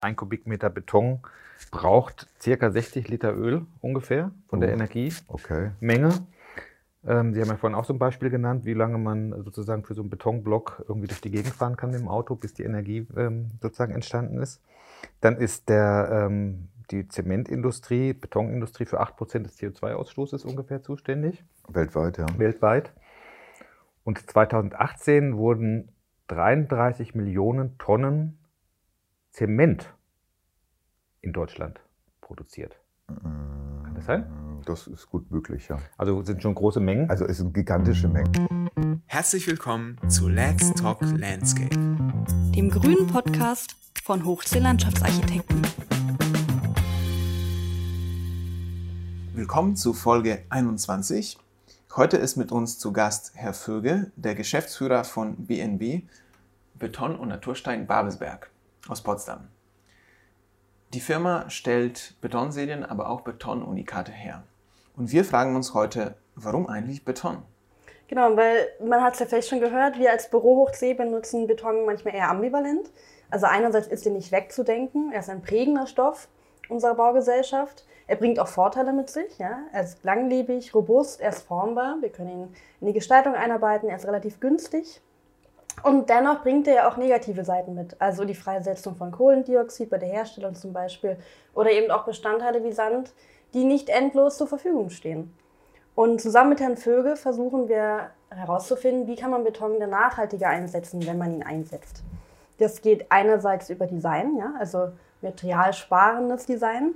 ein 0.00 0.16
Kubikmeter 0.16 0.70
Beton 0.70 1.20
braucht 1.70 2.26
circa 2.40 2.70
60 2.70 3.08
Liter 3.08 3.34
Öl 3.34 3.66
ungefähr 3.80 4.32
von 4.48 4.58
Oh, 4.58 4.62
der 4.62 4.72
Energiemenge. 4.72 5.14
Okay. 5.28 5.70
Ähm, 7.06 7.32
Sie 7.32 7.40
haben 7.40 7.48
ja 7.48 7.56
vorhin 7.56 7.78
auch 7.78 7.84
so 7.84 7.92
ein 7.94 7.98
Beispiel 7.98 8.30
genannt, 8.30 8.64
wie 8.64 8.74
lange 8.74 8.98
man 8.98 9.42
sozusagen 9.42 9.84
für 9.84 9.94
so 9.94 10.02
einen 10.02 10.10
Betonblock 10.10 10.84
irgendwie 10.88 11.08
durch 11.08 11.20
die 11.20 11.30
Gegend 11.30 11.54
fahren 11.54 11.76
kann 11.76 11.90
mit 11.90 12.00
dem 12.00 12.08
Auto, 12.08 12.34
bis 12.34 12.54
die 12.54 12.62
Energie 12.62 13.06
ähm, 13.16 13.50
sozusagen 13.62 13.92
entstanden 13.92 14.38
ist. 14.38 14.60
Dann 15.20 15.36
ist 15.36 15.68
der, 15.68 16.26
ähm, 16.26 16.68
die 16.90 17.08
Zementindustrie, 17.08 18.12
Betonindustrie 18.12 18.84
für 18.84 19.00
8% 19.00 19.38
des 19.44 19.58
CO2-Ausstoßes 19.58 20.44
ungefähr 20.44 20.82
zuständig, 20.82 21.42
Weltweit, 21.68 22.18
ja. 22.18 22.26
weltweit. 22.36 22.92
Und 24.04 24.18
2018 24.18 25.36
wurden 25.36 25.92
33 26.28 27.14
Millionen 27.14 27.78
Tonnen 27.78 28.39
Zement 29.32 29.94
in 31.20 31.32
Deutschland 31.32 31.78
produziert. 32.20 32.76
Kann 33.06 33.92
das 33.94 34.04
sein? 34.04 34.26
Das 34.66 34.88
ist 34.88 35.08
gut 35.08 35.30
möglich, 35.30 35.68
ja. 35.68 35.78
Also 35.96 36.20
sind 36.22 36.42
schon 36.42 36.54
große 36.54 36.80
Mengen. 36.80 37.08
Also 37.08 37.26
es 37.26 37.38
sind 37.38 37.54
gigantische 37.54 38.08
Mengen. 38.08 39.00
Herzlich 39.06 39.46
willkommen 39.46 39.96
zu 40.08 40.28
Let's 40.28 40.74
Talk 40.74 41.00
Landscape. 41.02 41.70
dem 42.56 42.70
grünen 42.70 43.06
Podcast 43.06 43.76
von 44.02 44.24
Hochsee 44.24 44.58
Landschaftsarchitekten. 44.58 45.62
Willkommen 49.34 49.76
zu 49.76 49.92
Folge 49.94 50.42
21. 50.48 51.38
Heute 51.94 52.16
ist 52.16 52.36
mit 52.36 52.50
uns 52.50 52.80
zu 52.80 52.92
Gast 52.92 53.32
Herr 53.36 53.54
Vöge, 53.54 54.10
der 54.16 54.34
Geschäftsführer 54.34 55.04
von 55.04 55.36
BNB 55.46 56.02
Beton 56.74 57.14
und 57.14 57.28
Naturstein 57.28 57.86
Babelsberg 57.86 58.50
aus 58.88 59.02
Potsdam. 59.02 59.48
Die 60.92 61.00
Firma 61.00 61.48
stellt 61.50 62.16
Betonserien, 62.20 62.84
aber 62.84 63.08
auch 63.10 63.20
Betonunikate 63.20 64.12
her. 64.12 64.42
Und 64.96 65.12
wir 65.12 65.24
fragen 65.24 65.54
uns 65.54 65.72
heute, 65.72 66.16
warum 66.34 66.66
eigentlich 66.66 67.04
Beton? 67.04 67.42
Genau, 68.08 68.36
weil 68.36 68.66
man 68.84 69.02
hat 69.02 69.14
es 69.14 69.20
ja 69.20 69.26
vielleicht 69.26 69.48
schon 69.48 69.60
gehört, 69.60 69.98
wir 69.98 70.10
als 70.10 70.28
Büro 70.28 70.56
Hochsee 70.56 70.94
benutzen 70.94 71.46
Beton 71.46 71.86
manchmal 71.86 72.14
eher 72.16 72.28
ambivalent. 72.28 72.90
Also 73.30 73.46
einerseits 73.46 73.86
ist 73.86 74.04
er 74.04 74.10
nicht 74.10 74.32
wegzudenken, 74.32 75.12
er 75.12 75.20
ist 75.20 75.30
ein 75.30 75.42
prägender 75.42 75.86
Stoff 75.86 76.28
unserer 76.68 76.94
Baugesellschaft. 76.94 77.84
Er 78.06 78.16
bringt 78.16 78.40
auch 78.40 78.48
Vorteile 78.48 78.92
mit 78.92 79.08
sich. 79.10 79.38
Ja? 79.38 79.60
Er 79.72 79.84
ist 79.84 80.02
langlebig, 80.02 80.74
robust, 80.74 81.20
er 81.20 81.30
ist 81.30 81.42
formbar. 81.42 81.98
Wir 82.00 82.08
können 82.08 82.30
ihn 82.30 82.54
in 82.80 82.86
die 82.88 82.92
Gestaltung 82.92 83.34
einarbeiten, 83.34 83.88
er 83.88 83.96
ist 83.96 84.06
relativ 84.06 84.40
günstig. 84.40 85.00
Und 85.82 86.10
dennoch 86.10 86.42
bringt 86.42 86.68
er 86.68 86.74
ja 86.74 86.88
auch 86.88 86.96
negative 86.96 87.44
Seiten 87.44 87.74
mit. 87.74 88.00
Also 88.00 88.24
die 88.24 88.34
Freisetzung 88.34 88.96
von 88.96 89.10
Kohlendioxid 89.10 89.90
bei 89.90 89.98
der 89.98 90.08
Herstellung 90.08 90.54
zum 90.54 90.72
Beispiel. 90.72 91.16
Oder 91.54 91.70
eben 91.70 91.90
auch 91.90 92.04
Bestandteile 92.04 92.62
wie 92.64 92.72
Sand, 92.72 93.12
die 93.54 93.64
nicht 93.64 93.88
endlos 93.88 94.36
zur 94.36 94.46
Verfügung 94.46 94.90
stehen. 94.90 95.34
Und 95.94 96.20
zusammen 96.20 96.50
mit 96.50 96.60
Herrn 96.60 96.76
Vögel 96.76 97.16
versuchen 97.16 97.68
wir 97.68 98.10
herauszufinden, 98.30 99.06
wie 99.06 99.16
kann 99.16 99.30
man 99.30 99.44
Beton 99.44 99.78
denn 99.80 99.90
nachhaltiger 99.90 100.48
einsetzen, 100.48 101.04
wenn 101.06 101.18
man 101.18 101.34
ihn 101.34 101.42
einsetzt. 101.42 102.02
Das 102.58 102.80
geht 102.80 103.10
einerseits 103.10 103.70
über 103.70 103.86
Design, 103.86 104.36
ja, 104.36 104.52
also 104.58 104.90
materialsparendes 105.22 106.46
Design. 106.46 106.94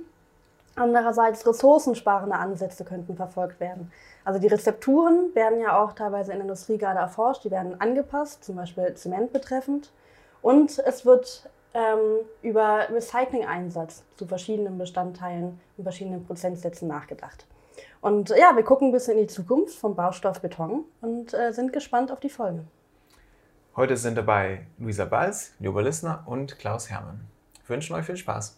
Andererseits 0.75 1.45
ressourcensparende 1.47 2.35
Ansätze 2.35 2.83
könnten 2.83 3.15
verfolgt 3.15 3.59
werden. 3.59 3.91
Also 4.25 4.39
die 4.39 4.47
Rezepturen 4.47 5.33
werden 5.35 5.61
ja 5.61 5.81
auch 5.81 5.93
teilweise 5.93 6.31
in 6.31 6.39
der 6.39 6.45
Industrie 6.45 6.79
gerade 6.79 6.99
erforscht, 6.99 7.45
die 7.45 7.51
werden 7.51 7.79
angepasst, 7.79 8.43
zum 8.43 8.55
Beispiel 8.55 8.93
Zement 8.95 9.31
betreffend. 9.31 9.91
Und 10.41 10.79
es 10.79 11.05
wird 11.05 11.47
ähm, 11.75 12.25
über 12.41 12.87
Recycling-Einsatz 12.89 14.03
zu 14.15 14.25
verschiedenen 14.25 14.77
Bestandteilen 14.79 15.59
und 15.77 15.83
verschiedenen 15.83 16.25
Prozentsätzen 16.25 16.87
nachgedacht. 16.87 17.45
Und 18.01 18.29
ja, 18.29 18.55
wir 18.55 18.63
gucken 18.63 18.89
ein 18.89 18.91
bisschen 18.91 19.17
in 19.17 19.27
die 19.27 19.33
Zukunft 19.33 19.75
vom 19.77 19.95
Baustoff 19.95 20.41
Beton 20.41 20.85
und 21.01 21.33
äh, 21.33 21.51
sind 21.53 21.71
gespannt 21.71 22.11
auf 22.11 22.19
die 22.19 22.29
Folge. 22.29 22.65
Heute 23.75 23.97
sind 23.97 24.17
dabei 24.17 24.65
Luisa 24.79 25.05
Balz, 25.05 25.53
Joba 25.59 25.81
Lissner 25.81 26.23
und 26.25 26.57
Klaus 26.57 26.89
Hermann. 26.89 27.27
Wir 27.65 27.75
wünschen 27.75 27.95
euch 27.95 28.05
viel 28.05 28.17
Spaß. 28.17 28.57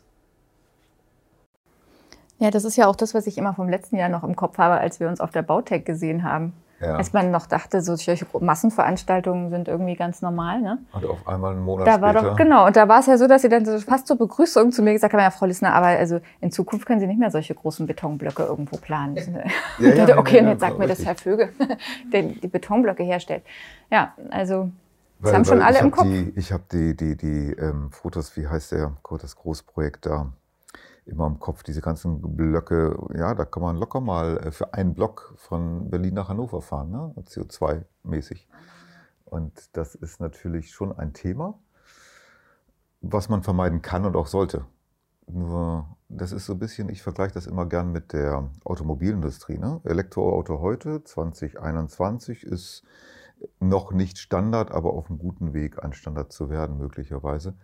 Ja, 2.39 2.51
das 2.51 2.65
ist 2.65 2.75
ja 2.75 2.87
auch 2.87 2.95
das, 2.95 3.13
was 3.13 3.25
ich 3.27 3.37
immer 3.37 3.53
vom 3.53 3.67
letzten 3.69 3.95
Jahr 3.97 4.09
noch 4.09 4.23
im 4.23 4.35
Kopf 4.35 4.57
habe, 4.57 4.75
als 4.79 4.99
wir 4.99 5.07
uns 5.09 5.19
auf 5.21 5.31
der 5.31 5.41
Bautech 5.41 5.85
gesehen 5.85 6.23
haben. 6.23 6.53
Ja. 6.79 6.95
Als 6.95 7.11
man 7.11 7.31
noch 7.31 7.47
dachte, 7.47 7.81
so 7.81 7.95
solche 7.95 8.27
Massenveranstaltungen 8.39 9.49
sind 9.49 9.67
irgendwie 9.67 9.95
ganz 9.95 10.21
normal. 10.21 10.61
Ne? 10.61 10.77
Und 10.93 11.05
auf 11.05 11.27
einmal 11.27 11.53
einen 11.53 11.63
Monat 11.63 11.87
Da 11.87 12.01
war 12.01 12.11
später. 12.13 12.29
doch, 12.29 12.35
genau, 12.35 12.67
und 12.67 12.75
da 12.75 12.87
war 12.87 12.99
es 12.99 13.07
ja 13.07 13.17
so, 13.17 13.27
dass 13.27 13.41
sie 13.41 13.49
dann 13.49 13.65
so 13.65 13.79
fast 13.79 14.05
zur 14.05 14.17
Begrüßung 14.17 14.71
zu 14.71 14.83
mir 14.83 14.93
gesagt 14.93 15.13
haben, 15.13 15.21
ja, 15.21 15.31
Frau 15.31 15.47
Lissner, 15.47 15.73
aber 15.73 15.87
also 15.87 16.19
in 16.39 16.51
Zukunft 16.51 16.85
können 16.85 16.99
Sie 16.99 17.07
nicht 17.07 17.19
mehr 17.19 17.31
solche 17.31 17.55
großen 17.55 17.87
Betonblöcke 17.87 18.43
irgendwo 18.43 18.77
planen. 18.77 19.15
Ja, 19.79 19.89
ja, 19.89 20.05
nee, 20.05 20.13
okay, 20.13 20.33
nee, 20.33 20.39
und 20.41 20.47
jetzt 20.49 20.59
sagt 20.59 20.77
mir 20.77 20.87
das. 20.87 21.03
Herr 21.03 21.15
Vögel, 21.15 21.49
der 22.13 22.21
die 22.21 22.47
Betonblöcke 22.47 23.03
herstellt. 23.03 23.41
Ja, 23.89 24.13
also 24.29 24.69
das 25.19 25.31
Weil- 25.31 25.33
haben 25.35 25.45
schon 25.45 25.61
alle 25.63 25.79
im 25.79 25.89
Kopf. 25.89 26.03
Die, 26.05 26.31
ich 26.35 26.51
habe 26.51 26.63
die, 26.71 26.95
die, 26.95 27.17
die 27.17 27.53
ähm, 27.53 27.89
Fotos, 27.91 28.37
wie 28.37 28.47
heißt 28.47 28.73
der, 28.73 28.93
das 29.19 29.35
Großprojekt 29.35 30.05
da, 30.05 30.27
immer 31.07 31.27
im 31.27 31.39
Kopf. 31.39 31.63
Diese 31.63 31.81
ganzen 31.81 32.21
Blöcke, 32.35 32.97
ja, 33.15 33.33
da 33.33 33.45
kann 33.45 33.63
man 33.63 33.77
locker 33.77 34.01
mal 34.01 34.37
äh, 34.37 34.51
für 34.51 34.73
einen 34.73 34.93
Block 34.93 35.33
von 35.37 35.89
Berlin 35.89 36.13
nach 36.13 36.29
Hannover 36.29 36.61
fahren, 36.61 36.91
ne? 36.91 37.13
CO2-mäßig. 37.17 38.47
Und 39.25 39.75
das 39.75 39.95
ist 39.95 40.19
natürlich 40.19 40.71
schon 40.71 40.97
ein 40.97 41.13
Thema, 41.13 41.59
was 43.01 43.29
man 43.29 43.43
vermeiden 43.43 43.81
kann 43.81 44.05
und 44.05 44.15
auch 44.15 44.27
sollte. 44.27 44.65
Nur, 45.27 45.97
das 46.07 46.31
ist 46.31 46.45
so 46.45 46.53
ein 46.53 46.59
bisschen, 46.59 46.87
ich 46.87 47.03
vergleiche 47.03 47.33
das 47.33 47.47
immer 47.47 47.65
gern 47.65 47.91
mit 47.91 48.13
der 48.13 48.49
Automobilindustrie. 48.63 49.57
Ne? 49.57 49.81
Elektroauto 49.83 50.61
heute, 50.61 51.03
2021, 51.03 52.43
ist 52.45 52.83
noch 53.59 53.91
nicht 53.91 54.17
Standard, 54.17 54.71
aber 54.71 54.93
auf 54.93 55.09
einem 55.09 55.19
guten 55.19 55.53
Weg, 55.53 55.83
ein 55.83 55.91
Standard 55.91 56.31
zu 56.31 56.49
werden, 56.49 56.77
möglicherweise. 56.77 57.55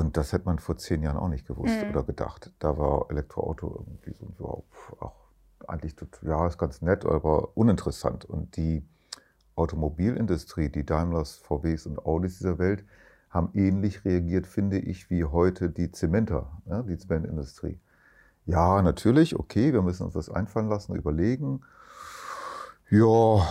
Und 0.00 0.16
das 0.16 0.32
hätte 0.32 0.46
man 0.46 0.58
vor 0.58 0.78
zehn 0.78 1.02
Jahren 1.02 1.18
auch 1.18 1.28
nicht 1.28 1.46
gewusst 1.46 1.74
Mhm. 1.84 1.90
oder 1.90 2.04
gedacht. 2.04 2.50
Da 2.58 2.78
war 2.78 3.10
Elektroauto 3.10 3.84
irgendwie 3.84 4.14
so, 4.18 4.32
so 4.38 4.64
auch 4.98 5.12
eigentlich, 5.68 5.94
ja, 6.22 6.46
ist 6.46 6.56
ganz 6.56 6.80
nett, 6.80 7.04
aber 7.04 7.54
uninteressant. 7.54 8.24
Und 8.24 8.56
die 8.56 8.82
Automobilindustrie, 9.56 10.70
die 10.70 10.86
Daimlers, 10.86 11.36
VWs 11.36 11.84
und 11.86 11.98
Audis 12.06 12.38
dieser 12.38 12.58
Welt, 12.58 12.82
haben 13.28 13.50
ähnlich 13.52 14.06
reagiert, 14.06 14.46
finde 14.46 14.78
ich, 14.78 15.10
wie 15.10 15.24
heute 15.24 15.68
die 15.68 15.92
Zementer, 15.92 16.50
die 16.88 16.96
Zementindustrie. 16.96 17.78
Ja, 18.46 18.80
natürlich, 18.80 19.38
okay, 19.38 19.74
wir 19.74 19.82
müssen 19.82 20.04
uns 20.04 20.14
das 20.14 20.30
einfallen 20.30 20.70
lassen, 20.70 20.96
überlegen. 20.96 21.60
Ja, 22.90 23.46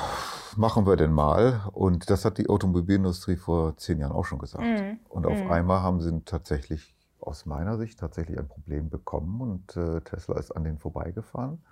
machen 0.58 0.86
wir 0.86 0.98
denn 0.98 1.14
mal? 1.14 1.62
Und 1.72 2.10
das 2.10 2.26
hat 2.26 2.38
die 2.38 2.50
Automobilindustrie 2.50 3.38
vor 3.38 3.78
zehn 3.78 4.00
Jahren 4.00 4.12
auch 4.12 4.26
schon 4.26 4.40
gesagt. 4.40 4.66
Mhm. 4.66 5.00
Und 5.08 5.26
auf 5.26 5.42
Mhm. 5.46 5.52
einmal 5.52 5.82
haben 5.82 6.02
sie 6.02 6.22
tatsächlich, 6.26 6.94
aus 7.22 7.46
meiner 7.46 7.78
Sicht, 7.78 8.00
tatsächlich 8.00 8.38
ein 8.38 8.50
Problem 8.50 8.90
bekommen 8.90 9.40
und 9.42 9.78
äh, 9.78 10.02
Tesla 10.02 10.38
ist 10.38 10.52
an 10.52 10.66
denen 10.66 10.78
vorbeigefahren, 10.78 11.64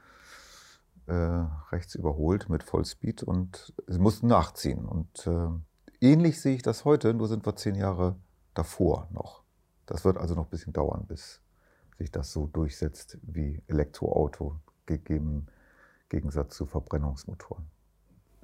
äh, 1.08 1.14
rechts 1.72 1.96
überholt 1.96 2.48
mit 2.50 2.64
Vollspeed 2.64 3.24
und 3.24 3.74
sie 3.88 4.00
mussten 4.00 4.28
nachziehen. 4.28 4.86
Und 4.86 5.28
äh, 5.28 5.50
ähnlich 6.00 6.42
sehe 6.42 6.56
ich 6.56 6.62
das 6.64 6.86
heute, 6.86 7.14
nur 7.14 7.28
sind 7.28 7.46
wir 7.46 7.56
zehn 7.58 7.76
Jahre 7.76 8.16
davor 8.54 9.10
noch. 9.12 9.44
Das 9.86 10.06
wird 10.06 10.18
also 10.18 10.36
noch 10.36 10.46
ein 10.46 10.50
bisschen 10.50 10.74
dauern, 10.74 11.06
bis 11.06 11.42
sich 11.98 12.12
das 12.12 12.32
so 12.32 12.48
durchsetzt 12.48 13.18
wie 13.24 13.62
Elektroauto 13.68 14.56
gegeben 14.86 15.48
Gegensatz 16.10 16.56
zu 16.56 16.66
Verbrennungsmotoren. 16.66 17.66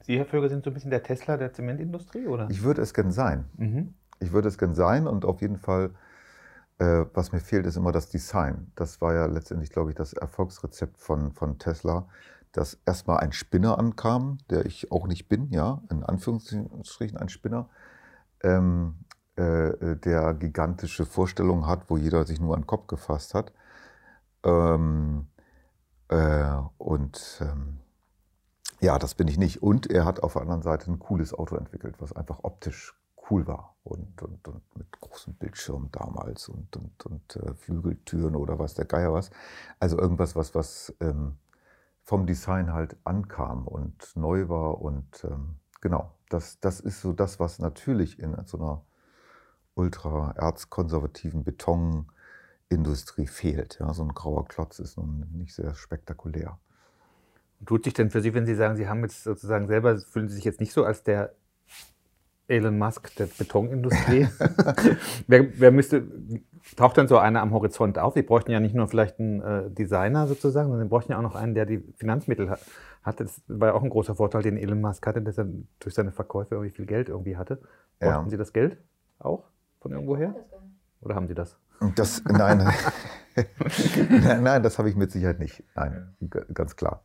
Sie, 0.04 0.18
Herr 0.18 0.26
Vögel, 0.26 0.50
sind 0.50 0.64
so 0.64 0.70
ein 0.70 0.74
bisschen 0.74 0.92
der 0.92 1.04
Tesla 1.04 1.38
der 1.38 1.54
Zementindustrie, 1.54 2.28
oder? 2.28 2.50
Ich 2.50 2.64
würde 2.64 2.82
es 2.82 2.94
gern 2.94 3.12
sein. 3.12 3.46
Mhm. 3.58 3.94
Ich 4.20 4.34
würde 4.34 4.48
es 4.50 4.58
gern 4.58 4.74
sein 4.74 5.08
und 5.08 5.26
auf 5.26 5.42
jeden 5.42 5.58
Fall, 5.58 5.92
äh, 6.78 7.06
was 7.14 7.32
mir 7.32 7.40
fehlt, 7.40 7.66
ist 7.66 7.78
immer 7.78 7.92
das 7.92 8.10
Design. 8.10 8.72
Das 8.76 9.00
war 9.02 9.14
ja 9.14 9.26
letztendlich, 9.26 9.70
glaube 9.70 9.92
ich, 9.92 9.96
das 9.96 10.14
Erfolgsrezept 10.14 10.98
von, 10.98 11.32
von 11.32 11.58
Tesla, 11.58 12.08
dass 12.52 12.80
erstmal 12.86 13.18
ein 13.20 13.32
Spinner 13.32 13.80
ankam, 13.80 14.38
der 14.50 14.66
ich 14.66 14.92
auch 14.92 15.08
nicht 15.08 15.30
bin, 15.30 15.50
ja, 15.52 15.82
in 15.90 16.04
Anführungsstrichen 16.04 17.18
ein 17.18 17.30
Spinner, 17.30 17.70
ähm, 18.44 18.96
äh, 19.36 19.96
der 19.96 20.36
gigantische 20.36 21.06
Vorstellungen 21.06 21.66
hat, 21.66 21.90
wo 21.90 21.98
jeder 21.98 22.24
sich 22.26 22.40
nur 22.40 22.54
an 22.54 22.62
den 22.62 22.68
Kopf 22.68 22.88
gefasst 22.88 23.34
hat. 23.34 23.52
Ähm, 24.44 25.28
äh, 26.14 26.62
und 26.78 27.40
ähm, 27.42 27.80
ja, 28.80 29.00
das 29.00 29.16
bin 29.16 29.28
ich 29.28 29.38
nicht. 29.38 29.64
Und 29.64 29.90
er 29.90 30.06
hat 30.06 30.22
auf 30.22 30.34
der 30.34 30.44
anderen 30.44 30.62
Seite 30.62 30.92
ein 30.92 31.00
cooles 31.00 31.34
Auto 31.34 31.56
entwickelt, 31.56 31.96
was 32.00 32.14
einfach 32.14 32.40
optisch 32.44 32.94
cool 33.30 33.48
war 33.48 33.76
und, 33.84 34.22
und, 34.22 34.48
und 34.48 34.78
mit 34.78 34.92
großen 35.00 35.34
Bildschirmen 35.36 35.90
damals 35.92 36.50
und, 36.50 36.76
und, 36.76 37.06
und 37.06 37.36
äh, 37.38 37.54
Flügeltüren 37.56 38.36
oder 38.36 38.60
was 38.60 38.74
der 38.74 38.86
Geier 38.86 39.14
was. 39.14 39.32
Also 39.80 39.98
irgendwas, 39.98 40.36
was, 40.36 40.54
was 40.54 40.94
ähm, 41.00 41.38
vom 42.04 42.26
Design 42.28 42.74
halt 42.74 42.98
ankam 43.06 43.66
und 43.68 44.16
neu 44.16 44.50
war 44.50 44.82
und 44.82 45.24
ähm, 45.24 45.56
genau, 45.80 46.12
das, 46.30 46.60
das 46.60 46.82
ist 46.82 47.02
so 47.02 47.14
das, 47.14 47.40
was 47.40 47.60
natürlich 47.60 48.20
in 48.20 48.36
so 48.46 48.58
einer 48.58 48.82
ultra 49.76 50.32
erzkonservativen 50.32 51.46
Industrie 52.70 53.28
fehlt. 53.28 53.78
Ja, 53.80 53.94
so 53.94 54.04
ein 54.04 54.14
grauer 54.14 54.48
Klotz 54.48 54.80
ist 54.80 54.98
nun 54.98 55.28
nicht 55.32 55.54
sehr 55.54 55.76
spektakulär. 55.76 56.60
Tut 57.66 57.86
sich 57.86 57.94
denn 57.94 58.10
für 58.10 58.22
Sie, 58.22 58.34
wenn 58.34 58.46
Sie 58.46 58.56
sagen, 58.56 58.76
Sie 58.76 58.88
haben 58.88 59.02
jetzt 59.02 59.24
sozusagen 59.24 59.68
selber, 59.68 59.98
fühlen 59.98 60.28
Sie 60.28 60.36
sich 60.36 60.44
jetzt 60.44 60.60
nicht 60.60 60.74
so 60.74 60.84
als 60.84 61.04
der 61.04 61.34
Elon 62.48 62.78
Musk 62.78 63.16
der 63.16 63.28
Betonindustrie? 63.28 64.28
wer, 65.28 65.60
wer, 65.60 65.72
müsste, 65.72 66.04
taucht 66.76 66.98
dann 66.98 67.08
so 67.08 67.18
einer 67.18 67.42
am 67.42 67.54
Horizont 67.54 67.98
auf? 67.98 68.16
Sie 68.16 68.22
bräuchten 68.22 68.52
ja 68.52 68.60
nicht 68.60 68.76
nur 68.76 68.88
vielleicht 68.88 69.20
einen 69.20 69.42
äh, 69.42 69.70
Designer 69.70 70.28
sozusagen, 70.28 70.70
sondern 70.70 70.88
Sie 70.88 70.90
bräuchten 70.90 71.14
ja 71.14 71.18
auch 71.18 71.24
noch 71.24 71.36
einen, 71.36 71.56
der 71.56 71.66
die 71.66 71.80
Finanzmittel 71.98 72.50
hat. 72.50 72.60
hat. 73.04 73.20
Das 73.20 73.42
war 73.48 73.70
ja 73.70 73.74
auch 73.76 73.84
ein 73.84 73.90
großer 73.90 74.16
Vorteil, 74.16 74.42
den 74.42 74.58
Elon 74.58 74.82
Musk 74.82 75.06
hatte, 75.08 75.22
dass 75.22 75.38
er 75.38 75.48
durch 75.80 75.96
seine 75.96 76.12
Verkäufe 76.12 76.56
irgendwie 76.56 76.76
viel 76.76 76.86
Geld 76.86 77.08
irgendwie 77.08 77.38
hatte. 77.38 77.62
Brauchten 78.00 78.26
ja. 78.26 78.30
Sie 78.30 78.38
das 78.38 78.52
Geld 78.52 78.78
auch 79.20 79.46
von 79.80 79.92
irgendwoher? 79.92 80.36
Oder 81.02 81.16
haben 81.16 81.28
Sie 81.28 81.36
das? 81.36 81.58
Das, 81.96 82.24
nein, 82.26 82.58
nein, 82.58 82.76
nein, 84.44 84.64
das 84.64 84.78
habe 84.80 84.90
ich 84.90 84.96
mit 84.96 85.12
Sicherheit 85.12 85.40
nicht. 85.40 85.64
Nein, 85.76 86.16
ganz 86.54 86.76
klar. 86.76 87.04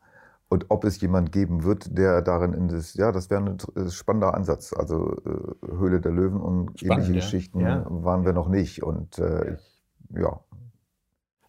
Und 0.50 0.66
ob 0.70 0.84
es 0.84 1.00
jemand 1.00 1.30
geben 1.30 1.62
wird, 1.64 1.96
der 1.98 2.22
darin 2.22 2.54
in 2.54 2.68
das, 2.68 2.94
ja, 2.94 3.12
das 3.12 3.28
wäre 3.28 3.42
ein 3.44 3.58
äh, 3.76 3.90
spannender 3.90 4.34
Ansatz. 4.34 4.72
Also 4.72 5.14
äh, 5.26 5.76
Höhle 5.76 6.00
der 6.00 6.12
Löwen 6.12 6.40
und 6.40 6.80
Spannend, 6.80 7.04
ähnliche 7.04 7.12
ja. 7.12 7.20
Geschichten 7.20 7.60
ja. 7.60 7.84
waren 7.88 8.24
wir 8.24 8.32
noch 8.32 8.48
nicht. 8.48 8.82
Und 8.82 9.18
äh, 9.18 9.54
ich, 9.54 9.82
ja. 10.10 10.40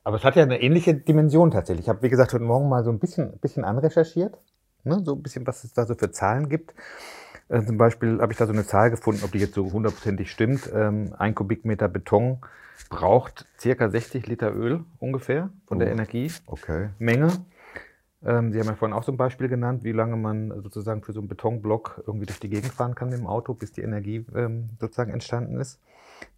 Aber 0.04 0.18
es 0.18 0.24
hat 0.26 0.36
ja 0.36 0.44
eine 0.44 0.62
ähnliche 0.62 0.96
Dimension 0.96 1.52
tatsächlich. 1.52 1.86
Ich 1.86 1.90
habe, 1.90 2.02
wie 2.02 2.10
gesagt, 2.10 2.34
heute 2.34 2.44
Morgen 2.44 2.68
mal 2.68 2.84
so 2.84 2.90
ein 2.90 3.00
bisschen, 3.00 3.38
bisschen 3.40 3.64
anrecherchiert, 3.64 4.38
ne? 4.84 5.02
so 5.06 5.16
ein 5.16 5.24
bisschen, 5.24 5.48
was 5.48 5.64
es 5.64 5.72
da 5.74 5.86
so 5.86 5.96
für 5.96 6.12
Zahlen 6.12 6.50
gibt. 6.50 6.74
Äh, 7.50 7.64
zum 7.64 7.78
Beispiel 7.78 8.22
habe 8.22 8.32
ich 8.32 8.38
da 8.38 8.46
so 8.46 8.54
eine 8.54 8.66
Zahl 8.66 8.92
gefunden, 8.92 9.22
ob 9.24 9.32
die 9.32 9.40
jetzt 9.40 9.56
so 9.56 9.72
hundertprozentig 9.72 10.32
stimmt. 10.32 10.70
Ähm, 10.74 11.14
ein 11.18 11.36
Kubikmeter 11.36 11.88
Beton 11.90 12.40
braucht 12.90 13.48
circa 13.60 13.90
60 13.90 14.28
Liter 14.28 14.54
Öl 14.56 14.86
ungefähr 15.00 15.50
von 15.66 15.78
oh, 15.78 15.80
der 15.80 15.92
Energiemenge. 15.92 16.32
Okay. 16.46 16.90
Ähm, 18.22 18.52
Sie 18.52 18.60
haben 18.60 18.68
ja 18.68 18.76
vorhin 18.76 18.96
auch 18.96 19.04
so 19.04 19.12
ein 19.12 19.18
Beispiel 19.18 19.48
genannt, 19.48 19.84
wie 19.84 19.92
lange 19.92 20.16
man 20.16 20.62
sozusagen 20.62 21.04
für 21.04 21.14
so 21.14 21.20
einen 21.20 21.28
Betonblock 21.28 22.04
irgendwie 22.06 22.26
durch 22.26 22.40
die 22.40 22.50
Gegend 22.50 22.72
fahren 22.72 22.96
kann 22.96 23.10
mit 23.10 23.18
dem 23.18 23.28
Auto, 23.28 23.54
bis 23.54 23.72
die 23.72 23.82
Energie 23.82 24.26
ähm, 24.36 24.70
sozusagen 24.80 25.12
entstanden 25.12 25.60
ist. 25.60 25.80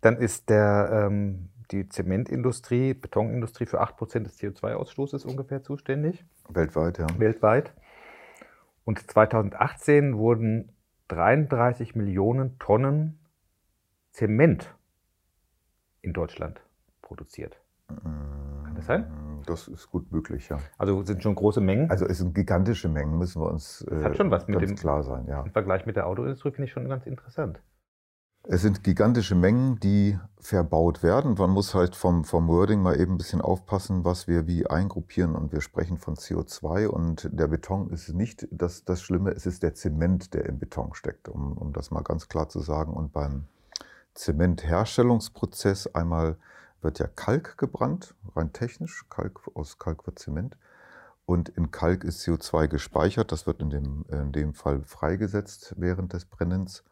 Dann 0.02 0.18
ist 0.18 0.50
der, 0.50 1.07
ähm, 1.07 1.50
die 1.72 1.90
Zementindustrie, 1.90 2.94
Betonindustrie 2.94 3.66
für 3.66 3.81
8% 3.81 4.19
des 4.19 4.40
CO2-Ausstoßes 4.40 5.25
ungefähr 5.25 5.64
zuständig. 5.64 6.24
Weltweit, 6.50 7.00
ja. 7.00 7.07
Weltweit. 7.18 7.74
Und 8.84 9.00
2018 9.00 10.18
wurden 10.18 10.69
33 11.12 11.94
Millionen 11.96 12.58
Tonnen 12.58 13.19
Zement 14.12 14.74
in 16.02 16.13
Deutschland 16.13 16.62
produziert. 17.02 17.60
Kann 17.88 18.74
das 18.75 18.86
sein? 18.86 19.06
Das 19.46 19.68
ist 19.68 19.90
gut 19.90 20.10
möglich, 20.12 20.48
ja. 20.48 20.58
Also 20.78 21.04
sind 21.04 21.22
schon 21.22 21.36
große 21.36 21.60
Mengen? 21.60 21.90
Also 21.90 22.06
es 22.06 22.19
sind 22.19 22.34
gigantische 22.34 22.88
Mengen, 22.88 23.18
müssen 23.18 23.42
wir 23.42 23.50
uns 23.50 23.86
äh, 23.92 24.04
hat 24.04 24.16
schon 24.16 24.31
was 24.31 24.48
mit 24.48 24.62
dem, 24.62 24.75
klar 24.75 25.04
sein. 25.04 25.28
Ja. 25.28 25.44
Im 25.44 25.52
Vergleich 25.52 25.86
mit 25.86 25.98
der 25.98 26.08
Autoindustrie 26.08 26.52
finde 26.52 26.66
ich 26.66 26.72
schon 26.72 26.88
ganz 26.88 27.06
interessant. 27.06 27.62
Es 28.44 28.64
sind 28.64 28.84
gigantische 28.84 29.36
Mengen, 29.36 29.80
die 29.80 30.18
verbaut 30.40 31.04
werden. 31.04 31.36
Man 31.36 31.52
muss 31.52 31.76
halt 31.76 31.96
vom, 31.96 32.26
vom 32.26 32.48
Wording 32.48 32.82
mal 32.82 33.00
eben 33.00 33.14
ein 33.14 33.18
bisschen 33.20 33.40
aufpassen, 33.40 34.04
was 34.04 34.28
wir 34.28 34.48
wie 34.48 34.66
eingruppieren. 34.66 35.36
Und 35.36 35.52
wir 35.52 35.62
sprechen 35.62 36.00
von 36.00 36.16
CO2 36.16 36.88
und 36.88 37.30
der 37.32 37.48
Beton 37.48 37.92
ist 37.92 38.10
nicht 38.10 38.48
das, 38.50 38.84
das 38.84 39.04
Schlimme, 39.04 39.30
es 39.30 39.46
ist 39.46 39.62
der 39.62 39.76
Zement, 39.76 40.34
der 40.34 40.48
im 40.48 40.58
Beton 40.58 40.96
steckt, 40.96 41.30
um, 41.30 41.56
um 41.56 41.72
das 41.72 41.92
mal 41.92 42.02
ganz 42.02 42.30
klar 42.30 42.50
zu 42.50 42.62
sagen. 42.62 42.94
Und 42.94 43.14
beim 43.14 43.46
Zementherstellungsprozess 44.16 45.86
einmal 45.94 46.36
wird 46.82 46.98
ja 46.98 47.06
Kalk 47.06 47.60
gebrannt, 47.60 48.16
rein 48.36 48.54
technisch. 48.54 49.06
Kalk, 49.12 49.40
aus 49.54 49.78
Kalk 49.78 50.08
wird 50.08 50.18
Zement. 50.18 50.58
Und 51.28 51.50
in 51.50 51.70
Kalk 51.70 52.04
ist 52.04 52.28
CO2 52.28 52.68
gespeichert. 52.68 53.32
Das 53.32 53.46
wird 53.46 53.62
in 53.62 53.70
dem, 53.70 54.04
in 54.10 54.32
dem 54.32 54.56
Fall 54.56 54.82
freigesetzt 54.82 55.76
während 55.78 56.14
des 56.14 56.26
Brennens. 56.26 56.84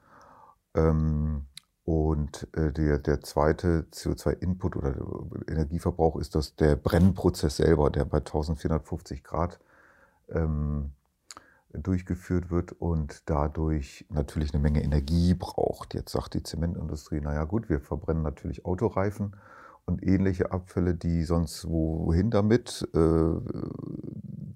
Ähm, 0.75 1.45
und 1.85 2.47
äh, 2.55 2.71
der, 2.71 2.99
der 2.99 3.21
zweite 3.21 3.87
CO2-Input 3.91 4.75
oder 4.75 4.95
Energieverbrauch 5.47 6.17
ist 6.17 6.35
das 6.35 6.55
der 6.55 6.75
Brennprozess 6.75 7.57
selber, 7.57 7.89
der 7.89 8.05
bei 8.05 8.19
1450 8.19 9.23
Grad 9.23 9.59
ähm, 10.29 10.91
durchgeführt 11.73 12.51
wird 12.51 12.73
und 12.73 13.23
dadurch 13.27 14.05
natürlich 14.09 14.53
eine 14.53 14.61
Menge 14.61 14.83
Energie 14.83 15.33
braucht. 15.33 15.93
Jetzt 15.93 16.11
sagt 16.11 16.33
die 16.35 16.43
Zementindustrie, 16.43 17.21
naja 17.21 17.43
gut, 17.45 17.69
wir 17.69 17.79
verbrennen 17.79 18.23
natürlich 18.23 18.65
Autoreifen 18.65 19.35
und 19.89 20.05
ähnliche 20.05 20.51
Abfälle, 20.51 20.95
die 20.95 21.23
sonst 21.23 21.67
wohin 21.67 22.31
damit. 22.31 22.87
Äh, 22.93 23.35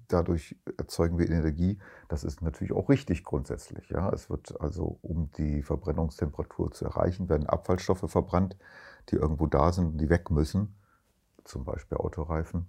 dadurch 0.08 0.56
erzeugen 0.76 1.18
wir 1.18 1.28
Energie. 1.28 1.78
Das 2.08 2.24
ist 2.24 2.40
natürlich 2.40 2.72
auch 2.72 2.88
richtig 2.88 3.24
grundsätzlich. 3.24 3.90
Ja? 3.90 4.10
Es 4.10 4.30
wird 4.30 4.60
also, 4.60 4.98
um 5.02 5.30
die 5.36 5.62
Verbrennungstemperatur 5.62 6.70
zu 6.72 6.84
erreichen, 6.86 7.28
werden 7.28 7.46
Abfallstoffe 7.46 8.10
verbrannt, 8.10 8.56
die 9.10 9.16
irgendwo 9.16 9.46
da 9.46 9.72
sind, 9.72 10.00
die 10.00 10.08
weg 10.08 10.30
müssen, 10.30 10.76
zum 11.44 11.64
Beispiel 11.64 11.98
Autoreifen. 11.98 12.68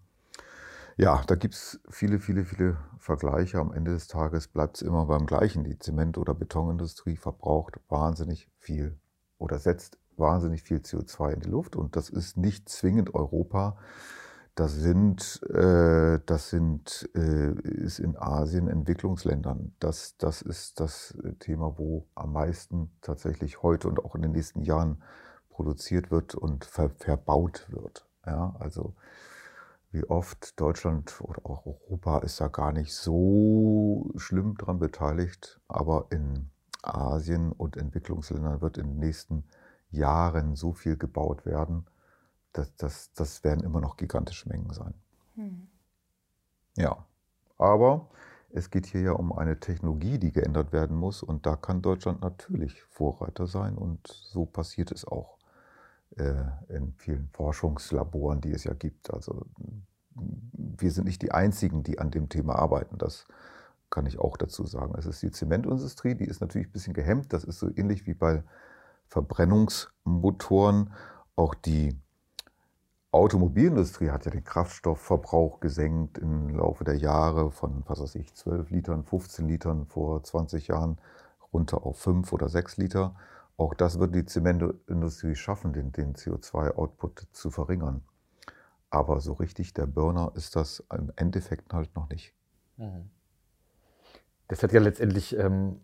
Ja, 0.98 1.22
da 1.28 1.36
gibt 1.36 1.56
es 1.56 1.82
viele, 1.90 2.20
viele, 2.20 2.46
viele 2.46 2.78
Vergleiche. 3.00 3.60
Am 3.60 3.74
Ende 3.74 3.92
des 3.92 4.08
Tages 4.08 4.48
bleibt 4.48 4.78
es 4.78 4.82
immer 4.82 5.06
beim 5.06 5.26
Gleichen. 5.26 5.66
Die 5.66 5.78
Zement- 5.78 6.18
oder 6.18 6.34
Betonindustrie 6.34 7.18
verbraucht 7.18 7.80
wahnsinnig 7.90 8.50
viel 8.60 8.98
oder 9.38 9.60
setzt 9.60 9.98
wahnsinnig 10.18 10.64
viel 10.64 10.78
CO2 10.78 11.34
in 11.34 11.40
die 11.42 11.50
Luft 11.50 11.76
und 11.76 11.96
das 11.96 12.10
ist 12.10 12.38
nicht 12.38 12.70
zwingend 12.70 13.14
Europa. 13.14 13.78
Das 14.56 14.74
sind, 14.74 15.42
äh, 15.50 16.20
das 16.26 16.50
sind 16.50 17.10
äh, 17.14 17.52
ist 17.52 18.00
in 18.00 18.16
Asien, 18.18 18.70
Entwicklungsländern. 18.70 19.76
Das, 19.80 20.16
das 20.18 20.42
ist 20.42 20.80
das 20.80 21.14
Thema, 21.40 21.78
wo 21.78 22.08
am 22.16 22.32
meisten 22.32 22.90
tatsächlich 23.02 23.62
heute 23.64 23.90
und 23.90 24.04
auch 24.04 24.16
in 24.16 24.22
den 24.22 24.32
nächsten 24.32 24.62
Jahren 24.62 25.04
produziert 25.50 26.10
wird 26.10 26.36
und 26.36 26.64
ver 26.64 26.90
verbaut 26.90 27.68
wird. 27.70 28.08
Ja, 28.26 28.56
also 28.60 28.96
wie 29.92 30.06
oft 30.06 30.60
Deutschland 30.60 31.20
oder 31.22 31.46
auch 31.46 31.66
Europa 31.66 32.20
ist 32.20 32.40
da 32.40 32.48
gar 32.48 32.72
nicht 32.72 32.94
so 32.94 34.10
schlimm 34.16 34.56
dran 34.56 34.80
beteiligt, 34.80 35.60
aber 35.68 36.08
in 36.12 36.50
Asien 36.82 37.52
und 37.52 37.76
Entwicklungsländern 37.76 38.62
wird 38.62 38.78
in 38.78 38.88
den 38.88 39.00
nächsten 39.00 39.36
Jahren 39.36 39.65
Jahren 39.96 40.56
so 40.56 40.74
viel 40.74 40.98
gebaut 40.98 41.46
werden, 41.46 41.86
das, 42.54 42.76
das, 42.76 43.14
das 43.14 43.44
werden 43.44 43.64
immer 43.64 43.82
noch 43.82 43.98
gigantische 43.98 44.48
Mengen 44.50 44.72
sein. 44.72 44.94
Hm. 45.36 45.68
Ja, 46.78 47.06
aber 47.58 48.10
es 48.50 48.70
geht 48.70 48.86
hier 48.86 49.02
ja 49.02 49.12
um 49.12 49.34
eine 49.34 49.60
Technologie, 49.60 50.18
die 50.18 50.32
geändert 50.32 50.72
werden 50.72 50.96
muss 50.96 51.24
und 51.24 51.46
da 51.46 51.56
kann 51.56 51.82
Deutschland 51.82 52.22
natürlich 52.22 52.82
Vorreiter 52.84 53.48
sein 53.48 53.78
und 53.78 54.08
so 54.08 54.46
passiert 54.46 54.92
es 54.92 55.06
auch 55.06 55.38
äh, 56.18 56.46
in 56.70 56.94
vielen 56.94 57.30
Forschungslaboren, 57.34 58.42
die 58.42 58.52
es 58.52 58.64
ja 58.64 58.74
gibt. 58.74 59.14
Also 59.14 59.46
wir 60.16 60.92
sind 60.92 61.06
nicht 61.06 61.22
die 61.22 61.32
Einzigen, 61.32 61.84
die 61.84 62.00
an 62.00 62.12
dem 62.12 62.30
Thema 62.30 62.56
arbeiten. 62.56 62.98
Das 62.98 63.28
kann 63.90 64.06
ich 64.06 64.20
auch 64.20 64.38
dazu 64.38 64.66
sagen. 64.66 64.96
Es 64.98 65.06
ist 65.06 65.22
die 65.22 65.32
Zementindustrie, 65.32 66.16
die 66.16 66.26
ist 66.26 66.42
natürlich 66.42 66.68
ein 66.68 66.74
bisschen 66.74 66.94
gehemmt. 66.94 67.34
Das 67.34 67.44
ist 67.44 67.60
so 67.60 67.70
ähnlich 67.76 68.08
wie 68.08 68.14
bei 68.14 68.44
Verbrennungsmotoren. 69.08 70.94
Auch 71.36 71.54
die 71.56 71.98
Automobilindustrie 73.12 74.10
hat 74.10 74.26
ja 74.26 74.32
den 74.32 74.44
Kraftstoffverbrauch 74.44 75.62
gesenkt 75.62 76.18
im 76.18 76.50
Laufe 76.50 76.84
der 76.84 76.98
Jahre 76.98 77.50
von, 77.52 77.84
was 77.88 78.02
weiß 78.02 78.16
ich, 78.16 78.34
12 78.34 78.70
Litern, 78.72 79.04
15 79.04 79.48
Litern 79.48 79.86
vor 79.86 80.22
20 80.22 80.68
Jahren 80.68 80.98
runter 81.54 81.86
auf 81.86 81.98
5 82.00 82.34
oder 82.34 82.50
6 82.50 82.78
Liter. 82.78 83.16
Auch 83.58 83.74
das 83.74 84.00
wird 84.00 84.14
die 84.14 84.26
Zementindustrie 84.26 85.36
schaffen, 85.36 85.72
den, 85.72 85.94
den 85.94 86.16
CO2-Output 86.16 87.28
zu 87.32 87.52
verringern. 87.52 88.04
Aber 88.90 89.22
so 89.22 89.34
richtig 89.34 89.74
der 89.74 89.86
Burner 89.86 90.34
ist 90.36 90.58
das 90.58 90.84
im 90.94 91.12
Endeffekt 91.16 91.74
halt 91.74 91.96
noch 91.96 92.10
nicht. 92.10 92.34
Mhm. 92.76 93.10
Das 94.50 94.62
hat 94.62 94.74
ja 94.74 94.82
letztendlich 94.82 95.38
ähm, 95.38 95.80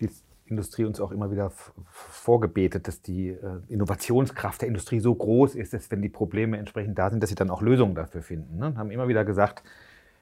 die 0.00 0.10
Industrie 0.46 0.84
uns 0.84 1.00
auch 1.00 1.10
immer 1.10 1.30
wieder 1.30 1.50
vorgebetet, 1.86 2.86
dass 2.86 3.00
die 3.00 3.30
äh, 3.30 3.38
Innovationskraft 3.68 4.60
der 4.60 4.68
Industrie 4.68 5.00
so 5.00 5.14
groß 5.14 5.54
ist, 5.54 5.72
dass 5.72 5.90
wenn 5.90 6.02
die 6.02 6.08
Probleme 6.08 6.58
entsprechend 6.58 6.98
da 6.98 7.10
sind, 7.10 7.22
dass 7.22 7.30
sie 7.30 7.36
dann 7.36 7.50
auch 7.50 7.62
Lösungen 7.62 7.94
dafür 7.94 8.22
finden. 8.22 8.58
Ne? 8.58 8.74
Haben 8.76 8.90
immer 8.90 9.08
wieder 9.08 9.24
gesagt, 9.24 9.62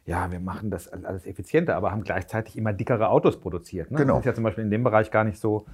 ja, 0.04 0.30
wir 0.30 0.40
machen 0.40 0.70
das 0.70 0.88
alles 0.88 1.26
effizienter, 1.26 1.76
aber 1.76 1.90
haben 1.90 2.02
gleichzeitig 2.02 2.56
immer 2.56 2.72
dickere 2.72 3.08
Autos 3.08 3.40
produziert. 3.40 3.90
Ne? 3.90 3.98
Genau. 3.98 4.14
Das 4.14 4.20
ist 4.20 4.26
ja 4.26 4.34
zum 4.34 4.44
Beispiel 4.44 4.64
in 4.64 4.70
dem 4.70 4.84
Bereich 4.84 5.10
gar 5.10 5.24
nicht 5.24 5.38
so, 5.38 5.66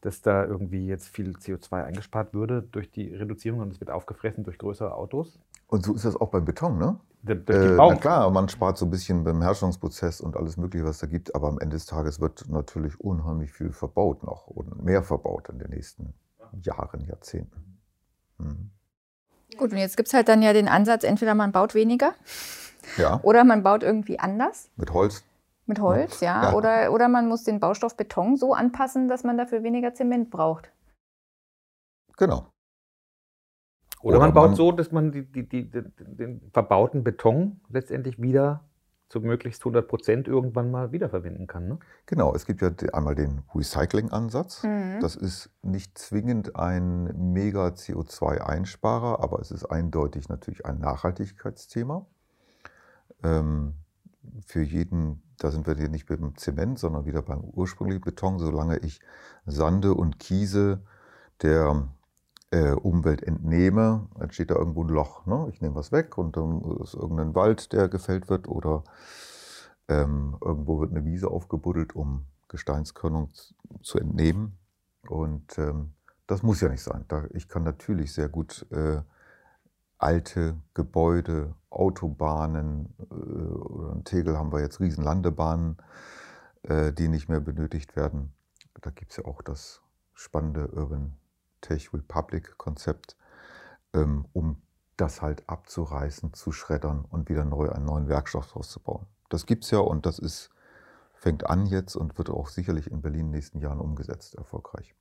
dass 0.00 0.22
da 0.22 0.44
irgendwie 0.44 0.86
jetzt 0.86 1.08
viel 1.08 1.32
CO2 1.32 1.84
eingespart 1.84 2.32
würde 2.32 2.62
durch 2.72 2.90
die 2.90 3.14
Reduzierung 3.14 3.60
und 3.60 3.72
es 3.72 3.80
wird 3.80 3.90
aufgefressen 3.90 4.44
durch 4.44 4.58
größere 4.58 4.94
Autos. 4.94 5.38
Und 5.70 5.84
so 5.84 5.94
ist 5.94 6.04
das 6.04 6.16
auch 6.16 6.30
beim 6.30 6.44
Beton, 6.44 6.78
ne? 6.78 6.98
Durch 7.22 7.44
die 7.44 7.52
äh, 7.52 7.76
na 7.76 7.94
klar, 7.96 8.30
man 8.30 8.48
spart 8.48 8.78
so 8.78 8.86
ein 8.86 8.90
bisschen 8.90 9.24
beim 9.24 9.42
Herstellungsprozess 9.42 10.20
und 10.20 10.36
alles 10.36 10.56
Mögliche, 10.56 10.84
was 10.84 10.98
da 10.98 11.06
gibt, 11.06 11.34
aber 11.34 11.48
am 11.48 11.58
Ende 11.58 11.76
des 11.76 11.86
Tages 11.86 12.20
wird 12.20 12.48
natürlich 12.48 12.98
unheimlich 13.00 13.52
viel 13.52 13.72
verbaut 13.72 14.22
noch 14.24 14.46
und 14.48 14.82
mehr 14.82 15.02
verbaut 15.02 15.48
in 15.48 15.58
den 15.58 15.70
nächsten 15.70 16.14
Jahren, 16.62 17.06
Jahrzehnten. 17.06 17.78
Mhm. 18.38 18.70
Gut, 19.58 19.72
und 19.72 19.78
jetzt 19.78 19.96
gibt 19.96 20.08
es 20.08 20.14
halt 20.14 20.28
dann 20.28 20.42
ja 20.42 20.52
den 20.52 20.66
Ansatz, 20.68 21.04
entweder 21.04 21.34
man 21.34 21.52
baut 21.52 21.74
weniger 21.74 22.14
Ja, 22.96 23.20
oder 23.22 23.44
man 23.44 23.62
baut 23.62 23.82
irgendwie 23.82 24.18
anders 24.18 24.70
mit 24.76 24.92
Holz. 24.92 25.22
mit 25.66 25.78
Holz, 25.78 26.20
ja. 26.20 26.44
Ja. 26.44 26.52
Oder, 26.54 26.90
oder 26.92 27.08
man 27.08 27.28
muss 27.28 27.44
den 27.44 27.60
Baustoff 27.60 27.96
Beton 27.96 28.36
so 28.36 28.54
anpassen, 28.54 29.08
dass 29.08 29.24
man 29.24 29.36
dafür 29.36 29.62
weniger 29.62 29.94
Zement 29.94 30.30
braucht. 30.30 30.72
Genau. 32.16 32.46
Oder, 34.02 34.16
Oder 34.16 34.26
man 34.26 34.34
baut 34.34 34.48
man- 34.48 34.56
so, 34.56 34.72
dass 34.72 34.92
man 34.92 35.12
die, 35.12 35.22
die, 35.24 35.48
die, 35.48 35.70
die, 35.70 35.82
den 35.98 36.40
verbauten 36.52 37.04
Beton 37.04 37.60
letztendlich 37.68 38.20
wieder 38.20 38.64
zu 39.10 39.20
möglichst 39.20 39.62
100 39.62 39.88
Prozent 39.88 40.28
irgendwann 40.28 40.70
mal 40.70 40.92
wiederverwenden 40.92 41.48
kann. 41.48 41.66
Ne? 41.66 41.78
Genau, 42.06 42.32
es 42.32 42.46
gibt 42.46 42.62
ja 42.62 42.70
einmal 42.92 43.16
den 43.16 43.42
Recycling-Ansatz. 43.54 44.62
Mhm. 44.62 45.00
Das 45.00 45.16
ist 45.16 45.50
nicht 45.62 45.98
zwingend 45.98 46.54
ein 46.54 47.32
mega 47.32 47.66
CO2-Einsparer, 47.66 49.20
aber 49.20 49.40
es 49.40 49.50
ist 49.50 49.64
eindeutig 49.64 50.28
natürlich 50.28 50.64
ein 50.64 50.78
Nachhaltigkeitsthema. 50.78 52.06
Ähm, 53.24 53.74
für 54.46 54.62
jeden, 54.62 55.22
da 55.38 55.50
sind 55.50 55.66
wir 55.66 55.74
hier 55.74 55.88
nicht 55.88 56.06
beim 56.06 56.36
Zement, 56.36 56.78
sondern 56.78 57.04
wieder 57.04 57.22
beim 57.22 57.40
ursprünglichen 57.40 58.02
Beton, 58.02 58.38
solange 58.38 58.78
ich 58.78 59.00
Sande 59.44 59.92
und 59.94 60.20
Kiese 60.20 60.82
der 61.42 61.88
äh, 62.50 62.72
Umwelt 62.72 63.22
entnehme, 63.22 64.08
entsteht 64.18 64.50
da 64.50 64.56
irgendwo 64.56 64.82
ein 64.84 64.88
Loch. 64.88 65.26
Ne? 65.26 65.48
Ich 65.52 65.60
nehme 65.60 65.74
was 65.74 65.92
weg 65.92 66.18
und 66.18 66.36
dann 66.36 66.62
ist 66.82 66.94
irgendein 66.94 67.34
Wald, 67.34 67.72
der 67.72 67.88
gefällt 67.88 68.28
wird 68.28 68.48
oder 68.48 68.84
ähm, 69.88 70.36
irgendwo 70.40 70.80
wird 70.80 70.90
eine 70.90 71.04
Wiese 71.04 71.28
aufgebuddelt, 71.28 71.94
um 71.94 72.26
Gesteinskörnung 72.48 73.30
zu 73.82 73.98
entnehmen. 73.98 74.58
Und 75.08 75.58
ähm, 75.58 75.92
das 76.26 76.42
muss 76.42 76.60
ja 76.60 76.68
nicht 76.68 76.82
sein. 76.82 77.04
Da, 77.08 77.24
ich 77.30 77.48
kann 77.48 77.62
natürlich 77.62 78.12
sehr 78.12 78.28
gut 78.28 78.66
äh, 78.70 79.00
alte 79.98 80.56
Gebäude, 80.74 81.54
Autobahnen, 81.70 82.94
äh, 83.10 83.14
oder 83.14 83.92
in 83.92 84.04
Tegel 84.04 84.36
haben 84.36 84.52
wir 84.52 84.60
jetzt 84.60 84.80
riesen 84.80 85.04
Landebahnen, 85.04 85.76
äh, 86.62 86.92
die 86.92 87.08
nicht 87.08 87.28
mehr 87.28 87.40
benötigt 87.40 87.96
werden. 87.96 88.32
Da 88.80 88.90
gibt 88.90 89.12
es 89.12 89.18
ja 89.18 89.24
auch 89.24 89.42
das 89.42 89.82
spannende 90.14 90.68
Urban 90.68 91.14
Tech 91.60 91.92
Republic 91.92 92.56
Konzept, 92.58 93.16
ähm, 93.94 94.26
um 94.32 94.60
das 94.96 95.22
halt 95.22 95.48
abzureißen, 95.48 96.34
zu 96.34 96.52
schreddern 96.52 97.04
und 97.10 97.28
wieder 97.28 97.44
neu 97.44 97.70
einen 97.70 97.86
neuen 97.86 98.08
Werkstoff 98.08 98.48
draus 98.48 98.70
zu 98.70 98.80
bauen. 98.80 99.06
Das 99.28 99.46
gibt 99.46 99.64
es 99.64 99.70
ja 99.70 99.78
und 99.78 100.06
das 100.06 100.18
ist, 100.18 100.50
fängt 101.14 101.46
an 101.46 101.66
jetzt 101.66 101.96
und 101.96 102.18
wird 102.18 102.30
auch 102.30 102.48
sicherlich 102.48 102.90
in 102.90 103.00
Berlin 103.00 103.20
in 103.20 103.26
den 103.26 103.32
nächsten 103.32 103.60
Jahren 103.60 103.80
umgesetzt, 103.80 104.34
erfolgreich. 104.34 104.94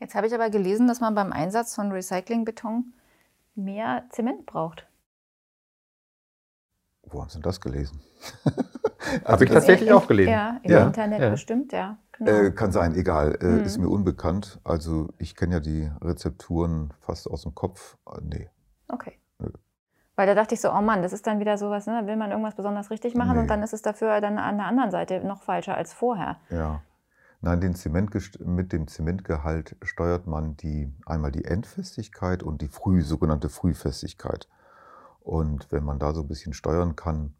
Jetzt 0.00 0.14
habe 0.14 0.26
ich 0.26 0.34
aber 0.34 0.50
gelesen, 0.50 0.88
dass 0.88 1.00
man 1.00 1.14
beim 1.14 1.32
Einsatz 1.32 1.74
von 1.74 1.92
Recyclingbeton 1.92 2.92
mehr 3.54 4.04
Zement 4.10 4.46
braucht. 4.46 4.86
Wo 7.06 7.20
haben 7.20 7.28
Sie 7.28 7.34
denn 7.34 7.42
das 7.42 7.60
gelesen? 7.60 8.00
Habe 9.24 9.44
ich 9.44 9.50
das- 9.50 9.60
tatsächlich 9.60 9.92
auch 9.92 10.06
gelesen. 10.06 10.30
Ja, 10.32 10.58
im 10.62 10.70
Ja. 10.70 10.86
Internet 10.86 11.20
Ja. 11.20 11.30
bestimmt, 11.30 11.72
ja. 11.72 11.98
Genau. 12.12 12.30
Äh, 12.30 12.50
kann 12.52 12.70
sein, 12.72 12.94
egal, 12.94 13.36
äh, 13.40 13.46
Mhm. 13.46 13.60
ist 13.64 13.78
mir 13.78 13.88
unbekannt. 13.88 14.60
Also 14.64 15.08
ich 15.18 15.34
kenne 15.36 15.54
ja 15.54 15.60
die 15.60 15.90
Rezepturen 16.00 16.92
fast 17.00 17.28
aus 17.28 17.42
dem 17.42 17.54
Kopf. 17.54 17.96
Äh, 18.06 18.20
nee, 18.22 18.50
Okay. 18.88 19.18
Nö. 19.38 19.48
Weil 20.14 20.26
da 20.28 20.34
dachte 20.34 20.54
ich 20.54 20.60
so, 20.60 20.70
oh 20.70 20.80
Mann, 20.80 21.02
das 21.02 21.12
ist 21.12 21.26
dann 21.26 21.40
wieder 21.40 21.58
sowas, 21.58 21.86
ne? 21.86 22.00
da 22.02 22.06
will 22.06 22.16
man 22.16 22.30
irgendwas 22.30 22.54
besonders 22.54 22.90
richtig 22.90 23.14
machen 23.16 23.32
Nee. 23.34 23.40
und 23.40 23.48
dann 23.48 23.62
ist 23.62 23.72
es 23.72 23.82
dafür 23.82 24.20
dann 24.20 24.38
an 24.38 24.58
der 24.58 24.66
anderen 24.66 24.90
Seite 24.90 25.20
noch 25.24 25.42
falscher 25.42 25.76
als 25.76 25.92
vorher. 25.92 26.36
ja. 26.50 26.82
Nein, 27.40 27.60
den 27.60 27.74
Zementgest- 27.74 28.42
mit 28.42 28.72
dem 28.72 28.86
Zementgehalt 28.88 29.76
steuert 29.82 30.26
man 30.26 30.56
die, 30.56 30.90
einmal 31.04 31.30
die 31.30 31.44
Endfestigkeit 31.44 32.42
und 32.42 32.62
die 32.62 32.68
früh, 32.68 33.02
sogenannte 33.02 33.50
Frühfestigkeit. 33.50 34.48
Und 35.24 35.72
wenn 35.72 35.84
man 35.84 35.98
da 35.98 36.12
so 36.14 36.20
ein 36.20 36.28
bisschen 36.28 36.52
steuern 36.52 36.96
kann, 36.96 37.34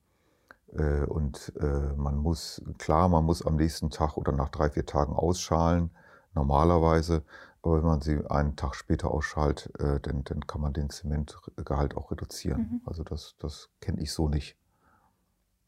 äh, 0.72 1.04
und 1.04 1.52
äh, 1.60 1.92
man 1.96 2.16
muss, 2.16 2.62
klar, 2.78 3.08
man 3.08 3.24
muss 3.24 3.46
am 3.46 3.56
nächsten 3.56 3.90
Tag 3.90 4.16
oder 4.16 4.32
nach 4.32 4.48
drei, 4.48 4.70
vier 4.70 4.86
Tagen 4.86 5.12
ausschalen, 5.12 5.90
normalerweise. 6.34 7.22
Aber 7.62 7.78
wenn 7.78 7.84
man 7.84 8.00
sie 8.00 8.20
einen 8.28 8.56
Tag 8.56 8.74
später 8.74 9.10
ausschalt, 9.10 9.70
äh, 9.78 10.00
dann, 10.00 10.24
dann 10.24 10.46
kann 10.46 10.60
man 10.60 10.72
den 10.72 10.90
Zementgehalt 10.90 11.96
auch 11.96 12.10
reduzieren. 12.10 12.60
Mhm. 12.60 12.80
Also 12.86 13.04
das, 13.04 13.36
das 13.38 13.70
kenne 13.80 14.02
ich 14.02 14.12
so 14.12 14.28
nicht. 14.28 14.56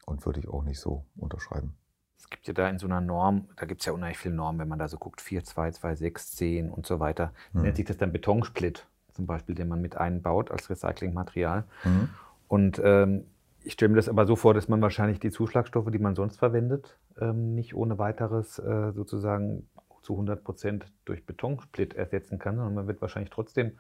Und 0.05 0.25
würde 0.25 0.41
ich 0.41 0.49
auch 0.49 0.63
nicht 0.63 0.81
so 0.81 1.05
unterschreiben. 1.17 1.77
Es 2.19 2.31
gibt 2.31 2.47
ja 2.47 2.55
da 2.55 2.69
in 2.69 2.79
so 2.79 2.87
einer 2.87 3.01
Norm, 3.01 3.49
da 3.57 3.67
gibt 3.67 3.83
es 3.83 3.87
ja 3.87 3.93
unheimlich 3.93 4.19
viele 4.19 4.35
Normen, 4.35 4.59
wenn 4.59 4.69
man 4.69 4.79
da 4.79 4.89
so 4.89 4.99
guckt, 4.99 5.21
4, 5.21 5.45
2, 5.45 5.73
2, 5.73 5.95
6, 5.95 6.33
10 6.33 6.71
und 6.71 6.87
so 6.87 6.99
weiter. 6.99 7.33
Mhm. 7.53 7.63
Nennt 7.63 7.77
sich 7.77 7.85
das 7.85 7.99
dann 7.99 8.13
Betonsplit, 8.13 8.87
zum 9.17 9.27
Beispiel, 9.27 9.55
den 9.55 9.69
man 9.69 9.81
mit 9.81 9.97
einbaut 9.97 10.51
als 10.51 10.71
Recyclingmaterial. 10.71 11.65
Mhm. 11.85 12.09
Und 12.49 12.81
ähm, 12.85 13.25
ich 13.65 13.73
stelle 13.73 13.89
mir 13.89 13.97
das 13.97 14.09
aber 14.09 14.27
so 14.27 14.37
vor, 14.37 14.55
dass 14.55 14.69
man 14.69 14.81
wahrscheinlich 14.81 15.19
die 15.19 15.31
Zuschlagstoffe, 15.31 15.91
die 15.91 15.99
man 15.99 16.15
sonst 16.15 16.39
verwendet, 16.39 16.97
ähm, 17.21 17.55
nicht 17.55 17.75
ohne 17.75 17.99
weiteres 17.99 18.59
äh, 18.59 18.93
sozusagen 18.93 19.69
zu 20.03 20.13
100 20.13 20.45
Prozent 20.45 20.87
durch 21.05 21.27
Betonsplit 21.27 21.95
ersetzen 21.95 22.39
kann, 22.39 22.57
sondern 22.57 22.75
man 22.75 22.87
wird 22.87 23.01
wahrscheinlich 23.01 23.31
trotzdem 23.31 23.73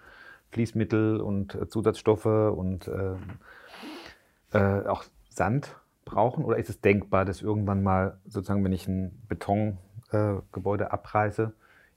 Fließmittel 0.50 1.20
und 1.20 1.54
äh, 1.54 1.68
Zusatzstoffe 1.68 2.26
und 2.26 2.88
ähm, 2.88 3.18
äh, 4.52 4.88
auch 4.88 5.04
Sand 5.28 5.76
brauchen? 6.04 6.44
Oder 6.44 6.56
ist 6.56 6.70
es 6.70 6.80
denkbar, 6.80 7.24
dass 7.24 7.42
irgendwann 7.42 7.82
mal 7.82 8.18
sozusagen, 8.26 8.64
wenn 8.64 8.72
ich 8.72 8.88
ein 8.88 9.22
Betongebäude 9.28 10.38
äh, 10.40 10.42
Gebäude 10.52 10.92
abreiße, 10.92 11.52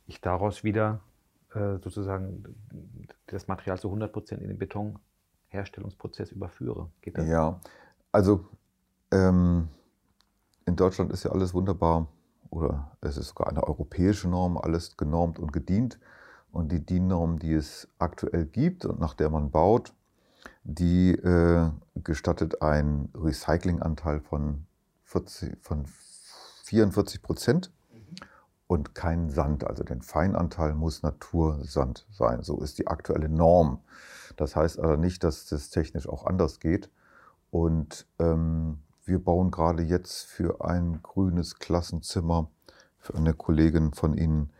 ich 0.08 0.22
daraus 0.22 0.63
wieder 0.63 1.00
äh, 1.05 1.09
sozusagen 1.53 2.44
das 3.27 3.48
Material 3.48 3.79
zu 3.79 3.88
100 3.88 4.13
Prozent 4.13 4.41
in 4.41 4.50
den 4.50 4.58
Betonherstellungsprozess 4.58 6.32
überführe? 6.32 6.89
Geht 7.01 7.18
das? 7.18 7.27
Ja, 7.27 7.60
also 8.12 8.46
ähm, 9.12 9.70
in 10.65 10.75
Deutschland 10.75 11.12
ist 11.12 11.24
ja 11.24 11.32
alles 11.32 11.53
wunderbar, 11.53 12.08
oder 12.50 12.91
es 13.01 13.18
ist 13.18 13.29
sogar 13.29 13.48
eine 13.48 13.63
europäische 13.63 14.29
Norm, 14.29 14.58
alles 14.58 14.98
genormt 14.98 15.39
und 15.39 15.51
gedient. 15.51 16.00
Und 16.51 16.72
die 16.72 16.84
DIN-Norm, 16.84 17.38
die 17.38 17.53
es 17.53 17.88
aktuell 18.00 18.46
gibt 18.46 18.86
und 18.86 19.00
nach 19.00 19.13
der 19.13 19.29
man 19.29 19.51
baut, 19.51 19.94
die 20.63 21.12
äh, 21.12 21.70
gestattet 21.96 22.62
einen 22.62 23.10
Recyclinganteil 23.15 24.20
von, 24.20 24.65
40, 25.06 25.58
von 25.62 25.86
44 26.63 27.22
Prozent 27.22 27.72
und 28.70 28.94
keinen 28.94 29.32
Sand. 29.32 29.66
Also 29.66 29.84
den 29.84 30.04
Feinanteil 30.04 30.76
muss 30.76 31.02
Natursand 31.02 32.06
sein. 32.12 32.44
So 32.44 32.62
ist 32.62 32.78
die 32.78 32.86
aktuelle 32.86 33.28
Norm. 33.28 33.80
Das 34.38 34.56
heißt 34.56 34.78
aber 34.80 34.96
nicht, 34.96 35.24
dass 35.24 35.48
das 35.48 35.72
technisch 35.72 36.08
auch 36.08 36.28
anders 36.28 36.60
geht. 36.60 36.92
Und 37.50 38.06
ähm, 38.20 38.78
wir 39.06 39.24
bauen 39.24 39.50
gerade 39.50 39.82
jetzt 39.82 40.28
für 40.28 40.64
ein 40.64 41.00
grünes 41.02 41.56
Klassenzimmer 41.58 42.52
für 43.00 43.16
eine 43.16 43.34
Kollegin 43.34 43.92
von 43.92 44.14
Ihnen 44.16 44.52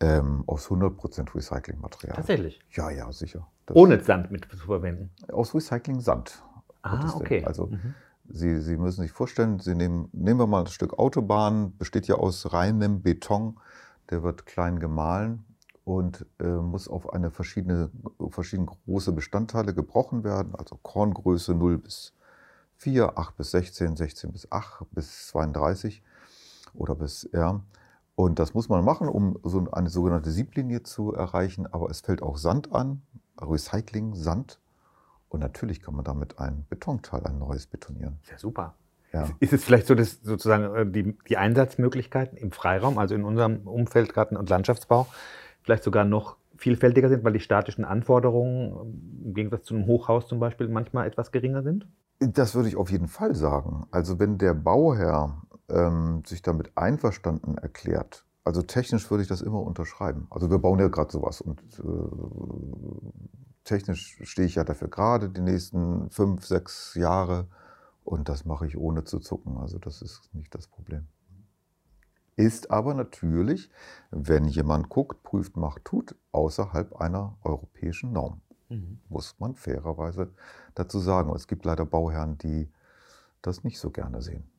ähm, 0.00 0.42
aus 0.46 0.68
100% 0.68 1.34
Recyclingmaterial. 1.34 2.16
Tatsächlich. 2.16 2.60
Ja, 2.70 2.88
ja, 2.88 3.12
sicher. 3.12 3.46
Das- 3.66 3.76
Ohne 3.76 4.02
Sand 4.02 4.30
mit 4.30 4.46
zu 4.50 4.56
verwenden. 4.56 5.10
Aus 5.30 5.54
Recycling-Sand. 5.54 6.42
Ah, 6.80 6.92
Gottes 6.96 7.12
Willen. 7.12 7.20
okay. 7.26 7.44
Also 7.44 7.66
Mhm. 7.66 7.94
Sie, 8.32 8.60
Sie 8.60 8.76
müssen 8.76 9.02
sich 9.02 9.12
vorstellen, 9.12 9.58
Sie 9.58 9.74
nehmen, 9.74 10.08
nehmen 10.12 10.40
wir 10.40 10.46
mal 10.46 10.60
ein 10.60 10.66
Stück 10.68 10.98
Autobahn, 10.98 11.76
besteht 11.76 12.06
ja 12.06 12.14
aus 12.14 12.52
reinem 12.52 13.02
Beton, 13.02 13.58
der 14.10 14.22
wird 14.22 14.46
klein 14.46 14.78
gemahlen 14.78 15.44
und 15.84 16.26
äh, 16.38 16.44
muss 16.46 16.88
auf 16.88 17.12
eine 17.12 17.30
verschiedene, 17.30 17.90
verschiedene 18.30 18.68
große 18.86 19.12
Bestandteile 19.12 19.74
gebrochen 19.74 20.22
werden, 20.22 20.54
also 20.54 20.78
Korngröße 20.82 21.54
0 21.54 21.78
bis 21.78 22.12
4, 22.76 23.18
8 23.18 23.36
bis 23.36 23.50
16, 23.50 23.96
16 23.96 24.32
bis 24.32 24.50
8 24.52 24.86
bis 24.92 25.28
32 25.28 26.02
oder 26.74 26.94
bis, 26.94 27.28
ja. 27.32 27.60
Und 28.14 28.38
das 28.38 28.54
muss 28.54 28.68
man 28.68 28.84
machen, 28.84 29.08
um 29.08 29.38
so 29.42 29.66
eine 29.72 29.88
sogenannte 29.88 30.30
Sieblinie 30.30 30.82
zu 30.82 31.14
erreichen, 31.14 31.66
aber 31.66 31.90
es 31.90 32.00
fällt 32.00 32.22
auch 32.22 32.36
Sand 32.36 32.72
an, 32.72 33.02
Recycling, 33.40 34.14
Sand. 34.14 34.60
Und 35.30 35.40
natürlich 35.40 35.80
kann 35.80 35.94
man 35.94 36.04
damit 36.04 36.38
ein 36.38 36.66
Betonteil, 36.68 37.24
ein 37.24 37.38
neues 37.38 37.66
betonieren. 37.66 38.18
Ist 38.22 38.32
ja 38.32 38.38
super. 38.38 38.74
Ja. 39.12 39.28
Ist 39.38 39.52
es 39.52 39.64
vielleicht 39.64 39.86
so, 39.86 39.94
dass 39.94 40.20
sozusagen 40.22 40.74
äh, 40.74 40.86
die, 40.86 41.16
die 41.28 41.36
Einsatzmöglichkeiten 41.36 42.36
im 42.36 42.52
Freiraum, 42.52 42.98
also 42.98 43.14
in 43.14 43.24
unserem 43.24 43.66
Umfeld, 43.66 44.12
Garten- 44.12 44.36
und 44.36 44.50
Landschaftsbau, 44.50 45.06
vielleicht 45.62 45.84
sogar 45.84 46.04
noch 46.04 46.36
vielfältiger 46.56 47.08
sind, 47.08 47.24
weil 47.24 47.32
die 47.32 47.40
statischen 47.40 47.84
Anforderungen 47.84 48.72
ähm, 48.72 49.26
im 49.26 49.34
Gegensatz 49.34 49.64
zu 49.64 49.74
einem 49.74 49.86
Hochhaus 49.86 50.28
zum 50.28 50.40
Beispiel 50.40 50.68
manchmal 50.68 51.06
etwas 51.06 51.32
geringer 51.32 51.62
sind? 51.62 51.86
Das 52.18 52.54
würde 52.54 52.68
ich 52.68 52.76
auf 52.76 52.90
jeden 52.90 53.08
Fall 53.08 53.34
sagen. 53.34 53.86
Also 53.90 54.18
wenn 54.18 54.36
der 54.36 54.54
Bauherr 54.54 55.42
ähm, 55.68 56.22
sich 56.26 56.42
damit 56.42 56.76
einverstanden 56.76 57.56
erklärt, 57.56 58.26
also 58.44 58.62
technisch 58.62 59.10
würde 59.10 59.22
ich 59.22 59.28
das 59.28 59.42
immer 59.42 59.62
unterschreiben. 59.62 60.26
Also 60.30 60.50
wir 60.50 60.58
bauen 60.58 60.80
ja 60.80 60.88
gerade 60.88 61.10
sowas 61.10 61.40
und 61.40 61.60
äh, 61.78 61.82
technisch 63.70 64.18
stehe 64.24 64.46
ich 64.46 64.56
ja 64.56 64.64
dafür 64.64 64.88
gerade 64.88 65.30
die 65.30 65.40
nächsten 65.40 66.10
fünf, 66.10 66.44
sechs 66.44 66.94
Jahre 66.96 67.46
und 68.02 68.28
das 68.28 68.44
mache 68.44 68.66
ich 68.66 68.76
ohne 68.76 69.04
zu 69.04 69.20
zucken. 69.20 69.58
Also 69.58 69.78
das 69.78 70.02
ist 70.02 70.34
nicht 70.34 70.52
das 70.56 70.66
Problem. 70.66 71.06
Ist 72.34 72.72
aber 72.72 72.94
natürlich, 72.94 73.70
wenn 74.10 74.46
jemand 74.46 74.88
guckt, 74.88 75.22
prüft, 75.22 75.56
macht, 75.56 75.84
tut, 75.84 76.16
außerhalb 76.32 76.96
einer 76.96 77.38
europäischen 77.44 78.12
Norm. 78.12 78.40
Mhm. 78.70 78.98
Muss 79.08 79.38
man 79.38 79.54
fairerweise 79.54 80.32
dazu 80.74 80.98
sagen. 80.98 81.30
Und 81.30 81.36
es 81.36 81.46
gibt 81.46 81.64
leider 81.64 81.86
Bauherren, 81.86 82.38
die 82.38 82.68
das 83.40 83.62
nicht 83.62 83.78
so 83.78 83.90
gerne 83.90 84.20
sehen. 84.20 84.50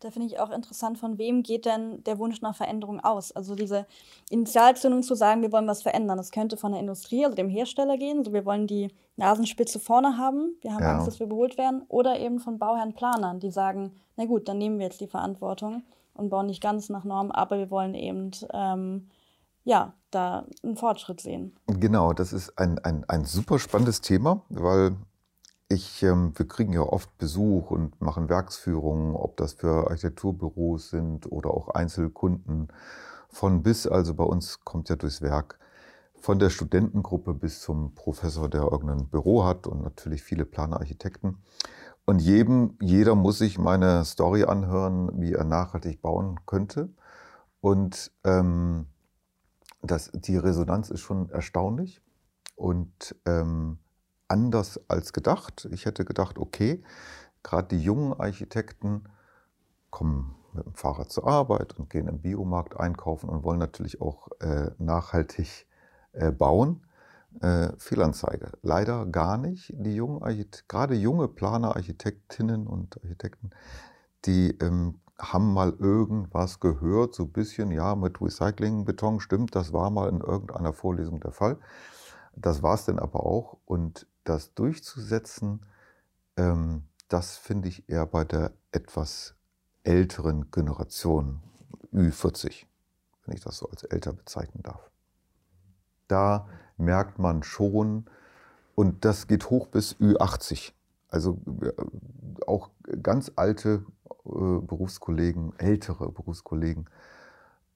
Da 0.00 0.10
finde 0.10 0.28
ich 0.28 0.40
auch 0.40 0.50
interessant, 0.50 0.98
von 0.98 1.18
wem 1.18 1.42
geht 1.42 1.66
denn 1.66 2.02
der 2.04 2.18
Wunsch 2.18 2.40
nach 2.40 2.56
Veränderung 2.56 3.00
aus? 3.00 3.32
Also 3.32 3.54
diese 3.54 3.86
Initialzündung 4.30 5.02
zu 5.02 5.14
sagen, 5.14 5.42
wir 5.42 5.52
wollen 5.52 5.66
was 5.66 5.82
verändern. 5.82 6.16
Das 6.16 6.30
könnte 6.30 6.56
von 6.56 6.72
der 6.72 6.80
Industrie, 6.80 7.24
also 7.24 7.36
dem 7.36 7.50
Hersteller 7.50 7.98
gehen. 7.98 8.18
Also 8.18 8.32
wir 8.32 8.46
wollen 8.46 8.66
die 8.66 8.88
Nasenspitze 9.16 9.78
vorne 9.78 10.16
haben. 10.16 10.56
Wir 10.62 10.72
haben 10.72 10.82
ja. 10.82 10.94
Angst, 10.94 11.06
dass 11.06 11.20
wir 11.20 11.26
überholt 11.26 11.58
werden. 11.58 11.82
Oder 11.88 12.18
eben 12.18 12.40
von 12.40 12.58
Bauherren, 12.58 12.94
Planern, 12.94 13.40
die 13.40 13.50
sagen, 13.50 13.92
na 14.16 14.24
gut, 14.24 14.48
dann 14.48 14.58
nehmen 14.58 14.78
wir 14.78 14.86
jetzt 14.86 15.00
die 15.02 15.06
Verantwortung 15.06 15.82
und 16.14 16.30
bauen 16.30 16.46
nicht 16.46 16.62
ganz 16.62 16.88
nach 16.88 17.04
Norm, 17.04 17.30
aber 17.30 17.58
wir 17.58 17.70
wollen 17.70 17.94
eben 17.94 18.30
ähm, 18.52 19.08
ja, 19.64 19.92
da 20.10 20.46
einen 20.62 20.76
Fortschritt 20.76 21.20
sehen. 21.20 21.54
Genau, 21.66 22.12
das 22.12 22.32
ist 22.32 22.58
ein, 22.58 22.78
ein, 22.78 23.04
ein 23.08 23.24
super 23.24 23.58
spannendes 23.58 24.00
Thema, 24.00 24.42
weil 24.48 24.96
ich, 25.70 26.02
ähm, 26.02 26.32
wir 26.36 26.48
kriegen 26.48 26.72
ja 26.72 26.82
oft 26.82 27.16
Besuch 27.16 27.70
und 27.70 28.00
machen 28.00 28.28
Werksführungen, 28.28 29.14
ob 29.14 29.36
das 29.36 29.52
für 29.52 29.88
Architekturbüros 29.88 30.90
sind 30.90 31.30
oder 31.30 31.50
auch 31.50 31.68
Einzelkunden. 31.68 32.68
Von 33.28 33.62
bis, 33.62 33.86
also 33.86 34.14
bei 34.14 34.24
uns 34.24 34.64
kommt 34.64 34.88
ja 34.88 34.96
durchs 34.96 35.22
Werk, 35.22 35.60
von 36.16 36.40
der 36.40 36.50
Studentengruppe 36.50 37.34
bis 37.34 37.60
zum 37.60 37.94
Professor, 37.94 38.48
der 38.48 38.62
irgendein 38.62 39.06
Büro 39.08 39.44
hat 39.44 39.68
und 39.68 39.82
natürlich 39.82 40.24
viele 40.24 40.44
Planerarchitekten. 40.44 41.38
Und 42.04 42.18
jedem, 42.18 42.76
jeder 42.80 43.14
muss 43.14 43.38
sich 43.38 43.56
meine 43.56 44.04
Story 44.04 44.42
anhören, 44.42 45.20
wie 45.20 45.34
er 45.34 45.44
nachhaltig 45.44 46.02
bauen 46.02 46.40
könnte. 46.46 46.90
Und 47.60 48.10
ähm, 48.24 48.86
das, 49.82 50.10
die 50.12 50.36
Resonanz 50.36 50.90
ist 50.90 51.00
schon 51.00 51.30
erstaunlich. 51.30 52.02
Und 52.56 53.14
ähm, 53.24 53.78
anders 54.30 54.80
als 54.88 55.12
gedacht. 55.12 55.68
Ich 55.72 55.86
hätte 55.86 56.04
gedacht, 56.04 56.38
okay, 56.38 56.82
gerade 57.42 57.68
die 57.68 57.82
jungen 57.82 58.18
Architekten 58.18 59.04
kommen 59.90 60.34
mit 60.52 60.66
dem 60.66 60.74
Fahrrad 60.74 61.10
zur 61.10 61.26
Arbeit 61.26 61.78
und 61.78 61.90
gehen 61.90 62.08
im 62.08 62.20
Biomarkt 62.20 62.78
einkaufen 62.78 63.28
und 63.28 63.44
wollen 63.44 63.58
natürlich 63.58 64.00
auch 64.00 64.28
äh, 64.40 64.70
nachhaltig 64.78 65.66
äh, 66.12 66.32
bauen. 66.32 66.86
Äh, 67.40 67.70
Fehlanzeige. 67.78 68.52
Leider 68.62 69.06
gar 69.06 69.38
nicht. 69.38 69.72
Die 69.76 69.94
jungen 69.94 70.20
gerade 70.66 70.94
junge 70.94 71.28
Planer, 71.28 71.76
Architektinnen 71.76 72.66
und 72.66 73.00
Architekten, 73.02 73.50
die 74.24 74.50
ähm, 74.60 75.00
haben 75.16 75.52
mal 75.52 75.74
irgendwas 75.78 76.58
gehört, 76.60 77.14
so 77.14 77.24
ein 77.24 77.32
bisschen, 77.32 77.70
ja, 77.70 77.94
mit 77.94 78.20
Recyclingbeton 78.20 79.20
stimmt, 79.20 79.54
das 79.54 79.72
war 79.72 79.90
mal 79.90 80.08
in 80.08 80.20
irgendeiner 80.20 80.72
Vorlesung 80.72 81.20
der 81.20 81.32
Fall. 81.32 81.58
Das 82.34 82.62
war 82.62 82.74
es 82.74 82.84
dann 82.86 82.98
aber 82.98 83.24
auch. 83.24 83.58
Und 83.64 84.06
das 84.24 84.54
durchzusetzen, 84.54 85.66
ähm, 86.36 86.84
das 87.08 87.36
finde 87.36 87.68
ich 87.68 87.88
eher 87.88 88.06
bei 88.06 88.24
der 88.24 88.52
etwas 88.72 89.34
älteren 89.82 90.50
Generation, 90.50 91.42
Ü40, 91.92 92.66
wenn 93.24 93.36
ich 93.36 93.42
das 93.42 93.58
so 93.58 93.68
als 93.68 93.82
älter 93.84 94.12
bezeichnen 94.12 94.62
darf. 94.62 94.90
Da 96.06 96.48
merkt 96.76 97.18
man 97.18 97.42
schon, 97.42 98.06
und 98.74 99.04
das 99.04 99.26
geht 99.26 99.50
hoch 99.50 99.66
bis 99.66 99.96
Ü80. 99.96 100.72
Also 101.08 101.40
äh, 101.62 101.72
auch 102.46 102.70
ganz 103.02 103.32
alte 103.36 103.84
äh, 104.24 104.60
Berufskollegen, 104.60 105.58
ältere 105.58 106.10
Berufskollegen, 106.12 106.88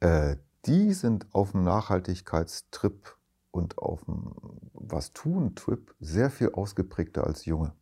äh, 0.00 0.36
die 0.66 0.94
sind 0.94 1.26
auf 1.32 1.52
dem 1.52 1.62
Nachhaltigkeitstrip 1.64 3.16
und 3.54 3.78
auf 3.78 4.04
dem 4.04 4.32
Was 4.72 5.12
tun-Trip 5.12 5.94
sehr 6.00 6.30
viel 6.30 6.52
ausgeprägter 6.52 7.24
als 7.24 7.46
Junge. 7.46 7.72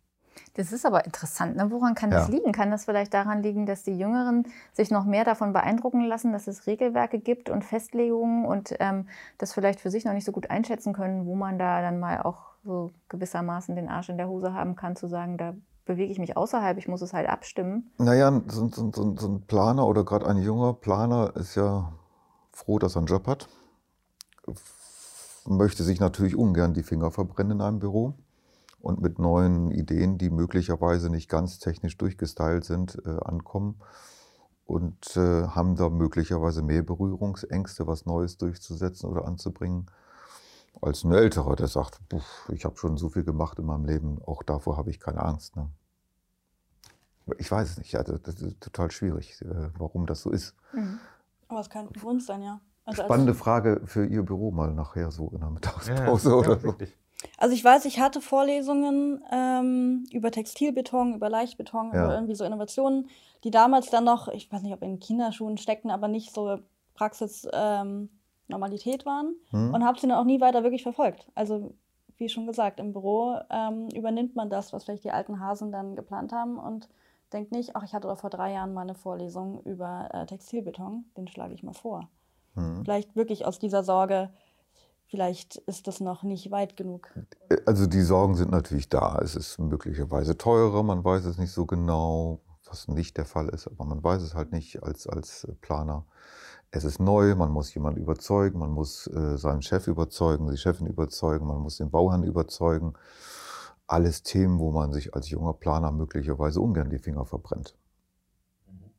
Das 0.55 0.73
ist 0.73 0.87
aber 0.87 1.05
interessant. 1.05 1.57
Ne? 1.57 1.71
Woran 1.71 1.95
kann 1.95 2.11
ja. 2.11 2.19
das 2.19 2.29
liegen? 2.29 2.52
Kann 2.52 2.71
das 2.71 2.85
vielleicht 2.85 3.12
daran 3.12 3.43
liegen, 3.43 3.67
dass 3.67 3.82
die 3.82 3.99
Jüngeren 3.99 4.47
sich 4.73 4.91
noch 4.91 5.04
mehr 5.04 5.25
davon 5.25 5.52
beeindrucken 5.52 6.04
lassen, 6.04 6.32
dass 6.32 6.47
es 6.47 6.67
Regelwerke 6.67 7.19
gibt 7.19 7.49
und 7.49 7.65
Festlegungen 7.65 8.45
und 8.45 8.75
ähm, 8.80 9.08
das 9.39 9.52
vielleicht 9.52 9.80
für 9.80 9.91
sich 9.91 10.04
noch 10.04 10.13
nicht 10.13 10.25
so 10.25 10.32
gut 10.32 10.50
einschätzen 10.50 10.93
können, 10.93 11.26
wo 11.26 11.35
man 11.35 11.58
da 11.58 11.80
dann 11.80 11.99
mal 11.99 12.23
auch 12.23 12.52
so 12.65 12.93
gewissermaßen 13.08 13.75
den 13.75 13.89
Arsch 13.89 14.11
in 14.11 14.19
der 14.19 14.28
Hose 14.28 14.52
haben 14.52 14.76
kann, 14.76 14.95
zu 14.95 15.08
sagen, 15.08 15.37
da 15.39 15.54
bewege 15.85 16.13
ich 16.13 16.19
mich 16.19 16.37
außerhalb, 16.37 16.78
ich 16.78 16.87
muss 16.87 17.02
es 17.02 17.13
halt 17.13 17.28
abstimmen? 17.28 17.91
Naja, 17.99 18.43
so, 18.47 18.69
so, 18.69 18.91
so, 18.93 19.17
so 19.17 19.28
ein 19.28 19.47
Planer 19.47 19.87
oder 19.87 20.04
gerade 20.04 20.26
ein 20.26 20.39
junger 20.39 20.75
Planer 20.75 21.32
ist 21.35 21.56
ja 21.56 21.93
froh, 22.52 22.78
dass 22.78 22.95
er 22.95 22.99
einen 22.99 23.06
Job 23.06 23.26
hat 23.26 23.49
möchte 25.47 25.83
sich 25.83 26.00
natürlich 26.00 26.37
ungern 26.37 26.75
die 26.75 26.83
Finger 26.83 27.11
verbrennen 27.11 27.59
in 27.59 27.61
einem 27.61 27.78
Büro 27.78 28.15
und 28.81 29.00
mit 29.00 29.19
neuen 29.19 29.71
Ideen, 29.71 30.19
die 30.19 30.31
möglicherweise 30.31 31.11
nicht 31.11 31.28
ganz 31.28 31.59
technisch 31.59 31.97
durchgestylt 31.97 32.65
sind, 32.65 33.00
äh, 33.07 33.11
ankommen 33.25 33.81
und 34.67 35.17
äh, 35.17 35.47
haben 35.49 35.76
da 35.76 35.89
möglicherweise 35.89 36.63
mehr 36.63 36.83
Berührungsängste, 36.83 37.87
was 37.87 38.07
Neues 38.07 38.39
durchzusetzen 38.39 39.09
oder 39.09 39.26
anzubringen, 39.26 39.87
als 40.81 41.05
ein 41.05 41.13
Älterer, 41.13 41.55
der 41.55 41.69
sagt, 41.69 42.00
ich 42.49 42.65
habe 42.65 42.76
schon 42.76 42.97
so 42.97 43.09
viel 43.09 43.25
gemacht 43.25 43.59
in 43.59 43.67
meinem 43.67 43.85
Leben, 43.85 44.21
auch 44.25 44.43
davor 44.43 44.76
habe 44.76 44.91
ich 44.91 44.99
keine 44.99 45.23
Angst. 45.23 45.55
Ne? 45.57 45.69
Ich 47.39 47.50
weiß 47.50 47.71
es 47.71 47.78
nicht, 47.78 47.95
also 47.95 48.19
das 48.19 48.41
ist 48.41 48.61
total 48.61 48.91
schwierig, 48.91 49.41
äh, 49.43 49.71
warum 49.78 50.07
das 50.07 50.23
so 50.23 50.31
ist. 50.31 50.55
Mhm. 50.73 50.99
Aber 51.49 51.61
es 51.61 51.71
kann 51.71 51.87
ein 51.87 51.93
Grund 51.93 52.23
sein, 52.23 52.43
ja. 52.43 52.61
Also 52.84 53.02
Spannende 53.04 53.34
Frage 53.34 53.82
für 53.84 54.04
Ihr 54.04 54.23
Büro 54.23 54.50
mal 54.50 54.73
nachher 54.73 55.10
so 55.10 55.30
in 55.32 55.40
der 55.40 55.50
Mittagspause 55.50 56.30
ja, 56.30 56.36
oder 56.36 56.58
so. 56.58 56.75
Also 57.38 57.54
ich 57.54 57.64
weiß, 57.64 57.84
ich 57.84 58.00
hatte 58.00 58.21
Vorlesungen 58.21 59.23
ähm, 59.30 60.04
über 60.10 60.32
Textilbeton, 60.32 61.14
über 61.14 61.30
Leichtbeton, 61.30 61.92
ja. 61.92 62.04
über 62.04 62.14
irgendwie 62.14 62.34
so 62.34 62.45
Innovationen, 62.45 63.08
die 63.45 63.52
damals 63.52 63.90
dann 63.90 64.04
noch, 64.04 64.28
ich 64.28 64.50
weiß 64.50 64.62
nicht, 64.62 64.73
ob 64.73 64.82
in 64.82 64.99
Kinderschuhen 64.99 65.56
steckten, 65.58 65.90
aber 65.90 66.08
nicht 66.08 66.34
so 66.34 66.58
Praxis 66.95 67.47
ähm, 67.52 68.08
Normalität 68.49 69.06
waren 69.06 69.34
hm. 69.50 69.73
und 69.73 69.84
habe 69.84 69.99
sie 70.00 70.08
dann 70.08 70.18
auch 70.18 70.25
nie 70.25 70.40
weiter 70.40 70.62
wirklich 70.62 70.82
verfolgt. 70.82 71.26
Also 71.34 71.75
wie 72.18 72.28
schon 72.28 72.47
gesagt, 72.47 72.78
im 72.78 72.92
Büro 72.92 73.38
ähm, 73.50 73.88
übernimmt 73.88 74.36
man 74.36 74.50
das, 74.50 74.73
was 74.73 74.84
vielleicht 74.84 75.04
die 75.04 75.10
alten 75.10 75.40
Hasen 75.40 75.73
dann 75.73 75.97
geplant 75.97 76.32
haben 76.32 76.58
und 76.58 76.88
denkt 77.32 77.50
nicht, 77.50 77.75
ach, 77.75 77.82
ich 77.82 77.95
hatte 77.95 78.08
doch 78.08 78.18
vor 78.18 78.30
drei 78.30 78.52
Jahren 78.52 78.75
mal 78.75 78.82
eine 78.82 78.95
Vorlesung 78.95 79.62
über 79.62 80.08
äh, 80.12 80.26
Textilbeton, 80.26 81.04
den 81.16 81.26
schlage 81.26 81.54
ich 81.54 81.62
mal 81.62 81.73
vor. 81.73 82.08
Mhm. 82.54 82.84
Vielleicht 82.84 83.17
wirklich 83.17 83.47
aus 83.47 83.58
dieser 83.58 83.82
Sorge, 83.82 84.30
vielleicht 85.06 85.56
ist 85.56 85.86
das 85.86 86.00
noch 86.00 86.23
nicht 86.23 86.50
weit 86.50 86.76
genug. 86.76 87.12
Also 87.67 87.86
die 87.86 88.02
Sorgen 88.02 88.34
sind 88.34 88.50
natürlich 88.50 88.88
da. 88.88 89.19
Es 89.23 89.36
ist 89.36 89.58
möglicherweise 89.58 90.36
teurer, 90.36 90.82
man 90.82 91.04
weiß 91.04 91.25
es 91.25 91.38
nicht 91.38 91.52
so 91.52 91.67
genau, 91.67 92.41
was 92.67 92.88
nicht 92.88 93.17
der 93.19 93.26
Fall 93.26 93.49
ist, 93.49 93.67
aber 93.67 93.84
man 93.84 94.02
weiß 94.02 94.23
es 94.23 94.34
halt 94.34 94.52
nicht 94.52 94.82
als, 94.82 95.06
als 95.06 95.47
Planer. 95.60 96.06
Es 96.71 96.84
ist 96.84 97.00
neu, 97.00 97.34
man 97.34 97.50
muss 97.50 97.75
jemanden 97.75 98.00
überzeugen, 98.00 98.58
man 98.58 98.71
muss 98.71 99.06
äh, 99.06 99.36
seinen 99.36 99.60
Chef 99.60 99.86
überzeugen, 99.86 100.50
die 100.50 100.56
Chefin 100.56 100.86
überzeugen, 100.86 101.47
man 101.47 101.58
muss 101.58 101.76
den 101.76 101.91
Bauherrn 101.91 102.23
überzeugen. 102.23 102.95
Alles 103.86 104.23
Themen, 104.23 104.58
wo 104.58 104.73
man 104.73 104.91
sich 104.91 105.15
als 105.15 105.28
junger 105.28 105.52
Planer 105.52 105.93
möglicherweise 105.93 106.62
ungern 106.62 106.88
die 106.88 106.99
Finger 106.99 107.26
verbrennt. 107.26 107.76
Mhm. 108.67 108.91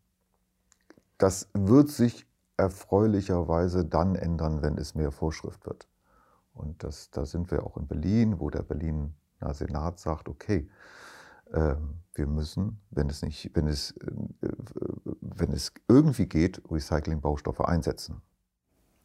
Das 1.17 1.49
wird 1.55 1.89
sich 1.89 2.27
erfreulicherweise 2.63 3.85
dann 3.85 4.15
ändern, 4.15 4.61
wenn 4.61 4.77
es 4.77 4.95
mehr 4.95 5.11
Vorschrift 5.11 5.65
wird. 5.65 5.87
Und 6.53 6.83
das, 6.83 7.09
da 7.11 7.25
sind 7.25 7.51
wir 7.51 7.65
auch 7.65 7.77
in 7.77 7.87
Berlin, 7.87 8.39
wo 8.39 8.49
der 8.49 8.63
Berliner 8.63 9.09
Senat 9.51 9.99
sagt, 9.99 10.29
okay, 10.29 10.69
äh, 11.51 11.75
wir 12.13 12.27
müssen, 12.27 12.79
wenn 12.91 13.09
es, 13.09 13.21
nicht, 13.21 13.51
wenn, 13.55 13.67
es, 13.67 13.91
äh, 13.91 14.11
wenn 15.21 15.51
es 15.51 15.73
irgendwie 15.87 16.27
geht, 16.27 16.61
Recyclingbaustoffe 16.69 17.61
einsetzen. 17.61 18.21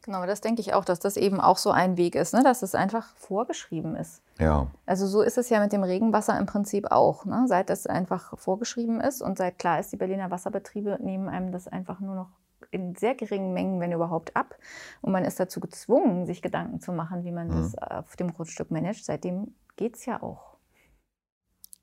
Genau, 0.03 0.25
das 0.25 0.41
denke 0.41 0.61
ich 0.61 0.73
auch, 0.73 0.85
dass 0.85 0.99
das 0.99 1.17
eben 1.17 1.41
auch 1.41 1.57
so 1.57 1.71
ein 1.71 1.97
Weg 1.97 2.15
ist, 2.15 2.33
ne? 2.33 2.41
dass 2.43 2.61
es 2.61 2.73
einfach 2.73 3.13
vorgeschrieben 3.15 3.95
ist. 3.95 4.21
Ja. 4.39 4.67
Also 4.85 5.05
so 5.07 5.21
ist 5.21 5.37
es 5.37 5.49
ja 5.49 5.59
mit 5.59 5.73
dem 5.73 5.83
Regenwasser 5.83 6.39
im 6.39 6.45
Prinzip 6.45 6.91
auch. 6.91 7.25
Ne? 7.25 7.45
Seit 7.47 7.69
das 7.69 7.85
einfach 7.85 8.37
vorgeschrieben 8.37 9.01
ist 9.01 9.21
und 9.21 9.37
seit 9.37 9.59
klar 9.59 9.79
ist, 9.79 9.91
die 9.91 9.97
Berliner 9.97 10.31
Wasserbetriebe 10.31 10.99
nehmen 11.01 11.27
einem 11.27 11.51
das 11.51 11.67
einfach 11.67 11.99
nur 11.99 12.15
noch 12.15 12.38
in 12.71 12.95
sehr 12.95 13.15
geringen 13.15 13.53
Mengen, 13.53 13.79
wenn 13.79 13.91
überhaupt, 13.91 14.35
ab. 14.35 14.55
Und 15.01 15.11
man 15.11 15.25
ist 15.25 15.39
dazu 15.39 15.59
gezwungen, 15.59 16.25
sich 16.25 16.41
Gedanken 16.41 16.79
zu 16.79 16.91
machen, 16.91 17.23
wie 17.23 17.31
man 17.31 17.47
mhm. 17.47 17.51
das 17.53 17.77
auf 17.77 18.15
dem 18.15 18.33
Grundstück 18.33 18.71
managt. 18.71 19.05
Seitdem 19.05 19.55
geht 19.75 19.95
es 19.95 20.05
ja 20.05 20.21
auch. 20.21 20.57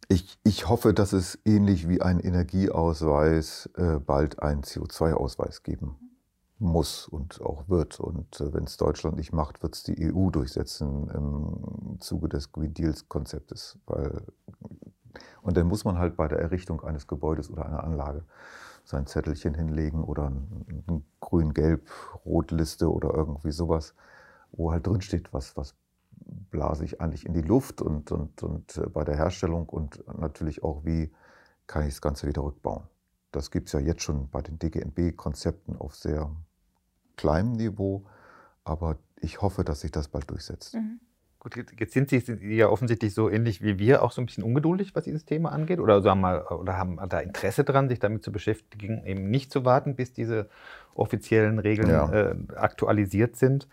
Ich, 0.09 0.39
ich 0.45 0.69
hoffe, 0.69 0.95
dass 0.95 1.12
es 1.12 1.39
ähnlich 1.45 1.89
wie 1.89 2.01
ein 2.01 2.21
Energieausweis 2.21 3.71
äh, 3.77 3.99
bald 3.99 4.41
einen 4.41 4.62
CO2-Ausweis 4.62 5.65
geben 5.65 5.97
muss 6.59 7.09
und 7.09 7.41
auch 7.43 7.69
wird. 7.69 7.99
Und 7.99 8.41
äh, 8.41 8.55
wenn 8.55 8.65
es 8.65 8.77
Deutschland 8.77 9.17
nicht 9.17 9.33
macht, 9.33 9.62
wird 9.62 9.75
es 9.75 9.83
die 9.83 10.12
EU 10.12 10.31
durchsetzen 10.31 11.11
im 11.11 12.01
Zuge 12.01 12.29
des 12.29 12.53
Green 12.53 12.73
Deals-Konzeptes. 12.73 13.79
und 15.43 15.57
dann 15.57 15.67
muss 15.67 15.85
man 15.85 15.99
halt 15.99 16.17
bei 16.17 16.29
der 16.29 16.39
Errichtung 16.39 16.83
eines 16.83 17.09
Gebäudes 17.09 17.51
oder 17.51 17.67
einer 17.67 17.83
Anlage 17.83 18.25
sein 18.87 19.07
Zettelchen 19.07 19.55
hinlegen 19.55 20.05
oder 20.05 20.31
ein, 20.31 20.85
ein 20.88 21.05
grün-gelb-rot-Liste 21.20 22.90
oder 22.90 23.12
irgendwie 23.12 23.51
sowas, 23.51 23.94
wo 24.53 24.70
halt 24.70 24.87
drin 24.87 25.01
steht, 25.01 25.33
was, 25.33 25.57
was 25.57 25.75
blase 26.51 26.85
ich 26.85 27.01
eigentlich 27.01 27.27
in 27.27 27.35
die 27.35 27.42
Luft 27.42 27.83
und, 27.83 28.12
und, 28.12 28.42
und 28.44 28.77
äh, 28.77 28.88
bei 28.88 29.05
der 29.05 29.16
Herstellung 29.16 29.68
und 29.68 30.05
natürlich 30.18 30.62
auch, 30.62 30.85
wie 30.85 31.12
kann 31.66 31.83
ich 31.83 31.94
das 31.94 32.01
Ganze 32.01 32.29
wieder 32.29 32.44
rückbauen. 32.44 32.85
Das 33.33 33.51
gibt 33.51 33.66
es 33.66 33.72
ja 33.72 33.81
jetzt 33.81 34.03
schon 34.03 34.31
bei 34.31 34.40
den 34.40 34.59
DGNB-Konzepten 34.59 35.77
auf 35.77 35.96
sehr 35.96 36.31
kleinem 37.16 37.53
Niveau, 37.53 38.07
aber 38.62 38.99
ich 39.20 39.42
hoffe, 39.42 39.64
dass 39.64 39.81
sich 39.81 39.90
das 39.90 40.07
bald 40.07 40.31
durchsetzt. 40.31 40.75
Mhm. 40.75 41.01
Gut, 41.46 41.64
jetzt 41.78 41.92
sind 41.92 42.11
Sie, 42.11 42.20
ja 42.56 42.68
offensichtlich 42.68 43.14
so 43.14 43.30
ähnlich 43.30 43.62
wie 43.62 43.78
wir 43.78 44.02
auch 44.02 44.11
so 44.11 44.20
ein 44.20 44.26
bisschen 44.26 44.42
ungeduldig, 44.42 44.96
was 44.96 45.04
dieses 45.04 45.24
Thema 45.24 45.52
angeht, 45.52 45.78
oder, 45.78 46.02
sagen 46.02 46.20
mal, 46.20 46.42
oder 46.42 46.76
haben 46.76 46.98
da 47.09 47.20
Interesse 47.20 47.62
dran, 47.62 47.88
sich 47.88 48.00
damit 48.00 48.24
zu 48.24 48.32
beschäftigen, 48.32 49.06
eben 49.06 49.30
nicht 49.30 49.52
zu 49.52 49.64
warten, 49.64 49.94
bis 49.94 50.12
diese 50.12 50.48
offiziellen 50.96 51.61
Regeln 51.61 51.88
ja. 51.88 52.12
äh, 52.12 52.35
aktualisiert 52.56 53.37
sind, 53.37 53.68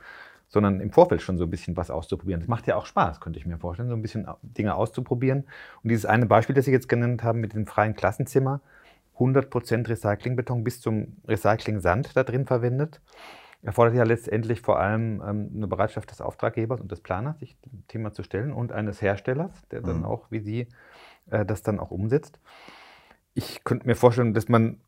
sondern 0.49 0.81
im 0.81 0.91
Vorfeld 0.91 1.23
schon 1.23 1.39
so 1.39 1.45
ein 1.45 1.49
bisschen 1.49 1.75
was 1.75 1.89
auszuprobieren. 1.89 2.41
Das 2.41 2.47
macht 2.47 2.67
ja 2.67 2.75
auch 2.75 2.85
Spaß, 2.85 3.19
könnte 3.19 3.39
ich 3.39 3.47
mir 3.47 3.57
vorstellen, 3.57 3.89
so 3.89 3.95
ein 3.95 4.03
bisschen 4.03 4.27
Dinge 4.43 4.75
auszuprobieren. 4.75 5.45
Und 5.81 5.89
dieses 5.89 6.05
eine 6.05 6.27
Beispiel, 6.27 6.53
das 6.53 6.65
Sie 6.65 6.71
jetzt 6.71 6.87
genannt 6.87 7.23
haben 7.23 7.39
mit 7.39 7.53
dem 7.53 7.65
freien 7.65 7.95
Klassenzimmer, 7.95 8.61
100% 9.17 9.89
Recyclingbeton 9.89 10.63
bis 10.63 10.79
zum 10.79 11.17
Recycling-Sand 11.27 12.15
da 12.15 12.23
drin 12.23 12.45
verwendet 12.45 13.01
erfordert 13.63 13.95
ja 13.95 14.03
letztendlich 14.03 14.61
vor 14.61 14.79
allem 14.79 15.21
ähm, 15.25 15.51
eine 15.55 15.67
Bereitschaft 15.67 16.11
des 16.11 16.21
Auftraggebers 16.21 16.81
und 16.81 16.91
des 16.91 17.01
Planers, 17.01 17.39
sich 17.39 17.59
dem 17.61 17.87
Thema 17.87 18.11
zu 18.11 18.23
stellen 18.23 18.53
und 18.53 18.71
eines 18.71 19.01
Herstellers, 19.01 19.51
der 19.71 19.81
dann 19.81 19.99
mhm. 19.99 20.05
auch, 20.05 20.29
wie 20.29 20.39
Sie, 20.39 20.67
äh, 21.29 21.45
das 21.45 21.63
dann 21.63 21.79
auch 21.79 21.91
umsetzt. 21.91 22.39
Ich 23.33 23.63
könnte 23.63 23.87
mir 23.87 23.95
vorstellen, 23.95 24.33
dass 24.33 24.49
man 24.49 24.79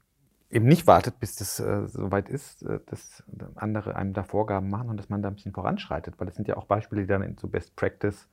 eben 0.51 0.67
nicht 0.67 0.87
wartet, 0.87 1.19
bis 1.19 1.35
das 1.37 1.59
äh, 1.59 1.87
soweit 1.87 2.29
ist, 2.29 2.63
äh, 2.63 2.79
dass 2.85 3.23
andere 3.55 3.95
einem 3.95 4.13
da 4.13 4.23
Vorgaben 4.23 4.69
machen 4.69 4.89
und 4.89 4.97
dass 4.97 5.09
man 5.09 5.21
da 5.21 5.29
ein 5.29 5.35
bisschen 5.35 5.53
voranschreitet, 5.53 6.19
weil 6.19 6.27
das 6.27 6.35
sind 6.35 6.47
ja 6.47 6.57
auch 6.57 6.65
Beispiele, 6.65 7.01
die 7.01 7.07
dann 7.07 7.23
in 7.23 7.37
so 7.37 7.47
Best 7.47 7.75
Practice 7.75 8.27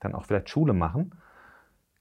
dann 0.00 0.14
auch 0.14 0.24
vielleicht 0.24 0.48
Schule 0.48 0.72
machen. 0.72 1.12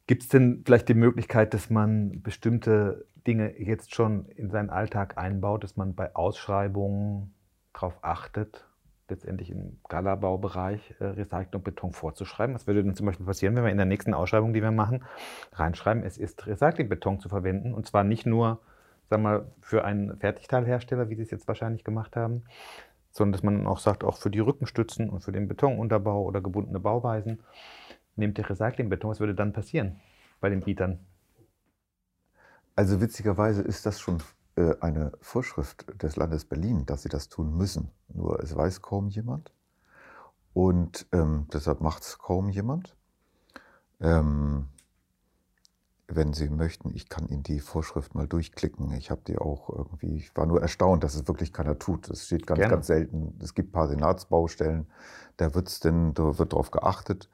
Gibt 0.05 0.23
es 0.23 0.29
denn 0.29 0.61
vielleicht 0.65 0.87
die 0.87 0.93
Möglichkeit, 0.93 1.53
dass 1.53 1.69
man 1.69 2.21
bestimmte 2.21 3.05
Dinge 3.25 3.59
jetzt 3.59 3.93
schon 3.93 4.25
in 4.29 4.49
seinen 4.49 4.69
Alltag 4.69 5.17
einbaut, 5.17 5.63
dass 5.63 5.75
man 5.75 5.95
bei 5.95 6.15
Ausschreibungen 6.15 7.33
darauf 7.77 7.97
achtet, 8.01 8.65
letztendlich 9.09 9.51
im 9.51 9.79
Galabaubereich 9.87 10.95
äh, 10.99 11.05
Recycling 11.05 11.93
vorzuschreiben. 11.93 12.55
Was 12.55 12.67
würde 12.67 12.83
denn 12.83 12.95
zum 12.95 13.05
Beispiel 13.05 13.25
passieren, 13.25 13.55
wenn 13.55 13.63
wir 13.63 13.71
in 13.71 13.77
der 13.77 13.85
nächsten 13.85 14.13
Ausschreibung, 14.13 14.53
die 14.53 14.61
wir 14.61 14.71
machen, 14.71 15.05
reinschreiben, 15.53 16.03
es 16.03 16.17
ist 16.17 16.45
Recyclingbeton 16.45 17.19
zu 17.19 17.29
verwenden 17.29 17.73
und 17.73 17.85
zwar 17.85 18.03
nicht 18.03 18.25
nur 18.25 18.59
sagen 19.09 19.23
wir 19.23 19.51
für 19.61 19.85
einen 19.85 20.17
Fertigteilhersteller, 20.17 21.09
wie 21.09 21.15
Sie 21.15 21.21
es 21.21 21.31
jetzt 21.31 21.47
wahrscheinlich 21.47 21.85
gemacht 21.85 22.15
haben, 22.15 22.43
sondern 23.11 23.31
dass 23.31 23.43
man 23.43 23.65
auch 23.65 23.79
sagt, 23.79 24.03
auch 24.03 24.17
für 24.17 24.29
die 24.29 24.39
Rückenstützen 24.39 25.09
und 25.09 25.21
für 25.21 25.31
den 25.31 25.47
Betonunterbau 25.47 26.23
oder 26.23 26.41
gebundene 26.41 26.79
Bauweisen, 26.79 27.39
nehmt 28.15 28.37
ihr 28.37 28.49
Recyclingbeton. 28.49 29.09
Was 29.09 29.19
würde 29.19 29.35
dann 29.35 29.53
passieren 29.53 30.01
bei 30.41 30.49
den 30.49 30.61
Bietern? 30.61 30.99
Also 32.75 32.99
witzigerweise 32.99 33.61
ist 33.61 33.85
das 33.85 33.99
schon 33.99 34.21
eine 34.79 35.11
Vorschrift 35.21 35.85
des 36.01 36.15
Landes 36.15 36.45
Berlin, 36.45 36.85
dass 36.85 37.03
sie 37.03 37.09
das 37.09 37.29
tun 37.29 37.55
müssen. 37.55 37.91
Nur 38.07 38.41
es 38.41 38.55
weiß 38.55 38.81
kaum 38.81 39.07
jemand. 39.07 39.51
Und 40.53 41.05
ähm, 41.11 41.47
deshalb 41.53 41.81
macht 41.81 42.03
es 42.03 42.17
kaum 42.17 42.49
jemand. 42.49 42.95
Ähm, 43.99 44.69
wenn 46.07 46.33
Sie 46.33 46.49
möchten, 46.49 46.95
ich 46.95 47.09
kann 47.09 47.27
Ihnen 47.27 47.43
die 47.43 47.59
Vorschrift 47.59 48.15
mal 48.15 48.27
durchklicken. 48.27 48.91
Ich 48.93 49.11
habe 49.11 49.21
die 49.27 49.37
auch 49.37 49.69
irgendwie, 49.69 50.15
ich 50.15 50.35
war 50.35 50.45
nur 50.45 50.61
erstaunt, 50.61 51.03
dass 51.03 51.15
es 51.15 51.27
wirklich 51.27 51.51
keiner 51.51 51.77
tut. 51.77 52.09
Es 52.09 52.25
steht 52.25 52.47
ganz, 52.47 52.59
Gerne. 52.59 52.73
ganz 52.73 52.87
selten. 52.87 53.37
Es 53.41 53.53
gibt 53.53 53.69
ein 53.69 53.73
paar 53.73 53.89
Senatsbaustellen, 53.89 54.87
da, 55.35 55.53
wird's 55.53 55.79
denn, 55.79 56.13
da 56.13 56.39
wird 56.39 56.53
darauf 56.53 56.71
geachtet. 56.71 57.29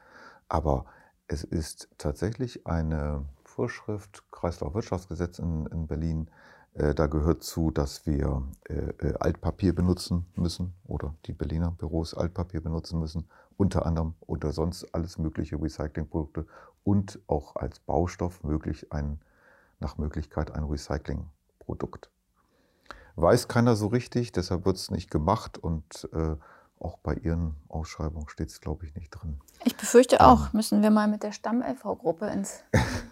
Aber 0.50 0.86
es 1.28 1.44
ist 1.44 1.88
tatsächlich 1.98 2.66
eine 2.66 3.26
Vorschrift, 3.46 4.24
Kreislaufwirtschaftsgesetz 4.32 5.40
in, 5.40 5.68
in 5.68 5.88
Berlin, 5.88 6.28
äh, 6.28 6.53
da 6.76 7.06
gehört 7.06 7.44
zu, 7.44 7.70
dass 7.70 8.06
wir 8.08 8.44
äh, 8.68 8.74
äh, 8.74 9.14
Altpapier 9.20 9.76
benutzen 9.76 10.26
müssen 10.36 10.74
oder 10.86 11.14
die 11.26 11.34
Berliner 11.34 11.72
Büros 11.72 12.16
Altpapier 12.16 12.62
benutzen 12.62 13.00
müssen, 13.00 13.28
unter 13.58 13.86
anderem 13.86 14.16
oder 14.22 14.52
sonst 14.52 14.94
alles 14.96 15.20
mögliche 15.20 15.62
Recyclingprodukte 15.62 16.48
und 16.84 17.20
auch 17.28 17.56
als 17.56 17.80
Baustoff 17.80 18.44
möglich 18.44 18.92
ein, 18.92 19.20
nach 19.80 19.98
Möglichkeit 19.98 20.52
ein 20.52 20.64
Recyclingprodukt. 20.64 22.10
Weiß 23.16 23.48
keiner 23.48 23.76
so 23.76 23.88
richtig, 23.88 24.32
deshalb 24.32 24.66
wird 24.66 24.78
es 24.78 24.90
nicht 24.90 25.12
gemacht 25.12 25.60
und 25.60 26.10
äh, 26.14 26.36
auch 26.84 26.98
bei 26.98 27.14
Ihren 27.16 27.56
Ausschreibungen 27.70 28.28
steht 28.30 28.50
es, 28.50 28.62
glaube 28.62 28.86
ich, 28.86 28.96
nicht 28.96 29.10
drin. 29.10 29.40
Ich 29.64 29.78
befürchte 29.78 30.22
auch, 30.22 30.54
müssen 30.54 30.82
wir 30.82 30.90
mal 30.92 31.08
mit 31.08 31.24
der 31.24 31.32
Stamm-LV-Gruppe 31.32 32.28
ins 32.28 32.64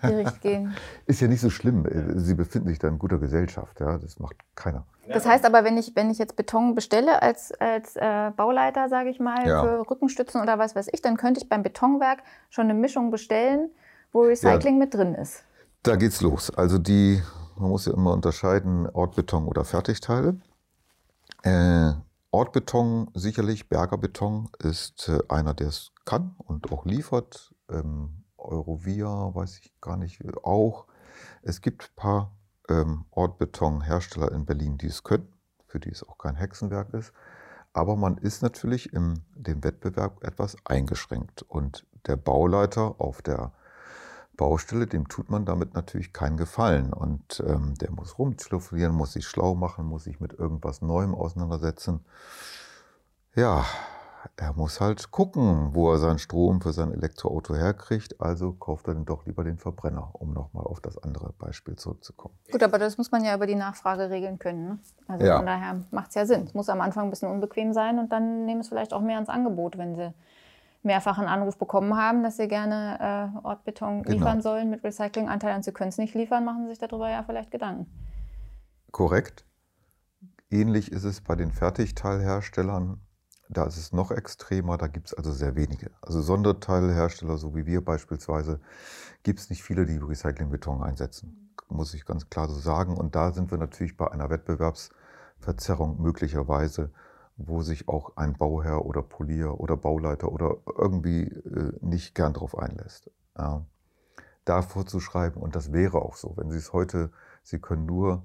Gericht 0.01 0.41
gehen. 0.41 0.75
Ist 1.05 1.21
ja 1.21 1.27
nicht 1.27 1.41
so 1.41 1.49
schlimm. 1.49 1.85
Sie 2.17 2.35
befinden 2.35 2.67
sich 2.67 2.79
da 2.79 2.87
in 2.87 2.99
guter 2.99 3.17
Gesellschaft. 3.17 3.79
Ja? 3.79 3.97
Das 3.97 4.19
macht 4.19 4.35
keiner. 4.55 4.85
Das 5.07 5.25
heißt 5.25 5.45
aber, 5.45 5.63
wenn 5.63 5.77
ich, 5.77 5.95
wenn 5.95 6.09
ich 6.09 6.17
jetzt 6.17 6.35
Beton 6.35 6.75
bestelle 6.75 7.21
als, 7.21 7.51
als 7.53 7.95
äh, 7.95 8.31
Bauleiter, 8.35 8.89
sage 8.89 9.09
ich 9.09 9.19
mal, 9.19 9.47
ja. 9.47 9.63
für 9.63 9.89
Rückenstützen 9.89 10.41
oder 10.41 10.59
was 10.59 10.75
weiß 10.75 10.87
ich, 10.91 11.01
dann 11.01 11.17
könnte 11.17 11.41
ich 11.41 11.49
beim 11.49 11.63
Betonwerk 11.63 12.19
schon 12.49 12.65
eine 12.65 12.73
Mischung 12.73 13.11
bestellen, 13.11 13.69
wo 14.11 14.21
Recycling 14.21 14.75
ja, 14.75 14.79
mit 14.79 14.93
drin 14.93 15.15
ist. 15.15 15.43
Da 15.83 15.95
geht's 15.95 16.21
los. 16.21 16.51
Also 16.51 16.77
die, 16.77 17.21
man 17.57 17.69
muss 17.69 17.85
ja 17.85 17.93
immer 17.93 18.13
unterscheiden, 18.13 18.87
Ortbeton 18.89 19.47
oder 19.47 19.63
Fertigteile. 19.63 20.37
Äh, 21.43 21.93
Ortbeton 22.31 23.09
sicherlich, 23.13 23.67
Bergerbeton 23.67 24.49
ist 24.59 25.09
äh, 25.09 25.19
einer, 25.27 25.53
der 25.53 25.67
es 25.67 25.91
kann 26.05 26.35
und 26.37 26.71
auch 26.71 26.85
liefert. 26.85 27.53
Ähm, 27.69 28.23
Eurovia 28.37 29.35
weiß 29.35 29.59
ich 29.59 29.73
gar 29.81 29.97
nicht, 29.97 30.21
auch. 30.43 30.87
Es 31.41 31.61
gibt 31.61 31.83
ein 31.83 31.95
paar 31.95 32.31
ähm, 32.69 33.05
Ortbetonhersteller 33.11 34.31
in 34.31 34.45
Berlin, 34.45 34.77
die 34.77 34.87
es 34.87 35.03
können, 35.03 35.27
für 35.67 35.79
die 35.79 35.89
es 35.89 36.07
auch 36.07 36.17
kein 36.17 36.35
Hexenwerk 36.35 36.93
ist. 36.93 37.13
Aber 37.73 37.95
man 37.95 38.17
ist 38.17 38.41
natürlich 38.41 38.93
im 38.93 39.23
dem 39.35 39.63
Wettbewerb 39.63 40.23
etwas 40.23 40.55
eingeschränkt. 40.65 41.43
Und 41.43 41.85
der 42.07 42.15
Bauleiter 42.15 42.95
auf 42.99 43.21
der 43.21 43.53
Baustelle, 44.37 44.87
dem 44.87 45.07
tut 45.07 45.29
man 45.29 45.45
damit 45.45 45.73
natürlich 45.73 46.13
keinen 46.13 46.37
Gefallen. 46.37 46.93
Und 46.93 47.43
ähm, 47.45 47.75
der 47.75 47.91
muss 47.91 48.17
rumtelefonieren, 48.17 48.95
muss 48.95 49.13
sich 49.13 49.27
schlau 49.27 49.55
machen, 49.55 49.85
muss 49.85 50.05
sich 50.05 50.19
mit 50.19 50.33
irgendwas 50.33 50.81
Neuem 50.81 51.13
auseinandersetzen. 51.13 52.05
Ja, 53.35 53.65
er 54.37 54.53
muss 54.53 54.81
halt 54.81 55.11
gucken, 55.11 55.69
wo 55.73 55.91
er 55.91 55.97
seinen 55.97 56.19
Strom 56.19 56.61
für 56.61 56.73
sein 56.73 56.91
Elektroauto 56.91 57.55
herkriegt. 57.55 58.21
Also 58.21 58.53
kauft 58.53 58.87
er 58.87 58.93
dann 58.93 59.05
doch 59.05 59.25
lieber 59.25 59.43
den 59.43 59.57
Verbrenner, 59.57 60.09
um 60.13 60.33
nochmal 60.33 60.65
auf 60.65 60.79
das 60.79 60.97
andere 60.97 61.33
Beispiel 61.33 61.75
zurückzukommen. 61.75 62.35
Gut, 62.51 62.63
aber 62.63 62.77
das 62.77 62.97
muss 62.97 63.11
man 63.11 63.23
ja 63.23 63.35
über 63.35 63.47
die 63.47 63.55
Nachfrage 63.55 64.09
regeln 64.09 64.39
können. 64.39 64.67
Ne? 64.67 64.79
Also 65.07 65.25
ja. 65.25 65.37
von 65.37 65.45
daher 65.45 65.81
macht 65.91 66.09
es 66.09 66.15
ja 66.15 66.25
Sinn. 66.25 66.43
Es 66.43 66.53
muss 66.53 66.69
am 66.69 66.81
Anfang 66.81 67.05
ein 67.05 67.09
bisschen 67.09 67.29
unbequem 67.29 67.73
sein 67.73 67.99
und 67.99 68.11
dann 68.11 68.45
nehmen 68.45 68.61
es 68.61 68.69
vielleicht 68.69 68.93
auch 68.93 69.01
mehr 69.01 69.15
ans 69.15 69.29
Angebot, 69.29 69.77
wenn 69.77 69.95
sie 69.95 70.13
mehrfach 70.83 71.17
einen 71.17 71.27
Anruf 71.27 71.57
bekommen 71.57 71.95
haben, 71.95 72.23
dass 72.23 72.37
sie 72.37 72.47
gerne 72.47 73.33
äh, 73.43 73.45
Ortbeton 73.45 74.03
genau. 74.03 74.17
liefern 74.17 74.41
sollen 74.41 74.69
mit 74.69 74.83
Recyclinganteil 74.83 75.55
und 75.55 75.63
sie 75.63 75.71
können 75.71 75.89
es 75.89 75.97
nicht 75.97 76.15
liefern, 76.15 76.45
machen 76.45 76.63
sie 76.63 76.69
sich 76.69 76.79
darüber 76.79 77.09
ja 77.09 77.23
vielleicht 77.23 77.51
Gedanken. 77.51 77.87
Korrekt. 78.91 79.45
Ähnlich 80.49 80.91
ist 80.91 81.05
es 81.05 81.21
bei 81.21 81.35
den 81.35 81.51
Fertigteilherstellern. 81.51 82.99
Da 83.47 83.65
ist 83.65 83.77
es 83.77 83.91
noch 83.91 84.11
extremer, 84.11 84.77
da 84.77 84.87
gibt 84.87 85.07
es 85.07 85.13
also 85.13 85.31
sehr 85.31 85.55
wenige. 85.55 85.91
Also 86.01 86.21
Sonderteilhersteller, 86.21 87.37
so 87.37 87.55
wie 87.55 87.65
wir 87.65 87.83
beispielsweise, 87.83 88.59
gibt 89.23 89.39
es 89.39 89.49
nicht 89.49 89.63
viele, 89.63 89.85
die 89.85 89.97
Recyclingbeton 89.97 90.83
einsetzen. 90.83 91.53
Muss 91.67 91.93
ich 91.93 92.05
ganz 92.05 92.29
klar 92.29 92.47
so 92.47 92.55
sagen. 92.55 92.97
Und 92.97 93.15
da 93.15 93.31
sind 93.31 93.51
wir 93.51 93.57
natürlich 93.57 93.95
bei 93.97 94.09
einer 94.09 94.29
Wettbewerbsverzerrung 94.29 96.01
möglicherweise 96.01 96.91
wo 97.37 97.61
sich 97.61 97.87
auch 97.87 98.17
ein 98.17 98.33
Bauherr 98.33 98.85
oder 98.85 99.01
Polier 99.01 99.59
oder 99.59 99.77
Bauleiter 99.77 100.31
oder 100.31 100.57
irgendwie 100.77 101.23
äh, 101.23 101.73
nicht 101.81 102.15
gern 102.15 102.33
drauf 102.33 102.57
einlässt. 102.57 103.09
Ja. 103.37 103.65
Da 104.45 104.61
vorzuschreiben, 104.61 105.41
und 105.41 105.55
das 105.55 105.71
wäre 105.71 106.01
auch 106.01 106.15
so, 106.15 106.35
wenn 106.35 106.49
Sie 106.49 106.57
es 106.57 106.73
heute, 106.73 107.11
Sie 107.43 107.59
können 107.59 107.85
nur 107.85 108.23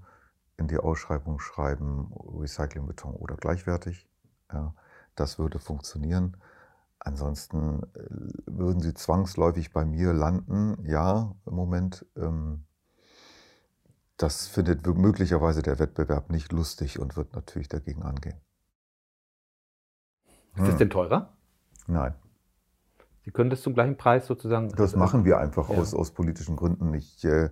in 0.56 0.68
die 0.68 0.78
Ausschreibung 0.78 1.38
schreiben, 1.40 2.10
Recyclingbeton 2.40 3.14
oder 3.14 3.36
gleichwertig, 3.36 4.08
ja, 4.50 4.74
das 5.14 5.38
würde 5.38 5.58
funktionieren. 5.58 6.36
Ansonsten 6.98 7.82
äh, 7.94 8.08
würden 8.46 8.80
Sie 8.80 8.94
zwangsläufig 8.94 9.72
bei 9.72 9.84
mir 9.84 10.12
landen, 10.12 10.84
ja, 10.86 11.34
im 11.46 11.54
Moment. 11.54 12.06
Ähm, 12.16 12.64
das 14.16 14.46
findet 14.46 14.86
möglicherweise 14.86 15.62
der 15.62 15.78
Wettbewerb 15.78 16.30
nicht 16.30 16.50
lustig 16.50 16.98
und 16.98 17.16
wird 17.16 17.34
natürlich 17.34 17.68
dagegen 17.68 18.02
angehen. 18.02 18.40
Ist 20.56 20.62
hm. 20.62 20.66
das 20.66 20.76
denn 20.76 20.90
teurer? 20.90 21.32
Nein. 21.86 22.14
Sie 23.24 23.30
können 23.30 23.50
das 23.50 23.62
zum 23.62 23.74
gleichen 23.74 23.96
Preis 23.96 24.26
sozusagen. 24.26 24.68
Das 24.70 24.80
also, 24.80 24.98
machen 24.98 25.24
wir 25.24 25.38
einfach 25.38 25.68
ja. 25.68 25.76
aus, 25.76 25.94
aus 25.94 26.12
politischen 26.12 26.56
Gründen. 26.56 26.94
Ich, 26.94 27.24
äh, 27.24 27.50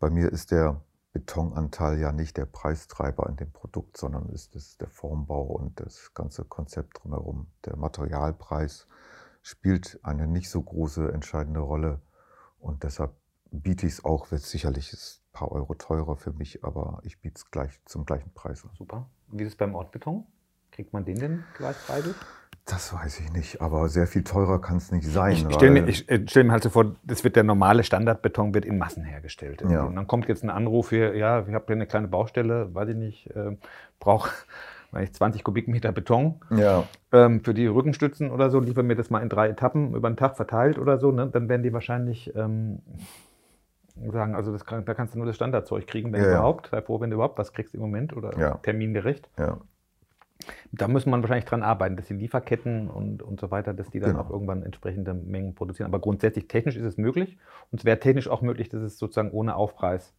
bei 0.00 0.10
mir 0.10 0.30
ist 0.32 0.50
der 0.50 0.80
Betonanteil 1.12 1.98
ja 1.98 2.12
nicht 2.12 2.36
der 2.36 2.44
Preistreiber 2.44 3.28
in 3.28 3.36
dem 3.36 3.52
Produkt, 3.52 3.96
sondern 3.96 4.28
ist 4.28 4.54
es 4.54 4.76
der 4.78 4.88
Formbau 4.88 5.42
und 5.42 5.80
das 5.80 6.12
ganze 6.12 6.44
Konzept 6.44 7.02
drumherum. 7.02 7.46
Der 7.64 7.76
Materialpreis 7.76 8.86
spielt 9.42 9.98
eine 10.02 10.26
nicht 10.26 10.50
so 10.50 10.60
große 10.60 11.12
entscheidende 11.12 11.60
Rolle. 11.60 12.00
Und 12.58 12.82
deshalb 12.82 13.14
biete 13.50 13.86
ich 13.86 13.94
es 13.94 14.04
auch, 14.04 14.30
wird 14.30 14.42
sicherlich 14.42 14.92
ein 14.92 15.32
paar 15.32 15.52
Euro 15.52 15.74
teurer 15.74 16.16
für 16.16 16.32
mich, 16.32 16.64
aber 16.64 17.00
ich 17.04 17.20
biete 17.20 17.36
es 17.36 17.50
gleich 17.50 17.80
zum 17.84 18.04
gleichen 18.04 18.32
Preis. 18.34 18.66
Super. 18.76 19.08
Wie 19.28 19.44
ist 19.44 19.52
es 19.52 19.56
beim 19.56 19.74
Ortbeton? 19.74 20.26
Kriegt 20.76 20.92
man 20.92 21.06
den 21.06 21.18
denn 21.18 21.44
gleichpreisig? 21.56 22.14
Das 22.66 22.92
weiß 22.92 23.20
ich 23.20 23.32
nicht, 23.32 23.62
aber 23.62 23.88
sehr 23.88 24.06
viel 24.06 24.24
teurer 24.24 24.60
kann 24.60 24.76
es 24.76 24.92
nicht 24.92 25.06
sein. 25.06 25.32
Ich 25.32 25.54
stelle 25.54 25.70
mir, 25.70 25.88
ich 25.88 26.06
äh, 26.10 26.22
stell 26.28 26.44
mir 26.44 26.52
halt 26.52 26.64
so 26.64 26.68
vor, 26.68 26.96
das 27.02 27.24
wird 27.24 27.34
der 27.34 27.44
normale 27.44 27.82
Standardbeton 27.82 28.52
wird 28.52 28.66
in 28.66 28.76
Massen 28.76 29.02
hergestellt. 29.02 29.64
Ja. 29.66 29.84
Und 29.84 29.96
dann 29.96 30.06
kommt 30.06 30.28
jetzt 30.28 30.44
ein 30.44 30.50
Anruf 30.50 30.90
hier, 30.90 31.16
ja, 31.16 31.46
ich 31.46 31.54
habe 31.54 31.64
hier 31.66 31.76
eine 31.76 31.86
kleine 31.86 32.08
Baustelle, 32.08 32.74
weiß 32.74 32.90
ich 32.90 32.96
nicht, 32.96 33.30
äh, 33.34 33.56
brauche 34.00 34.30
20 35.12 35.44
Kubikmeter 35.44 35.92
Beton 35.92 36.40
ja. 36.50 36.84
ähm, 37.10 37.42
für 37.42 37.54
die 37.54 37.66
Rückenstützen 37.66 38.30
oder 38.30 38.50
so, 38.50 38.60
liefern 38.60 38.86
mir 38.86 38.96
das 38.96 39.08
mal 39.08 39.22
in 39.22 39.30
drei 39.30 39.48
Etappen 39.48 39.94
über 39.94 40.10
den 40.10 40.16
Tag 40.18 40.36
verteilt 40.36 40.78
oder 40.78 40.98
so, 40.98 41.10
ne? 41.10 41.26
dann 41.26 41.48
werden 41.48 41.62
die 41.62 41.72
wahrscheinlich 41.72 42.34
ähm, 42.34 42.80
sagen, 44.10 44.34
also 44.34 44.52
das 44.52 44.66
kann, 44.66 44.84
da 44.84 44.92
kannst 44.92 45.14
du 45.14 45.18
nur 45.18 45.26
das 45.26 45.36
Standardzeug 45.36 45.86
kriegen, 45.86 46.12
wenn 46.12 46.22
Ja, 46.22 46.30
überhaupt. 46.32 46.68
Sei 46.70 46.82
froh, 46.82 47.00
wenn 47.00 47.10
du 47.10 47.14
überhaupt 47.14 47.38
was 47.38 47.52
kriegst 47.52 47.74
im 47.74 47.80
Moment 47.80 48.14
oder 48.14 48.60
termingerecht. 48.62 49.30
Ja. 49.38 49.58
Da 50.72 50.86
muss 50.88 51.06
man 51.06 51.22
wahrscheinlich 51.22 51.46
dran 51.46 51.62
arbeiten, 51.62 51.96
dass 51.96 52.06
die 52.06 52.14
Lieferketten 52.14 52.88
und, 52.90 53.22
und 53.22 53.40
so 53.40 53.50
weiter, 53.50 53.72
dass 53.74 53.88
die 53.90 54.00
dann 54.00 54.10
Genau. 54.12 54.22
auch 54.22 54.30
irgendwann 54.30 54.62
entsprechende 54.62 55.14
Mengen 55.14 55.54
produzieren. 55.54 55.86
Aber 55.88 55.98
grundsätzlich 55.98 56.46
technisch 56.48 56.76
ist 56.76 56.84
es 56.84 56.96
möglich 56.98 57.38
und 57.70 57.80
es 57.80 57.84
wäre 57.84 57.98
technisch 57.98 58.28
auch 58.28 58.42
möglich, 58.42 58.68
dass 58.68 58.82
es 58.82 58.98
sozusagen 58.98 59.30
ohne 59.30 59.56
Aufpreis 59.56 60.14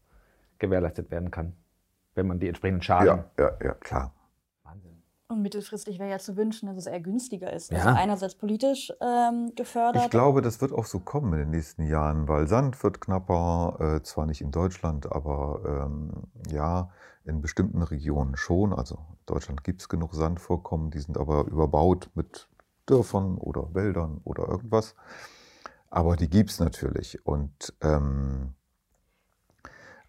gewährleistet 0.60 1.12
werden 1.12 1.30
kann, 1.32 1.53
wenn 2.15 2.27
man 2.27 2.39
die 2.39 2.47
entsprechenden 2.47 2.82
Schaden. 2.82 3.08
ja, 3.08 3.25
ja, 3.39 3.51
ja, 3.63 3.73
klar. 3.75 4.13
Wahnsinn. 4.63 5.03
Und 5.27 5.43
mittelfristig 5.43 5.99
wäre 5.99 6.10
ja 6.10 6.17
zu 6.17 6.36
wünschen, 6.36 6.67
dass 6.67 6.77
es 6.77 6.88
eher 6.88 6.99
günstiger 6.99 7.53
ist. 7.53 7.71
Ja. 7.71 7.77
Also 7.80 7.89
einerseits 7.89 8.36
politisch 8.36 8.91
ähm, 9.01 9.51
gefördert. 9.56 10.06
Ich 10.06 10.10
glaube, 10.10 10.41
das 10.41 10.62
wird 10.62 10.71
auch 10.71 10.86
so 10.86 10.99
kommen 10.99 11.34
in 11.34 11.39
den 11.39 11.49
nächsten 11.51 11.84
Jahren, 11.84 12.27
weil 12.27 12.47
Sand 12.47 12.82
wird 12.84 13.01
knapper, 13.01 13.97
äh, 13.97 14.03
zwar 14.03 14.25
nicht 14.25 14.41
in 14.41 14.51
Deutschland, 14.51 15.12
aber 15.12 15.62
ähm, 15.86 16.12
ja, 16.49 16.89
in 17.23 17.41
bestimmten 17.41 17.84
Regionen 17.84 18.36
schon. 18.36 18.73
Also 18.73 18.97
Deutschland 19.28 19.63
gibt 19.63 19.82
es 19.82 19.90
genug 19.90 20.16
Sandvorkommen, 20.16 20.90
die 20.90 21.00
sind 21.00 21.18
aber 21.18 21.46
überbaut 21.46 22.10
mit 22.16 22.50
Dörfern 22.88 23.38
oder 23.38 23.74
Wäldern 23.76 24.22
oder 24.24 24.48
irgendwas. 24.48 24.96
Aber 25.90 26.16
die 26.16 26.30
gibt 26.30 26.50
es 26.50 26.60
natürlich. 26.60 27.26
Und 27.26 27.74
ähm, 27.82 28.56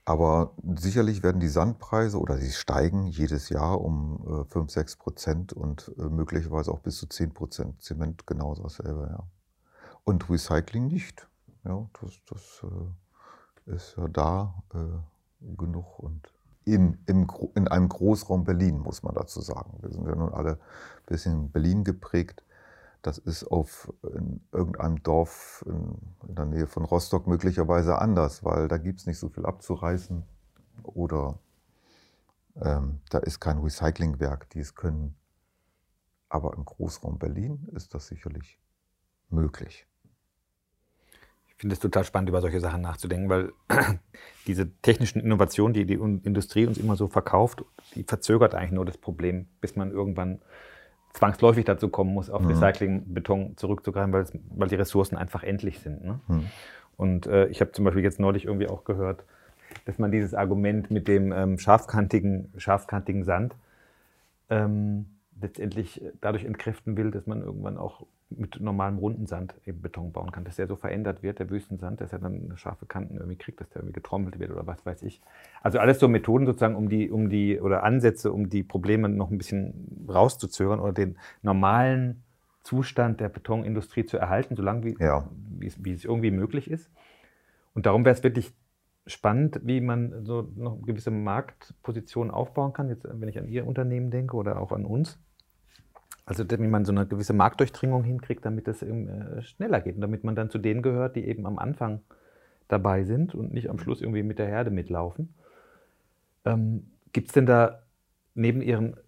aber 0.09 0.55
sicherlich 0.77 1.23
werden 1.23 1.39
die 1.39 1.49
Sandpreise 1.49 2.19
oder 2.19 2.39
sie 2.39 2.51
steigen 2.53 3.07
jedes 3.07 3.51
Jahr 3.51 3.79
um 3.79 4.41
äh, 4.41 4.45
5, 4.47 4.71
6 4.71 4.97
Prozent 4.97 5.53
und 5.53 5.93
äh, 5.99 6.05
möglicherweise 6.05 6.73
auch 6.73 6.79
bis 6.79 6.97
zu 6.97 7.07
10 7.07 7.35
Prozent. 7.35 7.83
Zement 7.83 8.27
genauso 8.27 8.63
dasselbe, 8.63 9.09
ja. 9.11 9.27
Und 10.05 10.31
Recycling 10.31 10.87
nicht. 10.87 11.29
Ja, 11.65 11.87
das, 12.01 12.13
das 12.27 12.65
äh, 12.65 13.75
ist 13.75 13.97
ja 13.99 14.09
da 14.09 14.63
äh, 14.73 15.57
genug 15.59 15.99
und 15.99 16.33
in, 16.73 16.99
im, 17.07 17.27
in 17.55 17.69
einem 17.69 17.89
Großraum 17.89 18.45
Berlin, 18.45 18.79
muss 18.79 19.03
man 19.03 19.15
dazu 19.15 19.41
sagen. 19.41 19.79
Wir 19.81 19.91
sind 19.91 20.07
ja 20.07 20.15
nun 20.15 20.33
alle 20.33 20.53
ein 20.53 21.07
bisschen 21.07 21.51
Berlin 21.51 21.85
geprägt. 21.85 22.43
Das 23.03 23.19
ist 23.19 23.45
auf 23.45 23.93
in 24.03 24.41
irgendeinem 24.53 25.03
Dorf 25.03 25.65
in, 25.67 25.97
in 26.29 26.35
der 26.35 26.47
Nähe 26.47 26.67
von 26.67 26.85
Rostock 26.85 27.27
möglicherweise 27.27 27.99
anders, 27.99 28.45
weil 28.45 28.69
da 28.69 28.77
gibt 28.77 29.01
es 29.01 29.07
nicht 29.07 29.19
so 29.19 29.29
viel 29.29 29.47
abzureißen 29.47 30.25
oder 30.83 31.39
ähm, 32.61 33.01
da 33.11 33.19
ist 33.19 33.41
kein 33.41 33.59
Recyclingwerk, 33.59 34.51
die 34.51 34.61
es 34.61 34.75
können. 34.75 35.15
Aber 36.29 36.55
im 36.55 36.65
Großraum 36.65 37.19
Berlin 37.19 37.69
ist 37.73 37.95
das 37.95 38.09
sicherlich 38.09 38.59
möglich. 39.31 39.87
Ich 41.59 41.63
finde 41.63 41.75
es 41.75 41.81
total 41.81 42.05
spannend, 42.05 42.29
über 42.29 42.41
solche 42.41 42.61
Sachen 42.61 42.83
nachzudenken, 42.83 43.29
weil 43.29 43.53
diese 44.47 44.71
technischen 44.81 45.21
Innovationen, 45.21 45.75
die 45.75 45.87
die 45.87 45.95
Industrie 45.95 46.67
uns 46.67 46.79
immer 46.79 46.95
so 46.95 47.09
verkauft, 47.09 47.65
die 47.97 48.05
verzögert 48.05 48.55
eigentlich 48.55 48.71
nur 48.71 48.85
das 48.85 48.97
Problem, 48.97 49.49
bis 49.61 49.75
man 49.75 49.91
irgendwann 49.91 50.39
zwangsläufig 51.15 51.65
dazu 51.65 51.89
kommen 51.89 52.15
muss, 52.15 52.31
auf 52.31 52.43
Mhm. 52.43 52.51
Recyclingbeton 52.51 53.57
zurückzugreifen, 53.57 54.13
weil, 54.13 54.23
es, 54.23 54.33
weil 54.51 54.69
die 54.69 54.77
Ressourcen 54.77 55.17
einfach 55.17 55.43
endlich 55.43 55.81
sind. 55.81 56.05
Ne? 56.05 56.21
Hm. 56.29 56.47
Und 56.97 57.27
äh, 57.27 57.49
ich 57.49 57.61
habe 57.61 57.73
zum 57.73 57.85
Beispiel 57.85 58.05
jetzt 58.05 58.21
neulich 58.21 58.45
irgendwie 58.45 58.69
auch 58.69 58.85
gehört, 58.85 59.25
dass 59.85 59.99
man 59.99 60.13
dieses 60.13 60.35
Argument 60.35 60.93
mit 60.93 61.09
dem 61.09 61.33
ähm, 61.33 61.59
scharfkantigen, 61.59 62.53
scharfkantigen 62.57 63.25
Sand 63.25 63.57
ähm, 64.49 65.07
letztendlich 65.41 66.03
dadurch 66.21 66.45
entkräften 66.45 66.97
will, 66.97 67.11
dass 67.11 67.27
man 67.27 67.43
irgendwann 67.43 67.79
auch 67.79 68.07
mit 68.31 68.61
normalem 68.61 68.99
runden 68.99 69.27
Sand 69.27 69.55
eben 69.65 69.81
Beton 69.81 70.13
bauen 70.13 70.33
kann, 70.33 70.45
dass 70.45 70.57
der 70.57 70.67
so 70.67 70.77
verändert 70.77 71.23
wird, 71.23 71.39
der 71.39 71.49
Wüstensand, 71.49 72.01
dass 72.01 72.13
er 72.13 72.19
dann 72.19 72.53
scharfe 72.57 72.87
Kanten 72.87 73.17
irgendwie 73.17 73.37
kriegt, 73.37 73.61
dass 73.61 73.69
der 73.71 73.81
irgendwie 73.81 73.95
getrommelt 73.95 74.39
wird 74.39 74.51
oder 74.51 74.67
was 74.67 74.85
weiß 74.85 75.03
ich. 75.03 75.21
Also 75.63 75.79
alles 75.79 75.99
so 75.99 76.09
Methoden 76.09 76.45
sozusagen, 76.45 76.77
um 76.77 76.89
die, 76.89 77.11
um 77.11 77.31
die, 77.31 77.59
oder 77.61 77.85
Ansätze, 77.85 78.33
um 78.33 78.51
die 78.51 78.63
Probleme 78.63 79.09
noch 79.09 79.31
ein 79.31 79.39
bisschen 79.39 80.07
rauszuzögern 80.09 80.81
oder 80.81 80.93
den 80.93 81.17
normalen 81.43 82.23
Zustand 82.65 83.21
der 83.21 83.31
Betonindustrie 83.31 84.05
zu 84.05 84.19
erhalten, 84.19 84.57
solange 84.57 84.85
wie, 84.85 84.97
Ja. 85.01 85.27
wie, 85.59 85.67
es, 85.67 85.83
wie 85.83 85.93
es 85.93 86.05
irgendwie 86.05 86.31
möglich 86.31 86.71
ist. 86.71 86.91
Und 87.73 87.87
darum 87.87 88.05
wäre 88.05 88.15
es 88.15 88.23
wirklich 88.23 88.53
spannend, 89.07 89.61
wie 89.65 89.81
man 89.81 90.25
so 90.25 90.51
noch 90.55 90.83
gewisse 90.83 91.11
Marktposition 91.11 92.31
aufbauen 92.31 92.75
kann. 92.75 92.91
Jetzt, 92.91 93.07
wenn 93.11 93.29
ich 93.29 93.39
an 93.39 93.49
Ihr 93.49 93.67
Unternehmen 93.67 94.11
denke 94.11 94.37
oder 94.37 94.61
auch 94.61 94.73
an 94.73 94.85
uns. 94.85 95.19
Also, 96.29 96.45
wie 96.51 96.69
man 96.69 96.85
so 96.85 96.93
eine 96.93 97.07
gewisse 97.07 97.33
Marktdurchdringung 97.33 98.05
hinkriegt, 98.05 98.45
damit 98.45 98.69
das 98.69 98.83
äh, 98.83 99.43
schneller 99.43 99.81
geht 99.81 99.95
und 99.95 100.03
damit 100.03 100.25
man 100.25 100.37
dann 100.37 100.51
zu 100.51 100.59
denen 100.59 100.83
gehört, 100.83 101.17
die 101.17 101.25
eben 101.25 101.47
am 101.47 101.59
Anfang 101.59 102.03
dabei 102.69 103.05
sind 103.05 103.35
und 103.35 103.55
nicht 103.55 103.71
am 103.71 103.79
Schluss 103.79 104.03
irgendwie 104.03 104.23
mit 104.23 104.39
der 104.39 104.47
Herde 104.47 104.71
mitlaufen. 104.71 105.33
Ähm, 106.45 106.91
Gibt 107.15 107.29
es 107.29 107.33
denn 107.33 107.47
da 107.47 107.83
neben 108.35 108.61
Ihren 108.61 108.99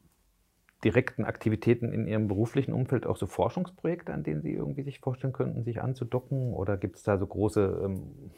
direkten 0.82 1.26
Aktivitäten 1.26 1.92
in 1.92 2.06
Ihrem 2.06 2.26
beruflichen 2.26 2.72
Umfeld 2.72 3.04
auch 3.04 3.18
so 3.18 3.26
Forschungsprojekte, 3.26 4.14
an 4.14 4.22
denen 4.22 4.40
Sie 4.40 4.54
irgendwie 4.54 4.82
sich 4.82 5.00
vorstellen 5.00 5.34
könnten, 5.34 5.62
sich 5.62 5.82
anzudocken? 5.82 6.54
Oder 6.54 6.78
gibt 6.78 6.96
es 6.96 7.02
da 7.02 7.18
so 7.18 7.26
große 7.26 7.82
ähm, 7.84 8.30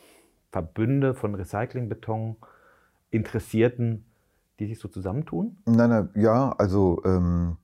Verbünde 0.51 1.15
von 1.15 1.37
Recyclingbeton, 1.37 2.35
Interessierten, 3.13 4.07
die 4.59 4.67
sich 4.67 4.81
so 4.81 4.89
zusammentun? 4.89 5.57
Nein, 5.67 5.91
nein, 5.91 6.09
ja, 6.17 6.53
also 6.59 7.01
ähm, 7.05 7.59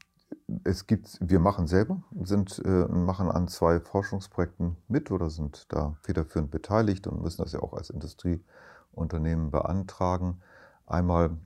es 0.64 0.87
gibt, 0.87 1.18
wir 1.20 1.40
machen 1.40 1.66
selber, 1.66 2.02
sind, 2.22 2.62
äh, 2.64 2.87
machen 2.87 3.30
an 3.30 3.48
zwei 3.48 3.80
Forschungsprojekten 3.80 4.76
mit 4.88 5.11
oder 5.11 5.28
sind 5.28 5.66
da 5.72 5.96
federführend 6.02 6.50
beteiligt 6.50 7.06
und 7.06 7.22
müssen 7.22 7.42
das 7.42 7.52
ja 7.52 7.61
auch 7.61 7.74
als 7.74 7.90
Industrieunternehmen 7.90 9.50
beantragen. 9.50 10.40
Einmal 10.87 11.37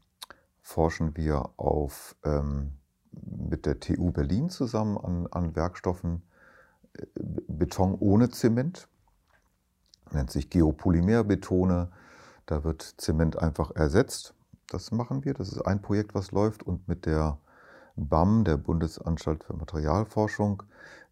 forschen 0.60 1.16
wir 1.16 1.50
auf, 1.56 2.14
ähm, 2.24 2.74
mit 3.10 3.66
der 3.66 3.80
TU 3.80 4.12
Berlin 4.12 4.48
zusammen 4.48 4.96
an, 4.96 5.26
an 5.30 5.56
Werkstoffen 5.56 6.22
äh, 6.94 7.06
Beton 7.48 7.96
ohne 7.98 8.30
Zement, 8.30 8.88
nennt 10.12 10.30
sich 10.30 10.48
Geopolymerbetone. 10.48 11.90
Da 12.46 12.64
wird 12.64 12.82
Zement 12.98 13.38
einfach 13.38 13.74
ersetzt. 13.74 14.34
Das 14.68 14.92
machen 14.92 15.24
wir. 15.24 15.34
Das 15.34 15.48
ist 15.48 15.62
ein 15.62 15.82
Projekt, 15.82 16.14
was 16.14 16.30
läuft. 16.30 16.62
Und 16.62 16.86
mit 16.86 17.06
der 17.06 17.38
BAM, 17.96 18.44
der 18.44 18.56
Bundesanstalt 18.56 19.44
für 19.44 19.54
Materialforschung, 19.54 20.62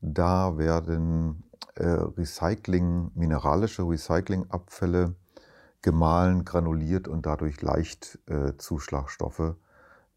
da 0.00 0.56
werden 0.58 1.44
äh, 1.74 1.86
Recycling, 1.86 3.10
mineralische 3.14 3.82
Recyclingabfälle 3.82 5.14
gemahlen, 5.82 6.44
granuliert 6.44 7.08
und 7.08 7.26
dadurch 7.26 7.60
leicht 7.62 8.18
äh, 8.26 8.56
Zuschlagstoffe 8.56 9.54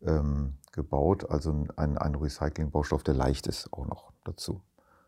ähm, 0.01 0.57
gebaut. 0.71 1.29
Also 1.29 1.65
ein, 1.75 1.97
ein 1.97 2.15
Recyclingbaustoff, 2.15 3.03
der 3.03 3.13
leicht 3.13 3.47
ist 3.47 3.71
auch 3.73 3.85
noch 3.85 4.11
dazu. 4.23 4.61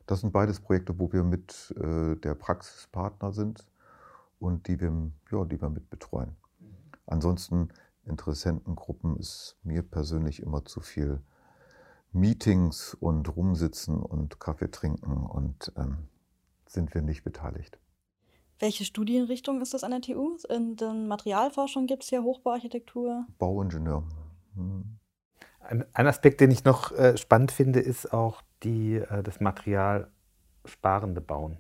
Das 0.08 0.22
sind 0.22 0.34
beides 0.34 0.60
Projekte, 0.60 1.00
wo 1.00 1.12
wir 1.12 1.24
mit 1.24 1.74
äh, 1.78 2.16
der 2.16 2.36
Praxispartner 2.36 3.32
sind 3.34 3.66
und 4.40 4.68
die 4.68 4.80
wir, 4.80 4.92
ja, 5.32 5.46
die 5.46 5.62
wir 5.62 5.70
mit 5.70 5.90
betreuen. 5.90 6.36
Ansonsten 7.08 7.70
Interessentengruppen 8.06 9.18
ist 9.18 9.58
mir 9.64 9.82
persönlich 9.82 10.42
immer 10.42 10.64
zu 10.66 10.80
viel 10.80 11.22
Meetings 12.16 12.94
und 12.94 13.36
rumsitzen 13.36 14.02
und 14.02 14.40
Kaffee 14.40 14.72
trinken 14.72 15.26
und 15.26 15.74
ähm, 15.78 16.08
sind 16.66 16.94
wir 16.94 17.02
nicht 17.02 17.24
beteiligt. 17.24 17.78
Welche 18.60 18.86
Studienrichtung 18.86 19.62
ist 19.62 19.74
das 19.74 19.84
an 19.84 19.92
der 19.92 20.02
TU? 20.02 20.38
In 20.50 20.78
der 20.78 20.94
Materialforschung 20.94 21.88
gibt 21.88 22.04
es 22.04 22.10
hier 22.10 22.24
Hochbauarchitektur. 22.24 23.26
Bauingenieur. 23.38 24.04
Hm. 24.56 24.98
Ein, 25.60 25.86
ein 25.94 26.08
Aspekt, 26.08 26.40
den 26.40 26.52
ich 26.52 26.64
noch 26.64 26.94
äh, 26.94 27.18
spannend 27.18 27.52
finde, 27.52 27.82
ist 27.82 28.14
auch 28.14 28.42
die, 28.64 28.96
äh, 28.96 29.22
das 29.22 29.42
materialsparende 29.42 31.20
Bauen. 31.20 31.58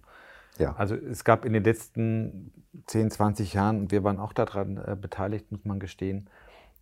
Ja. 0.57 0.73
Also 0.77 0.95
es 0.95 1.25
gab 1.25 1.43
in 1.43 1.51
den 1.51 1.65
letzten 1.65 2.53
10, 2.85 3.11
20 3.11 3.53
Jahren, 3.53 3.79
und 3.81 3.91
wir 3.91 4.05
waren 4.05 4.19
auch 4.19 4.31
daran 4.31 4.77
äh, 4.77 4.95
beteiligt, 4.95 5.51
muss 5.51 5.65
man 5.65 5.81
gestehen, 5.81 6.29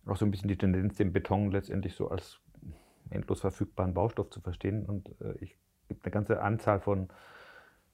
auch 0.06 0.16
so 0.16 0.24
ein 0.24 0.30
bisschen 0.30 0.48
die 0.48 0.58
Tendenz, 0.58 0.96
den 0.96 1.12
Beton 1.12 1.50
letztendlich 1.50 1.96
so 1.96 2.08
als 2.08 2.38
endlos 3.14 3.40
verfügbaren 3.40 3.94
Baustoff 3.94 4.30
zu 4.30 4.40
verstehen. 4.40 4.84
Und 4.86 5.08
äh, 5.20 5.34
ich 5.40 5.56
gibt 5.88 6.04
eine 6.04 6.12
ganze 6.12 6.40
Anzahl 6.40 6.80
von 6.80 7.08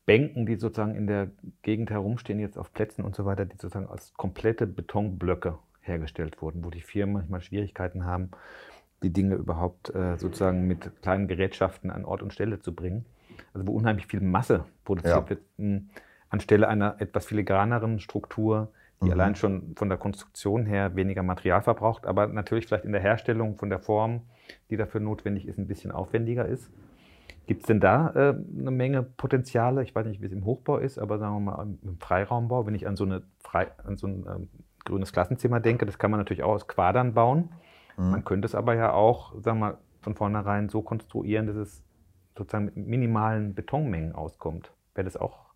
Bänken, 0.06 0.46
die 0.46 0.56
sozusagen 0.56 0.94
in 0.94 1.06
der 1.06 1.30
Gegend 1.62 1.90
herumstehen, 1.90 2.40
jetzt 2.40 2.58
auf 2.58 2.72
Plätzen 2.72 3.04
und 3.04 3.14
so 3.14 3.24
weiter, 3.24 3.44
die 3.44 3.56
sozusagen 3.56 3.88
als 3.88 4.14
komplette 4.14 4.66
Betonblöcke 4.66 5.58
hergestellt 5.82 6.40
wurden, 6.42 6.64
wo 6.64 6.70
die 6.70 6.80
Firmen 6.80 7.14
manchmal 7.14 7.40
Schwierigkeiten 7.40 8.04
haben, 8.04 8.30
die 9.02 9.12
Dinge 9.12 9.34
überhaupt 9.34 9.94
äh, 9.94 10.16
sozusagen 10.16 10.66
mit 10.66 10.90
kleinen 11.02 11.28
Gerätschaften 11.28 11.90
an 11.90 12.04
Ort 12.04 12.22
und 12.22 12.32
Stelle 12.32 12.60
zu 12.60 12.74
bringen. 12.74 13.06
Also 13.54 13.66
wo 13.66 13.72
unheimlich 13.72 14.06
viel 14.06 14.20
Masse 14.20 14.64
produziert 14.84 15.14
ja. 15.14 15.30
wird, 15.30 15.40
mh, 15.56 15.82
anstelle 16.28 16.68
einer 16.68 17.00
etwas 17.00 17.26
filigraneren 17.26 18.00
Struktur, 18.00 18.72
die 19.00 19.06
mhm. 19.06 19.12
allein 19.12 19.34
schon 19.34 19.74
von 19.76 19.88
der 19.88 19.98
Konstruktion 19.98 20.66
her 20.66 20.94
weniger 20.96 21.22
Material 21.22 21.62
verbraucht, 21.62 22.06
aber 22.06 22.26
natürlich 22.26 22.66
vielleicht 22.66 22.84
in 22.84 22.92
der 22.92 23.00
Herstellung 23.00 23.56
von 23.56 23.70
der 23.70 23.78
Form, 23.78 24.22
die 24.70 24.76
dafür 24.76 25.00
notwendig 25.00 25.46
ist, 25.46 25.58
ein 25.58 25.66
bisschen 25.66 25.92
aufwendiger 25.92 26.46
ist. 26.46 26.70
Gibt 27.46 27.62
es 27.62 27.66
denn 27.66 27.80
da 27.80 28.10
äh, 28.10 28.34
eine 28.58 28.70
Menge 28.70 29.02
Potenziale? 29.02 29.82
Ich 29.82 29.94
weiß 29.94 30.06
nicht, 30.06 30.20
wie 30.20 30.26
es 30.26 30.32
im 30.32 30.44
Hochbau 30.44 30.78
ist, 30.78 30.98
aber 30.98 31.18
sagen 31.18 31.34
wir 31.34 31.40
mal 31.40 31.66
im 31.82 31.98
Freiraumbau, 31.98 32.66
wenn 32.66 32.74
ich 32.74 32.86
an 32.86 32.96
so, 32.96 33.04
eine 33.04 33.22
Frei, 33.40 33.68
an 33.84 33.96
so 33.96 34.06
ein 34.06 34.26
ähm, 34.28 34.48
grünes 34.84 35.12
Klassenzimmer 35.12 35.60
denke, 35.60 35.86
das 35.86 35.98
kann 35.98 36.10
man 36.10 36.20
natürlich 36.20 36.42
auch 36.42 36.52
aus 36.52 36.68
Quadern 36.68 37.14
bauen. 37.14 37.50
Mhm. 37.96 38.10
Man 38.10 38.24
könnte 38.24 38.46
es 38.46 38.54
aber 38.54 38.74
ja 38.74 38.92
auch, 38.92 39.34
sagen 39.40 39.58
wir 39.58 39.70
mal, 39.72 39.78
von 40.00 40.14
vornherein 40.14 40.68
so 40.68 40.82
konstruieren, 40.82 41.46
dass 41.46 41.56
es 41.56 41.84
sozusagen 42.36 42.66
mit 42.66 42.76
minimalen 42.76 43.54
Betonmengen 43.54 44.14
auskommt. 44.14 44.72
Wäre 44.94 45.04
das 45.04 45.16
auch 45.16 45.50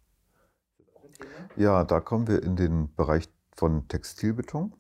ja, 1.56 1.84
da 1.84 2.00
kommen 2.00 2.28
wir 2.28 2.42
in 2.42 2.56
den 2.56 2.94
Bereich 2.94 3.28
von 3.56 3.86
Textilbeton. 3.88 4.72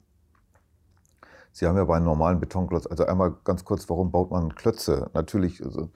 Sie 1.54 1.68
haben 1.68 1.76
ja 1.76 1.84
bei 1.84 1.94
einem 1.94 2.06
normalen 2.06 2.40
Betonklotz, 2.40 2.88
also 2.88 3.06
einmal 3.06 3.36
ganz 3.44 3.64
kurz, 3.64 3.88
warum 3.88 4.10
baut 4.10 4.32
man 4.32 4.56
Klötze? 4.56 5.08
Natürlich, 5.14 5.64
also 5.64 5.88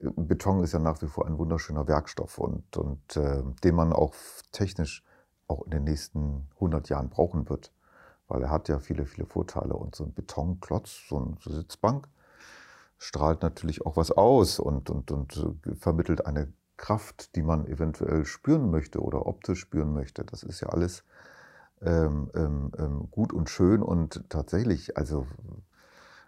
Beton 0.00 0.64
ist 0.64 0.72
ja 0.72 0.78
nach 0.78 1.02
wie 1.02 1.06
vor 1.06 1.26
ein 1.26 1.36
wunderschöner 1.36 1.86
Werkstoff 1.86 2.38
und, 2.38 2.78
und 2.78 3.16
äh, 3.18 3.42
den 3.62 3.74
man 3.74 3.92
auch 3.92 4.14
technisch 4.52 5.04
auch 5.48 5.64
in 5.64 5.70
den 5.70 5.84
nächsten 5.84 6.48
100 6.54 6.88
Jahren 6.88 7.10
brauchen 7.10 7.50
wird, 7.50 7.74
weil 8.26 8.42
er 8.42 8.48
hat 8.50 8.70
ja 8.70 8.78
viele, 8.78 9.04
viele 9.04 9.26
Vorteile. 9.26 9.74
Und 9.74 9.94
so 9.94 10.04
ein 10.04 10.14
Betonklotz, 10.14 11.02
so 11.10 11.18
eine 11.18 11.36
Sitzbank, 11.44 12.08
strahlt 12.96 13.42
natürlich 13.42 13.84
auch 13.84 13.98
was 13.98 14.12
aus 14.12 14.60
und, 14.60 14.88
und, 14.88 15.10
und 15.10 15.62
vermittelt 15.78 16.24
eine 16.24 16.50
Kraft, 16.78 17.36
die 17.36 17.42
man 17.42 17.66
eventuell 17.66 18.24
spüren 18.24 18.70
möchte 18.70 19.00
oder 19.00 19.26
optisch 19.26 19.60
spüren 19.60 19.92
möchte. 19.92 20.24
Das 20.24 20.42
ist 20.42 20.62
ja 20.62 20.70
alles 20.70 21.04
ähm, 21.84 22.30
ähm, 22.34 22.72
ähm, 22.78 23.08
gut 23.10 23.32
und 23.32 23.50
schön 23.50 23.82
und 23.82 24.28
tatsächlich, 24.28 24.96
also 24.96 25.26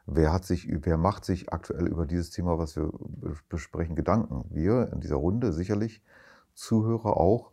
wer 0.06 0.32
hat 0.32 0.44
sich, 0.44 0.68
wer 0.68 0.96
macht 0.96 1.24
sich 1.24 1.52
aktuell 1.52 1.86
über 1.86 2.06
dieses 2.06 2.30
Thema, 2.30 2.58
was 2.58 2.76
wir 2.76 2.92
besprechen, 3.48 3.96
Gedanken? 3.96 4.44
Wir 4.50 4.92
in 4.92 5.00
dieser 5.00 5.16
Runde 5.16 5.52
sicherlich, 5.52 6.02
Zuhörer 6.54 7.16
auch, 7.16 7.50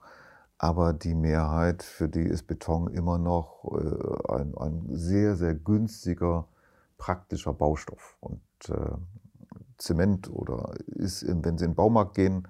aber 0.57 0.93
die 0.93 1.15
Mehrheit, 1.15 1.81
für 1.81 2.07
die 2.07 2.21
ist 2.21 2.43
Beton 2.47 2.87
immer 2.87 3.17
noch 3.17 3.65
äh, 3.71 4.33
ein, 4.33 4.55
ein, 4.57 4.85
sehr, 4.91 5.35
sehr 5.35 5.55
günstiger, 5.55 6.47
praktischer 6.97 7.53
Baustoff. 7.53 8.15
Und 8.19 8.41
äh, 8.69 8.97
Zement 9.79 10.29
oder 10.29 10.73
ist, 10.85 11.25
wenn 11.27 11.57
Sie 11.57 11.65
in 11.65 11.71
den 11.71 11.75
Baumarkt 11.75 12.13
gehen, 12.13 12.47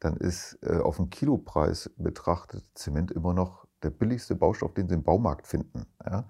dann 0.00 0.16
ist 0.16 0.58
äh, 0.62 0.78
auf 0.78 0.96
den 0.96 1.10
Kilopreis 1.10 1.90
betrachtet 1.96 2.64
Zement 2.74 3.12
immer 3.12 3.32
noch 3.32 3.61
der 3.82 3.90
billigste 3.90 4.34
Baustoff, 4.34 4.74
den 4.74 4.88
Sie 4.88 4.94
im 4.94 5.02
Baumarkt 5.02 5.46
finden. 5.46 5.86
Ja? 6.04 6.24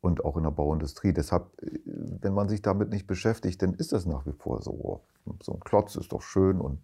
Und 0.00 0.24
auch 0.24 0.36
in 0.36 0.42
der 0.42 0.50
Bauindustrie. 0.50 1.12
Deshalb, 1.12 1.46
äh, 1.62 1.80
wenn 1.84 2.34
man 2.34 2.48
sich 2.48 2.62
damit 2.62 2.90
nicht 2.90 3.06
beschäftigt, 3.06 3.62
dann 3.62 3.74
ist 3.74 3.92
das 3.92 4.06
nach 4.06 4.26
wie 4.26 4.32
vor 4.32 4.62
so. 4.62 5.00
So 5.42 5.54
ein 5.54 5.60
Klotz 5.60 5.96
ist 5.96 6.12
doch 6.12 6.20
schön 6.20 6.60
und 6.60 6.80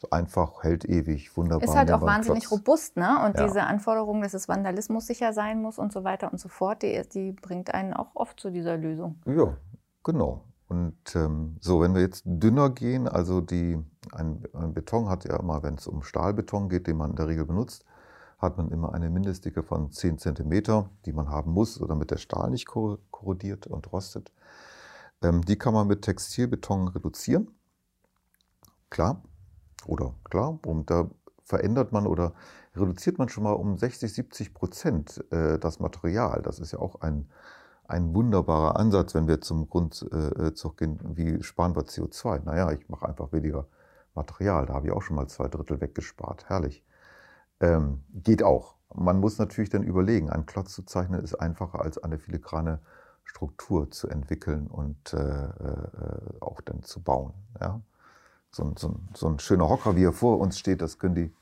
so 0.00 0.10
einfach, 0.10 0.62
hält 0.62 0.84
ewig, 0.84 1.36
wunderbar. 1.36 1.68
Ist 1.68 1.76
halt 1.76 1.92
auch 1.92 2.02
wahnsinnig 2.02 2.46
Klotz. 2.46 2.60
robust, 2.60 2.96
ne? 2.96 3.24
Und 3.24 3.38
ja. 3.38 3.46
diese 3.46 3.62
Anforderung, 3.62 4.22
dass 4.22 4.34
es 4.34 4.48
Vandalismus 4.48 5.06
sicher 5.06 5.32
sein 5.32 5.62
muss 5.62 5.78
und 5.78 5.92
so 5.92 6.04
weiter 6.04 6.32
und 6.32 6.38
so 6.38 6.48
fort, 6.48 6.82
die, 6.82 7.00
die 7.12 7.32
bringt 7.32 7.72
einen 7.72 7.94
auch 7.94 8.10
oft 8.14 8.40
zu 8.40 8.50
dieser 8.50 8.76
Lösung. 8.76 9.20
Ja, 9.26 9.56
genau. 10.02 10.44
Und 10.68 11.14
ähm, 11.14 11.56
so, 11.60 11.80
wenn 11.80 11.94
wir 11.94 12.00
jetzt 12.00 12.22
dünner 12.24 12.70
gehen, 12.70 13.06
also 13.06 13.40
die, 13.40 13.78
ein, 14.12 14.42
ein 14.54 14.74
Beton 14.74 15.08
hat 15.08 15.24
ja 15.24 15.38
immer, 15.38 15.62
wenn 15.62 15.74
es 15.74 15.86
um 15.86 16.02
Stahlbeton 16.02 16.68
geht, 16.68 16.86
den 16.86 16.96
man 16.96 17.10
in 17.10 17.16
der 17.16 17.28
Regel 17.28 17.44
benutzt, 17.44 17.84
hat 18.38 18.56
man 18.56 18.70
immer 18.70 18.94
eine 18.94 19.10
Mindestdicke 19.10 19.62
von 19.62 19.90
10 19.90 20.18
cm, 20.18 20.86
die 21.04 21.12
man 21.12 21.28
haben 21.28 21.52
muss, 21.52 21.78
damit 21.78 22.10
der 22.10 22.18
Stahl 22.18 22.50
nicht 22.50 22.66
korrodiert 22.66 23.66
und 23.66 23.92
rostet. 23.92 24.32
Ähm, 25.22 25.42
die 25.42 25.56
kann 25.56 25.74
man 25.74 25.86
mit 25.86 26.02
Textilbeton 26.02 26.88
reduzieren. 26.88 27.50
Klar. 28.90 29.22
Oder 29.86 30.14
klar. 30.24 30.58
Und 30.66 30.90
da 30.90 31.10
verändert 31.44 31.92
man 31.92 32.06
oder 32.06 32.34
reduziert 32.74 33.18
man 33.18 33.28
schon 33.28 33.44
mal 33.44 33.52
um 33.52 33.76
60, 33.76 34.12
70 34.12 34.54
Prozent 34.54 35.24
äh, 35.30 35.58
das 35.58 35.80
Material. 35.80 36.42
Das 36.42 36.58
ist 36.58 36.72
ja 36.72 36.78
auch 36.78 37.00
ein 37.00 37.28
ein 37.86 38.14
wunderbarer 38.14 38.76
Ansatz, 38.76 39.14
wenn 39.14 39.28
wir 39.28 39.40
zum 39.40 39.68
Grundzug 39.68 40.76
gehen, 40.76 40.98
wie 41.16 41.42
sparen 41.42 41.76
wir 41.76 41.82
CO2? 41.82 42.42
Naja, 42.44 42.72
ich 42.72 42.88
mache 42.88 43.06
einfach 43.06 43.32
weniger 43.32 43.66
Material. 44.14 44.66
Da 44.66 44.74
habe 44.74 44.86
ich 44.86 44.92
auch 44.92 45.02
schon 45.02 45.16
mal 45.16 45.26
zwei 45.28 45.48
Drittel 45.48 45.80
weggespart. 45.80 46.48
Herrlich. 46.48 46.82
Ähm, 47.64 48.02
geht 48.12 48.42
auch. 48.42 48.74
Man 48.94 49.20
muss 49.20 49.38
natürlich 49.38 49.70
dann 49.70 49.82
überlegen, 49.82 50.28
einen 50.28 50.44
Klotz 50.44 50.74
zu 50.74 50.82
zeichnen 50.82 51.22
ist 51.22 51.34
einfacher 51.34 51.80
als 51.80 51.96
eine 51.96 52.18
filigrane 52.18 52.80
Struktur 53.24 53.90
zu 53.90 54.08
entwickeln 54.08 54.66
und 54.66 55.14
äh, 55.14 55.16
äh, 55.16 56.40
auch 56.40 56.60
dann 56.60 56.82
zu 56.82 57.02
bauen. 57.02 57.32
Ja? 57.60 57.80
So, 58.50 58.72
so, 58.76 58.96
so 59.14 59.28
ein 59.28 59.38
schöner 59.38 59.68
Hocker, 59.68 59.96
wie 59.96 60.04
er 60.04 60.12
vor 60.12 60.38
uns 60.38 60.58
steht, 60.58 60.82
das 60.82 60.98
können 60.98 61.14
die 61.14 61.32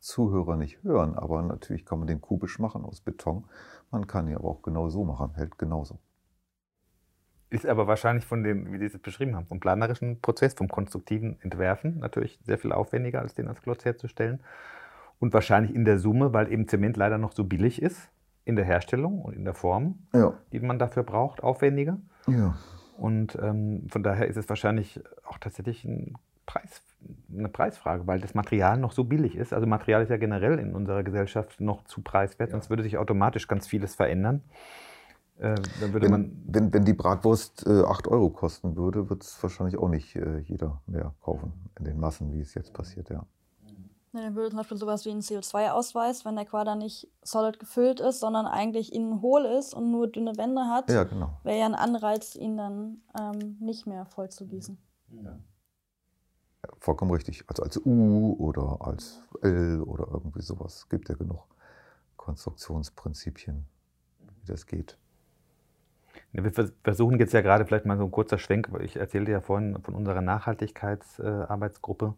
Zuhörer 0.00 0.56
nicht 0.56 0.82
hören, 0.82 1.14
aber 1.14 1.42
natürlich 1.42 1.84
kann 1.86 1.98
man 1.98 2.06
den 2.06 2.20
kubisch 2.20 2.58
machen 2.58 2.84
aus 2.84 3.00
Beton. 3.00 3.44
Man 3.90 4.06
kann 4.06 4.28
ihn 4.28 4.36
aber 4.36 4.48
auch 4.48 4.62
genau 4.62 4.90
so 4.90 5.02
machen, 5.02 5.34
hält 5.34 5.58
genauso. 5.58 5.98
Ist 7.50 7.64
aber 7.64 7.86
wahrscheinlich 7.86 8.26
von 8.26 8.44
dem, 8.44 8.70
wie 8.70 8.78
Sie 8.78 8.84
es 8.84 8.98
beschrieben 8.98 9.34
haben, 9.34 9.46
vom 9.46 9.58
planerischen 9.58 10.20
Prozess, 10.20 10.52
vom 10.52 10.68
konstruktiven 10.68 11.40
Entwerfen 11.40 11.98
natürlich 11.98 12.38
sehr 12.44 12.58
viel 12.58 12.72
aufwendiger, 12.72 13.20
als 13.20 13.34
den 13.34 13.48
als 13.48 13.62
Klotz 13.62 13.86
herzustellen. 13.86 14.40
Und 15.18 15.32
wahrscheinlich 15.32 15.74
in 15.74 15.84
der 15.84 15.98
Summe, 15.98 16.32
weil 16.32 16.52
eben 16.52 16.68
Zement 16.68 16.96
leider 16.96 17.18
noch 17.18 17.32
so 17.32 17.44
billig 17.44 17.82
ist, 17.82 18.10
in 18.44 18.56
der 18.56 18.64
Herstellung 18.64 19.20
und 19.20 19.34
in 19.34 19.44
der 19.44 19.54
Form, 19.54 19.98
ja. 20.14 20.32
die 20.52 20.60
man 20.60 20.78
dafür 20.78 21.02
braucht, 21.02 21.42
aufwendiger. 21.42 21.98
Ja. 22.26 22.56
Und 22.96 23.38
ähm, 23.40 23.86
von 23.88 24.02
daher 24.02 24.26
ist 24.26 24.36
es 24.36 24.48
wahrscheinlich 24.48 25.00
auch 25.24 25.38
tatsächlich 25.38 25.84
ein 25.84 26.14
Preis, 26.46 26.82
eine 27.30 27.48
Preisfrage, 27.48 28.06
weil 28.06 28.20
das 28.20 28.34
Material 28.34 28.78
noch 28.78 28.92
so 28.92 29.04
billig 29.04 29.36
ist. 29.36 29.52
Also 29.52 29.66
Material 29.66 30.02
ist 30.02 30.08
ja 30.08 30.16
generell 30.16 30.58
in 30.58 30.74
unserer 30.74 31.02
Gesellschaft 31.02 31.60
noch 31.60 31.84
zu 31.84 32.00
preiswert, 32.00 32.50
ja. 32.50 32.52
sonst 32.52 32.70
würde 32.70 32.82
sich 32.82 32.96
automatisch 32.96 33.48
ganz 33.48 33.66
vieles 33.66 33.94
verändern. 33.94 34.42
Äh, 35.38 35.54
wenn, 35.80 36.32
wenn, 36.46 36.72
wenn, 36.72 36.84
die 36.84 36.94
Bratwurst 36.94 37.66
äh, 37.66 37.82
8 37.82 38.08
Euro 38.08 38.30
kosten 38.30 38.76
würde, 38.76 39.08
wird 39.08 39.22
es 39.22 39.40
wahrscheinlich 39.42 39.76
auch 39.76 39.88
nicht 39.88 40.16
äh, 40.16 40.38
jeder 40.38 40.80
mehr 40.86 41.14
kaufen 41.20 41.52
in 41.78 41.84
den 41.84 42.00
Massen, 42.00 42.32
wie 42.32 42.40
es 42.40 42.54
jetzt 42.54 42.72
passiert, 42.72 43.10
ja. 43.10 43.24
Dann 44.12 44.34
würde 44.34 44.50
zum 44.50 44.58
Beispiel 44.58 44.76
sowas 44.78 45.04
wie 45.04 45.10
ein 45.10 45.20
CO2-Ausweis, 45.20 46.24
wenn 46.24 46.36
der 46.36 46.46
Quader 46.46 46.74
nicht 46.74 47.08
solid 47.22 47.58
gefüllt 47.58 48.00
ist, 48.00 48.20
sondern 48.20 48.46
eigentlich 48.46 48.92
innen 48.92 49.20
hohl 49.20 49.44
ist 49.44 49.74
und 49.74 49.90
nur 49.90 50.08
dünne 50.08 50.36
Wände 50.36 50.62
hat, 50.62 50.90
ja, 50.90 51.04
genau. 51.04 51.38
wäre 51.42 51.58
ja 51.58 51.66
ein 51.66 51.74
Anreiz, 51.74 52.34
ihn 52.34 52.56
dann 52.56 53.02
ähm, 53.18 53.56
nicht 53.60 53.86
mehr 53.86 54.06
voll 54.06 54.30
zu 54.30 54.46
gießen. 54.46 54.78
Ja. 55.22 55.38
Vollkommen 56.80 57.10
richtig. 57.10 57.44
Also 57.48 57.62
als 57.62 57.80
U 57.84 58.34
oder 58.38 58.78
als 58.80 59.22
L 59.42 59.82
oder 59.82 60.08
irgendwie 60.10 60.42
sowas. 60.42 60.76
Es 60.76 60.88
gibt 60.88 61.08
ja 61.08 61.14
genug 61.14 61.42
Konstruktionsprinzipien, 62.16 63.66
wie 64.40 64.46
das 64.46 64.66
geht. 64.66 64.96
Wir 66.32 66.52
versuchen 66.82 67.18
jetzt 67.18 67.32
ja 67.32 67.40
gerade 67.40 67.64
vielleicht 67.64 67.86
mal 67.86 67.96
so 67.96 68.04
ein 68.04 68.10
kurzer 68.10 68.38
Schwenk, 68.38 68.72
weil 68.72 68.84
ich 68.84 68.96
erzählte 68.96 69.30
ja 69.32 69.40
vorhin 69.40 69.80
von 69.82 69.94
unserer 69.94 70.20
Nachhaltigkeitsarbeitsgruppe. 70.20 72.14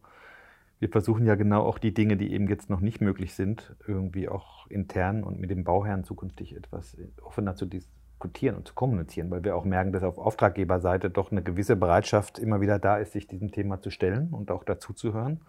Wir 0.81 0.89
versuchen 0.89 1.27
ja 1.27 1.35
genau 1.35 1.63
auch 1.63 1.79
die 1.79 1.93
Dinge, 1.93 2.17
die 2.17 2.33
eben 2.33 2.49
jetzt 2.49 2.71
noch 2.71 2.81
nicht 2.81 3.03
möglich 3.03 3.35
sind, 3.35 3.77
irgendwie 3.87 4.31
auch 4.31 4.67
intern 4.69 5.23
und 5.23 5.39
mit 5.39 5.51
dem 5.51 5.63
Bauherrn 5.63 6.05
zukünftig 6.05 6.57
etwas 6.57 6.97
offener 7.21 7.55
zu 7.55 7.67
diskutieren 7.67 8.57
und 8.57 8.67
zu 8.67 8.73
kommunizieren, 8.73 9.31
weil 9.31 9.45
wir 9.45 9.57
auch 9.57 9.67
merken, 9.67 9.93
dass 9.93 10.03
auf 10.03 10.17
Auftraggeberseite 10.17 11.11
doch 11.11 11.31
eine 11.31 11.43
gewisse 11.43 11.77
Bereitschaft 11.77 12.39
immer 12.39 12.63
wieder 12.63 12.79
da 12.79 12.97
ist, 12.97 13.13
sich 13.13 13.27
diesem 13.27 13.53
Thema 13.53 13.83
zu 13.83 13.91
stellen 13.91 14.31
und 14.31 14.51
auch 14.51 14.65
dazu 14.65 14.95
zu 14.95 15.13
hören. 15.13 15.43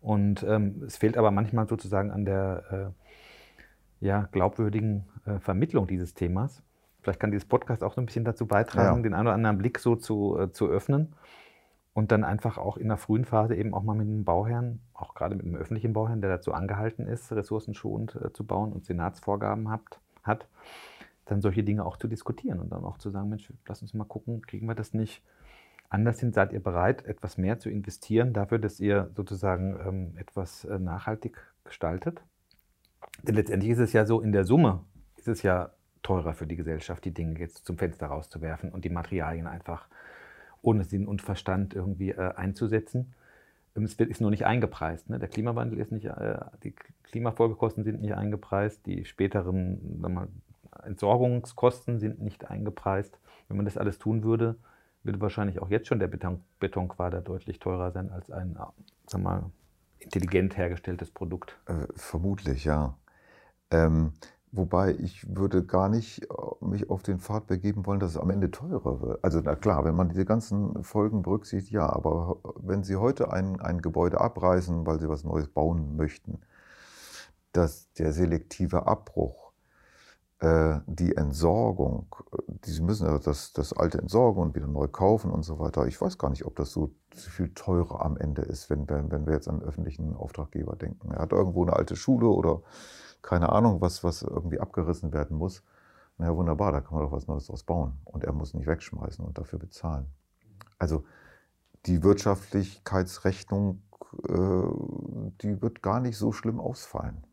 Und 0.00 0.44
ähm, 0.44 0.84
es 0.86 0.96
fehlt 0.96 1.18
aber 1.18 1.32
manchmal 1.32 1.68
sozusagen 1.68 2.12
an 2.12 2.24
der 2.24 2.94
äh, 4.00 4.06
ja, 4.06 4.28
glaubwürdigen 4.30 5.06
äh, 5.26 5.40
Vermittlung 5.40 5.88
dieses 5.88 6.14
Themas. 6.14 6.62
Vielleicht 7.02 7.18
kann 7.18 7.32
dieses 7.32 7.46
Podcast 7.46 7.82
auch 7.82 7.94
so 7.94 8.00
ein 8.00 8.06
bisschen 8.06 8.24
dazu 8.24 8.46
beitragen, 8.46 8.98
ja. 8.98 9.02
den 9.02 9.14
einen 9.14 9.26
oder 9.26 9.34
anderen 9.34 9.58
Blick 9.58 9.80
so 9.80 9.96
zu, 9.96 10.38
äh, 10.38 10.52
zu 10.52 10.68
öffnen 10.68 11.14
und 12.00 12.10
dann 12.12 12.24
einfach 12.24 12.56
auch 12.56 12.78
in 12.78 12.88
der 12.88 12.96
frühen 12.96 13.26
Phase 13.26 13.54
eben 13.54 13.74
auch 13.74 13.82
mal 13.82 13.94
mit 13.94 14.08
einem 14.08 14.24
Bauherrn, 14.24 14.80
auch 14.94 15.14
gerade 15.14 15.34
mit 15.34 15.44
einem 15.44 15.56
öffentlichen 15.56 15.92
Bauherrn, 15.92 16.22
der 16.22 16.30
dazu 16.30 16.54
angehalten 16.54 17.06
ist, 17.06 17.30
ressourcenschonend 17.30 18.14
äh, 18.14 18.32
zu 18.32 18.46
bauen 18.46 18.72
und 18.72 18.86
Senatsvorgaben 18.86 19.68
hat, 19.68 20.00
hat 20.22 20.48
dann 21.26 21.42
solche 21.42 21.62
Dinge 21.62 21.84
auch 21.84 21.98
zu 21.98 22.08
diskutieren 22.08 22.58
und 22.58 22.70
dann 22.72 22.84
auch 22.84 22.96
zu 22.96 23.10
sagen, 23.10 23.28
Mensch, 23.28 23.52
lass 23.68 23.82
uns 23.82 23.92
mal 23.92 24.04
gucken, 24.04 24.40
kriegen 24.40 24.66
wir 24.66 24.74
das 24.74 24.94
nicht 24.94 25.22
anders 25.90 26.16
sind, 26.16 26.34
seid 26.34 26.54
ihr 26.54 26.62
bereit, 26.62 27.04
etwas 27.04 27.36
mehr 27.36 27.58
zu 27.58 27.68
investieren 27.68 28.32
dafür, 28.32 28.58
dass 28.58 28.80
ihr 28.80 29.10
sozusagen 29.14 29.78
ähm, 29.86 30.16
etwas 30.16 30.64
äh, 30.64 30.78
nachhaltig 30.78 31.36
gestaltet? 31.64 32.22
Denn 33.24 33.34
letztendlich 33.34 33.72
ist 33.72 33.78
es 33.78 33.92
ja 33.92 34.06
so, 34.06 34.22
in 34.22 34.32
der 34.32 34.44
Summe 34.44 34.86
ist 35.16 35.28
es 35.28 35.42
ja 35.42 35.72
teurer 36.02 36.32
für 36.32 36.46
die 36.46 36.56
Gesellschaft, 36.56 37.04
die 37.04 37.12
Dinge 37.12 37.38
jetzt 37.38 37.66
zum 37.66 37.76
Fenster 37.76 38.06
rauszuwerfen 38.06 38.72
und 38.72 38.86
die 38.86 38.90
Materialien 38.90 39.46
einfach 39.46 39.86
ohne 40.62 40.84
Sinn 40.84 41.06
und 41.06 41.22
Verstand 41.22 41.74
irgendwie 41.74 42.10
äh, 42.10 42.34
einzusetzen. 42.34 43.14
Ähm, 43.76 43.84
es 43.84 43.94
ist 43.94 44.20
noch 44.20 44.30
nicht 44.30 44.46
eingepreist. 44.46 45.10
Ne? 45.10 45.18
Der 45.18 45.28
Klimawandel 45.28 45.78
ist 45.78 45.92
nicht, 45.92 46.06
äh, 46.06 46.38
die 46.62 46.74
Klimafolgekosten 47.04 47.84
sind 47.84 48.00
nicht 48.00 48.14
eingepreist, 48.14 48.84
die 48.86 49.04
späteren 49.04 50.00
mal, 50.00 50.28
Entsorgungskosten 50.84 51.98
sind 51.98 52.20
nicht 52.20 52.50
eingepreist. 52.50 53.18
Wenn 53.48 53.56
man 53.56 53.66
das 53.66 53.76
alles 53.76 53.98
tun 53.98 54.22
würde, 54.22 54.56
würde 55.02 55.20
wahrscheinlich 55.20 55.60
auch 55.60 55.70
jetzt 55.70 55.88
schon 55.88 55.98
der 55.98 56.08
Beton, 56.08 56.40
Betonquader 56.58 57.20
deutlich 57.20 57.58
teurer 57.58 57.90
sein 57.90 58.10
als 58.10 58.30
ein, 58.30 58.56
sag 59.06 59.22
mal, 59.22 59.50
intelligent 59.98 60.56
hergestelltes 60.56 61.10
Produkt. 61.10 61.58
Äh, 61.66 61.86
vermutlich, 61.96 62.64
ja. 62.64 62.96
Ähm, 63.70 64.12
wobei 64.52 64.94
ich 64.94 65.34
würde 65.34 65.64
gar 65.64 65.88
nicht 65.88 66.22
äh, 66.24 66.64
mich 66.64 66.90
auf 66.90 67.02
den 67.02 67.20
Pfad 67.20 67.46
begeben 67.46 67.86
wollen, 67.86 68.00
dass 68.00 68.10
es 68.10 68.16
am 68.16 68.30
Ende 68.30 68.50
teurer 68.50 69.00
wird. 69.00 69.24
Also 69.24 69.40
na 69.42 69.54
klar, 69.56 69.84
wenn 69.84 69.94
man 69.94 70.08
diese 70.08 70.24
ganzen 70.24 70.82
Folgen 70.82 71.22
berücksichtigt, 71.22 71.72
ja, 71.72 71.88
aber 71.88 72.38
wenn 72.56 72.82
Sie 72.82 72.96
heute 72.96 73.32
ein, 73.32 73.60
ein 73.60 73.80
Gebäude 73.82 74.20
abreißen, 74.20 74.86
weil 74.86 75.00
Sie 75.00 75.08
was 75.08 75.24
Neues 75.24 75.48
bauen 75.48 75.96
möchten, 75.96 76.40
dass 77.52 77.92
der 77.94 78.12
selektive 78.12 78.86
Abbruch 78.86 79.50
äh, 80.40 80.80
die 80.86 81.16
Entsorgung, 81.16 82.06
die 82.48 82.80
müssen 82.80 83.06
ja 83.06 83.18
das, 83.18 83.52
das 83.52 83.72
alte 83.72 83.98
entsorgen 83.98 84.42
und 84.42 84.54
wieder 84.54 84.66
neu 84.66 84.88
kaufen 84.88 85.30
und 85.30 85.42
so 85.42 85.58
weiter. 85.58 85.86
Ich 85.86 86.00
weiß 86.00 86.18
gar 86.18 86.30
nicht, 86.30 86.46
ob 86.46 86.56
das 86.56 86.70
so 86.70 86.92
viel 87.14 87.52
teurer 87.54 88.04
am 88.04 88.16
Ende 88.16 88.42
ist, 88.42 88.70
wenn, 88.70 88.88
wenn, 88.88 89.10
wenn 89.10 89.26
wir 89.26 89.34
jetzt 89.34 89.48
an 89.48 89.62
öffentlichen 89.62 90.16
Auftraggeber 90.16 90.76
denken. 90.76 91.10
Er 91.12 91.20
hat 91.20 91.32
irgendwo 91.32 91.62
eine 91.62 91.74
alte 91.74 91.96
Schule 91.96 92.28
oder 92.28 92.62
keine 93.22 93.50
Ahnung, 93.50 93.80
was, 93.80 94.04
was 94.04 94.22
irgendwie 94.22 94.60
abgerissen 94.60 95.12
werden 95.12 95.36
muss. 95.36 95.62
Na 96.18 96.26
ja, 96.26 96.36
wunderbar, 96.36 96.72
da 96.72 96.80
kann 96.80 96.94
man 96.94 97.04
doch 97.04 97.12
was 97.12 97.26
Neues 97.26 97.46
draus 97.46 97.62
bauen. 97.62 97.98
Und 98.04 98.24
er 98.24 98.32
muss 98.32 98.54
nicht 98.54 98.66
wegschmeißen 98.66 99.24
und 99.24 99.38
dafür 99.38 99.58
bezahlen. 99.58 100.06
Also 100.78 101.04
die 101.86 102.02
Wirtschaftlichkeitsrechnung, 102.02 103.82
äh, 104.28 105.32
die 105.42 105.62
wird 105.62 105.82
gar 105.82 106.00
nicht 106.00 106.18
so 106.18 106.32
schlimm 106.32 106.60
ausfallen. 106.60 107.24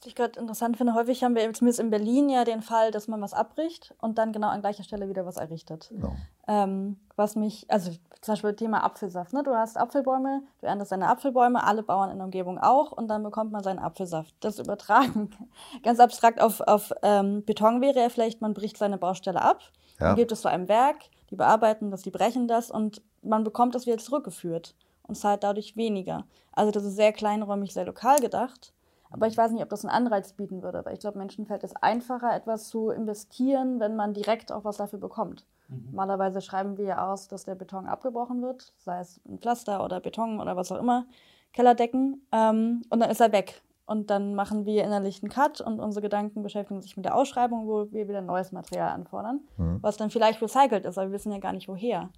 Was 0.00 0.06
ich 0.06 0.14
gerade 0.14 0.38
interessant 0.38 0.76
finde, 0.76 0.94
häufig 0.94 1.24
haben 1.24 1.34
wir 1.34 1.52
zumindest 1.52 1.80
in 1.80 1.90
Berlin 1.90 2.28
ja 2.28 2.44
den 2.44 2.62
Fall, 2.62 2.92
dass 2.92 3.08
man 3.08 3.20
was 3.20 3.34
abbricht 3.34 3.96
und 4.00 4.16
dann 4.16 4.32
genau 4.32 4.46
an 4.46 4.60
gleicher 4.60 4.84
Stelle 4.84 5.08
wieder 5.08 5.26
was 5.26 5.38
errichtet. 5.38 5.88
Genau. 5.90 6.14
Ähm, 6.46 7.00
was 7.16 7.34
mich, 7.34 7.68
also 7.68 7.90
zum 8.20 8.32
Beispiel 8.32 8.54
Thema 8.54 8.84
Apfelsaft. 8.84 9.32
Ne? 9.32 9.42
Du 9.42 9.56
hast 9.56 9.76
Apfelbäume, 9.76 10.42
du 10.60 10.66
erntest 10.66 10.92
deine 10.92 11.08
Apfelbäume, 11.08 11.64
alle 11.64 11.82
Bauern 11.82 12.10
in 12.10 12.18
der 12.18 12.26
Umgebung 12.26 12.58
auch 12.58 12.92
und 12.92 13.08
dann 13.08 13.24
bekommt 13.24 13.50
man 13.50 13.64
seinen 13.64 13.80
Apfelsaft. 13.80 14.36
Das 14.38 14.60
übertragen 14.60 15.30
ganz 15.82 15.98
abstrakt 15.98 16.40
auf, 16.40 16.60
auf 16.60 16.92
ähm, 17.02 17.42
Beton 17.44 17.80
wäre 17.80 17.98
ja 17.98 18.08
vielleicht, 18.08 18.40
man 18.40 18.54
bricht 18.54 18.76
seine 18.76 18.98
Baustelle 18.98 19.42
ab, 19.42 19.62
ja. 19.98 20.06
dann 20.06 20.16
gibt 20.16 20.30
es 20.30 20.42
zu 20.42 20.48
einem 20.48 20.68
Werk, 20.68 20.98
die 21.30 21.36
bearbeiten 21.36 21.90
das, 21.90 22.02
die 22.02 22.12
brechen 22.12 22.46
das 22.46 22.70
und 22.70 23.02
man 23.22 23.42
bekommt 23.42 23.74
das 23.74 23.86
wieder 23.86 23.98
zurückgeführt 23.98 24.76
und 25.02 25.16
zahlt 25.16 25.42
dadurch 25.42 25.76
weniger. 25.76 26.24
Also 26.52 26.70
das 26.70 26.84
ist 26.84 26.94
sehr 26.94 27.12
kleinräumig, 27.12 27.74
sehr 27.74 27.84
lokal 27.84 28.20
gedacht. 28.20 28.72
Aber 29.10 29.26
ich 29.26 29.36
weiß 29.36 29.52
nicht, 29.52 29.62
ob 29.62 29.68
das 29.68 29.84
einen 29.84 29.94
Anreiz 29.94 30.32
bieten 30.32 30.62
würde. 30.62 30.84
Weil 30.84 30.94
ich 30.94 31.00
glaube, 31.00 31.18
Menschen 31.18 31.46
fällt 31.46 31.64
es 31.64 31.74
einfacher, 31.76 32.34
etwas 32.34 32.68
zu 32.68 32.90
investieren, 32.90 33.80
wenn 33.80 33.96
man 33.96 34.14
direkt 34.14 34.52
auch 34.52 34.64
was 34.64 34.76
dafür 34.76 34.98
bekommt. 34.98 35.44
Mhm. 35.68 35.86
Normalerweise 35.90 36.40
schreiben 36.40 36.76
wir 36.76 36.84
ja 36.84 37.12
aus, 37.12 37.28
dass 37.28 37.44
der 37.44 37.54
Beton 37.54 37.86
abgebrochen 37.86 38.42
wird, 38.42 38.72
sei 38.78 39.00
es 39.00 39.20
ein 39.28 39.38
Pflaster 39.38 39.84
oder 39.84 40.00
Beton 40.00 40.40
oder 40.40 40.56
was 40.56 40.72
auch 40.72 40.78
immer, 40.78 41.06
Kellerdecken, 41.52 42.26
ähm, 42.32 42.82
und 42.90 43.00
dann 43.00 43.10
ist 43.10 43.20
er 43.20 43.32
weg. 43.32 43.62
Und 43.86 44.10
dann 44.10 44.34
machen 44.34 44.66
wir 44.66 44.84
innerlich 44.84 45.22
einen 45.22 45.30
Cut 45.30 45.62
und 45.62 45.80
unsere 45.80 46.02
Gedanken 46.02 46.42
beschäftigen 46.42 46.82
sich 46.82 46.96
mit 46.98 47.06
der 47.06 47.14
Ausschreibung, 47.14 47.66
wo 47.66 47.90
wir 47.90 48.06
wieder 48.06 48.20
neues 48.20 48.52
Material 48.52 48.90
anfordern, 48.90 49.40
mhm. 49.56 49.78
was 49.80 49.96
dann 49.96 50.10
vielleicht 50.10 50.42
recycelt 50.42 50.84
ist, 50.84 50.98
aber 50.98 51.08
wir 51.08 51.14
wissen 51.14 51.32
ja 51.32 51.38
gar 51.38 51.54
nicht 51.54 51.68
woher. 51.68 52.10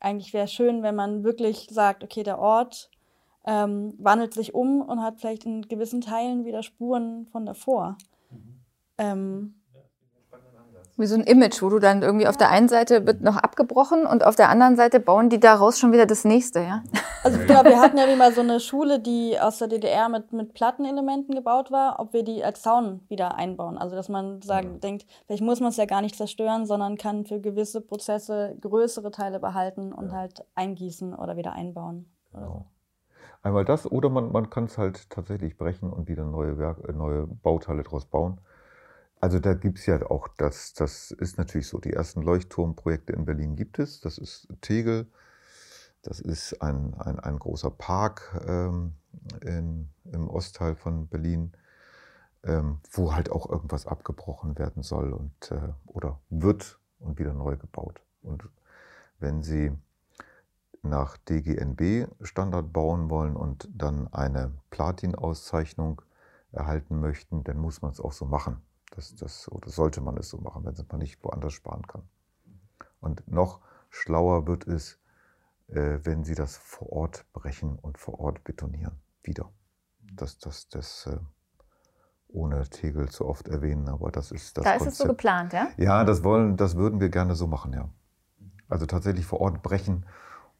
Eigentlich 0.00 0.32
wäre 0.32 0.46
es 0.46 0.52
schön, 0.52 0.82
wenn 0.82 0.94
man 0.94 1.22
wirklich 1.22 1.68
sagt, 1.70 2.02
okay, 2.02 2.22
der 2.22 2.38
Ort 2.38 2.90
ähm, 3.44 3.94
wandelt 3.98 4.34
sich 4.34 4.54
um 4.54 4.80
und 4.82 5.02
hat 5.02 5.20
vielleicht 5.20 5.44
in 5.44 5.62
gewissen 5.62 6.00
Teilen 6.00 6.44
wieder 6.44 6.62
Spuren 6.62 7.26
von 7.26 7.46
davor. 7.46 7.96
Mhm. 8.30 8.60
Ähm, 8.98 9.62
wie 10.98 11.06
so 11.06 11.14
ein 11.14 11.22
Image, 11.22 11.62
wo 11.62 11.70
du 11.70 11.78
dann 11.78 12.02
irgendwie 12.02 12.26
auf 12.26 12.36
der 12.36 12.50
einen 12.50 12.68
Seite 12.68 13.06
wird 13.06 13.22
noch 13.22 13.36
abgebrochen 13.36 14.06
und 14.06 14.24
auf 14.24 14.36
der 14.36 14.50
anderen 14.50 14.76
Seite 14.76 15.00
bauen 15.00 15.30
die 15.30 15.40
daraus 15.40 15.78
schon 15.78 15.90
wieder 15.92 16.06
das 16.06 16.24
nächste, 16.24 16.60
ja? 16.60 16.82
Also 17.24 17.38
genau, 17.38 17.64
wir 17.64 17.80
hatten 17.80 17.96
ja 17.96 18.08
wie 18.08 18.16
mal 18.16 18.32
so 18.32 18.40
eine 18.40 18.60
Schule, 18.60 18.98
die 18.98 19.38
aus 19.38 19.58
der 19.58 19.68
DDR 19.68 20.08
mit, 20.08 20.32
mit 20.32 20.54
Plattenelementen 20.54 21.34
gebaut 21.34 21.70
war, 21.70 21.98
ob 22.00 22.12
wir 22.12 22.24
die 22.24 22.44
als 22.44 22.62
Zaun 22.62 23.00
wieder 23.08 23.36
einbauen. 23.36 23.78
Also 23.78 23.96
dass 23.96 24.08
man 24.08 24.42
sagen, 24.42 24.72
ja. 24.74 24.78
denkt, 24.78 25.06
vielleicht 25.26 25.42
muss 25.42 25.60
man 25.60 25.70
es 25.70 25.76
ja 25.76 25.86
gar 25.86 26.02
nicht 26.02 26.16
zerstören, 26.16 26.66
sondern 26.66 26.96
kann 26.96 27.24
für 27.24 27.40
gewisse 27.40 27.80
Prozesse 27.80 28.56
größere 28.60 29.10
Teile 29.10 29.40
behalten 29.40 29.92
und 29.92 30.08
ja. 30.08 30.18
halt 30.18 30.44
eingießen 30.56 31.14
oder 31.14 31.36
wieder 31.36 31.52
einbauen. 31.52 32.06
Genau. 32.32 32.66
Einmal 33.42 33.64
das 33.64 33.90
oder 33.90 34.08
man, 34.08 34.30
man 34.30 34.50
kann 34.50 34.64
es 34.64 34.78
halt 34.78 35.10
tatsächlich 35.10 35.56
brechen 35.56 35.90
und 35.90 36.08
wieder 36.08 36.24
neue, 36.24 36.58
Werk, 36.58 36.88
äh, 36.88 36.92
neue 36.92 37.26
Bauteile 37.26 37.82
draus 37.82 38.04
bauen. 38.06 38.40
Also 39.20 39.38
da 39.38 39.54
gibt 39.54 39.78
es 39.78 39.86
ja 39.86 40.00
auch, 40.10 40.28
das, 40.36 40.74
das 40.74 41.10
ist 41.12 41.38
natürlich 41.38 41.68
so, 41.68 41.78
die 41.78 41.92
ersten 41.92 42.22
Leuchtturmprojekte 42.22 43.12
in 43.12 43.24
Berlin 43.24 43.56
gibt 43.56 43.78
es. 43.78 44.00
Das 44.00 44.18
ist 44.18 44.48
Tegel, 44.60 45.06
das 46.02 46.20
ist 46.20 46.60
ein, 46.62 46.94
ein, 46.98 47.20
ein 47.20 47.38
großer 47.38 47.70
Park 47.70 48.42
ähm, 48.46 48.94
in, 49.40 49.88
im 50.12 50.28
Ostteil 50.28 50.74
von 50.74 51.08
Berlin, 51.08 51.52
ähm, 52.44 52.80
wo 52.90 53.14
halt 53.14 53.30
auch 53.30 53.48
irgendwas 53.48 53.86
abgebrochen 53.86 54.58
werden 54.58 54.82
soll 54.82 55.12
und, 55.12 55.52
äh, 55.52 55.72
oder 55.86 56.20
wird 56.30 56.78
und 56.98 57.18
wieder 57.18 57.32
neu 57.32 57.56
gebaut. 57.56 58.02
Und 58.22 58.48
wenn 59.18 59.42
Sie 59.42 59.72
nach 60.82 61.16
DGNB-Standard 61.16 62.72
bauen 62.72 63.10
wollen 63.10 63.36
und 63.36 63.68
dann 63.72 64.12
eine 64.12 64.52
Platin-Auszeichnung 64.70 66.02
erhalten 66.50 67.00
möchten, 67.00 67.44
dann 67.44 67.58
muss 67.58 67.82
man 67.82 67.92
es 67.92 68.00
auch 68.00 68.12
so 68.12 68.26
machen. 68.26 68.62
Das, 68.94 69.14
das, 69.14 69.50
oder 69.50 69.70
sollte 69.70 70.00
man 70.00 70.16
es 70.18 70.28
so 70.28 70.38
machen, 70.38 70.64
wenn 70.64 70.74
man 70.90 70.98
nicht 70.98 71.22
woanders 71.24 71.54
sparen 71.54 71.86
kann. 71.86 72.02
Und 73.00 73.26
noch 73.30 73.60
schlauer 73.90 74.46
wird 74.46 74.66
es, 74.66 74.98
äh, 75.68 75.98
wenn 76.02 76.24
Sie 76.24 76.34
das 76.34 76.56
vor 76.56 76.92
Ort 76.92 77.24
brechen 77.32 77.78
und 77.78 77.96
vor 77.96 78.20
Ort 78.20 78.44
betonieren. 78.44 79.00
Wieder. 79.22 79.50
Das, 80.14 80.38
das, 80.38 80.68
das, 80.68 81.06
äh, 81.06 81.18
ohne 82.28 82.68
Tegel 82.68 83.08
zu 83.08 83.26
oft 83.26 83.48
erwähnen, 83.48 83.88
aber 83.88 84.10
das 84.10 84.30
ist 84.30 84.56
das. 84.58 84.64
Da 84.64 84.72
Konzept. 84.72 84.88
ist 84.88 84.92
es 84.94 84.98
so 84.98 85.06
geplant, 85.06 85.52
ja? 85.52 85.68
Ja, 85.76 86.04
das 86.04 86.24
wollen, 86.24 86.56
das 86.56 86.76
würden 86.76 87.00
wir 87.00 87.08
gerne 87.08 87.34
so 87.34 87.46
machen, 87.46 87.72
ja. 87.72 87.88
Also 88.68 88.86
tatsächlich 88.86 89.26
vor 89.26 89.40
Ort 89.40 89.62
brechen 89.62 90.06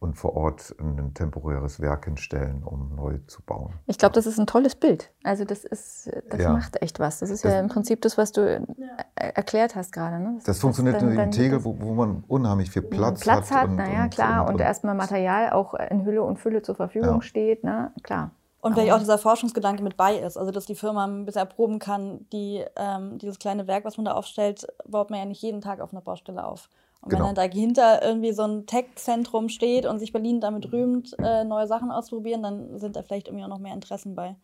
und 0.03 0.14
vor 0.14 0.36
Ort 0.36 0.74
ein 0.80 1.14
temporäres 1.14 1.80
Werk 1.80 2.07
hinstellen, 2.07 2.62
um 2.64 2.94
neu 2.96 3.18
zu 3.28 3.40
bauen. 3.42 3.74
Ich 3.86 3.98
glaube, 3.98 4.14
das 4.14 4.26
ist 4.26 4.38
ein 4.38 4.46
tolles 4.46 4.74
Bild. 4.74 5.12
Also 5.22 5.44
das 5.44 5.64
ist, 5.64 6.11
das 6.28 6.40
ja. 6.40 6.53
macht 6.53 6.82
echt 6.82 6.98
was. 6.98 7.20
Das 7.20 7.30
ist 7.30 7.44
das 7.44 7.53
ja 7.53 7.61
im 7.61 7.68
Prinzip 7.68 8.03
das, 8.03 8.18
was 8.18 8.32
du 8.32 8.42
ja. 8.76 8.86
erklärt 9.14 9.76
hast 9.76 9.92
gerade. 9.92 10.18
Ne? 10.18 10.34
Das, 10.36 10.44
das, 10.44 10.59
funktioniert 10.61 11.00
dann, 11.00 11.16
in 11.16 11.30
Tegel, 11.30 11.64
wo, 11.64 11.76
wo, 11.78 11.94
man 11.94 12.24
unheimlich 12.26 12.70
viel 12.70 12.82
Platz, 12.82 13.20
Platz 13.20 13.50
hat. 13.50 13.68
hat, 13.68 13.70
naja, 13.70 14.09
klar. 14.09 14.42
Und, 14.42 14.48
und, 14.48 14.55
und 14.55 14.61
erstmal 14.61 14.94
Material 14.94 15.50
auch 15.50 15.74
in 15.74 16.05
Hülle 16.05 16.22
und 16.22 16.38
Fülle 16.38 16.62
zur 16.62 16.74
Verfügung 16.74 17.16
ja. 17.16 17.22
steht, 17.22 17.64
ne? 17.64 17.92
klar. 18.03 18.32
Und 18.61 18.74
vielleicht 18.74 18.92
auch 18.92 19.00
dieser 19.00 19.18
Forschungsgedanke 19.18 19.82
mit 19.82 19.96
bei 19.96 20.16
ist, 20.16 20.36
also 20.36 20.53
dass 20.53 20.66
die 20.66 20.76
Firma 20.76 21.05
ein 21.05 21.24
bisschen 21.24 21.40
erproben 21.40 21.80
kann, 21.80 22.26
die, 22.32 22.64
ähm, 22.76 23.18
dieses 23.18 23.40
kleine 23.40 23.66
Werk, 23.66 23.84
was 23.84 23.96
man 23.96 24.05
da 24.05 24.12
aufstellt, 24.12 24.68
baut 24.86 25.11
man 25.11 25.18
ja 25.18 25.24
nicht 25.24 25.42
jeden 25.42 25.61
Tag 25.61 25.80
auf 25.80 25.92
einer 25.92 26.00
Baustelle 26.00 26.44
auf. 26.46 26.68
Und 27.03 27.11
genau. 27.11 27.26
wenn 27.26 27.34
dann 27.34 27.50
dahinter 27.50 28.00
irgendwie 28.03 28.32
so 28.32 28.42
ein 28.42 28.66
Tech-Zentrum 28.66 29.48
steht 29.48 29.86
und 29.86 29.98
sich 29.98 30.12
Berlin 30.12 30.40
damit 30.40 30.72
rühmt, 30.72 31.16
äh, 31.18 31.42
neue 31.42 31.66
Sachen 31.66 31.90
auszuprobieren, 31.90 32.42
dann 32.42 32.78
sind 32.78 32.94
da 32.94 33.03
vielleicht 33.03 33.26
irgendwie 33.26 33.44
auch 33.44 33.48
noch 33.48 33.59
mehr 33.59 33.74
Interessen 33.74 34.14
bei. 34.14 34.36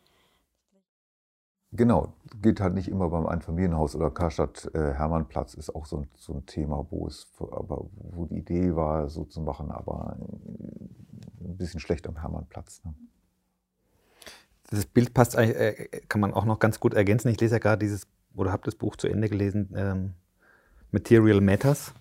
Genau, 1.71 2.15
geht 2.43 2.61
halt 2.61 2.75
nicht 2.75 2.89
immer 2.89 3.11
beim 3.11 3.27
Einfamilienhaus 3.27 3.95
oder 3.95 4.11
Karstadt 4.11 4.71
äh, 4.75 4.95
Hermannplatz 4.95 5.55
ist 5.55 5.73
auch 5.75 5.87
so 5.87 5.99
ein, 5.99 6.09
so 6.17 6.33
ein 6.33 6.47
Thema, 6.47 6.87
wo 6.91 7.07
es, 7.07 7.29
aber 7.39 7.87
wo 7.93 8.25
die 8.25 8.39
Idee 8.39 8.75
war, 8.75 9.09
so 9.09 9.25
zu 9.25 9.41
machen, 9.41 9.71
aber 9.71 10.17
ein 10.19 11.57
bisschen 11.57 11.79
schlecht 11.79 12.09
am 12.09 12.21
Hermannplatz. 12.21 12.83
Ne? 12.85 12.95
Das 14.71 14.85
Bild 14.87 15.15
passt, 15.15 15.37
äh, 15.37 15.89
kann 16.09 16.21
man 16.21 16.35
auch 16.35 16.45
noch 16.45 16.59
ganz 16.59 16.81
gut 16.81 16.95
ergänzen. 16.95 17.29
Ich 17.29 17.41
lese 17.41 17.57
ja 17.57 17.59
gerade 17.59 17.79
dieses 17.79 18.09
oder 18.35 18.51
habe 18.51 18.65
das 18.65 18.75
Buch 18.75 18.97
zu 18.97 19.07
Ende 19.07 19.29
gelesen, 19.29 19.73
ähm, 19.77 20.15
Material 20.91 21.41
Matters 21.41 21.93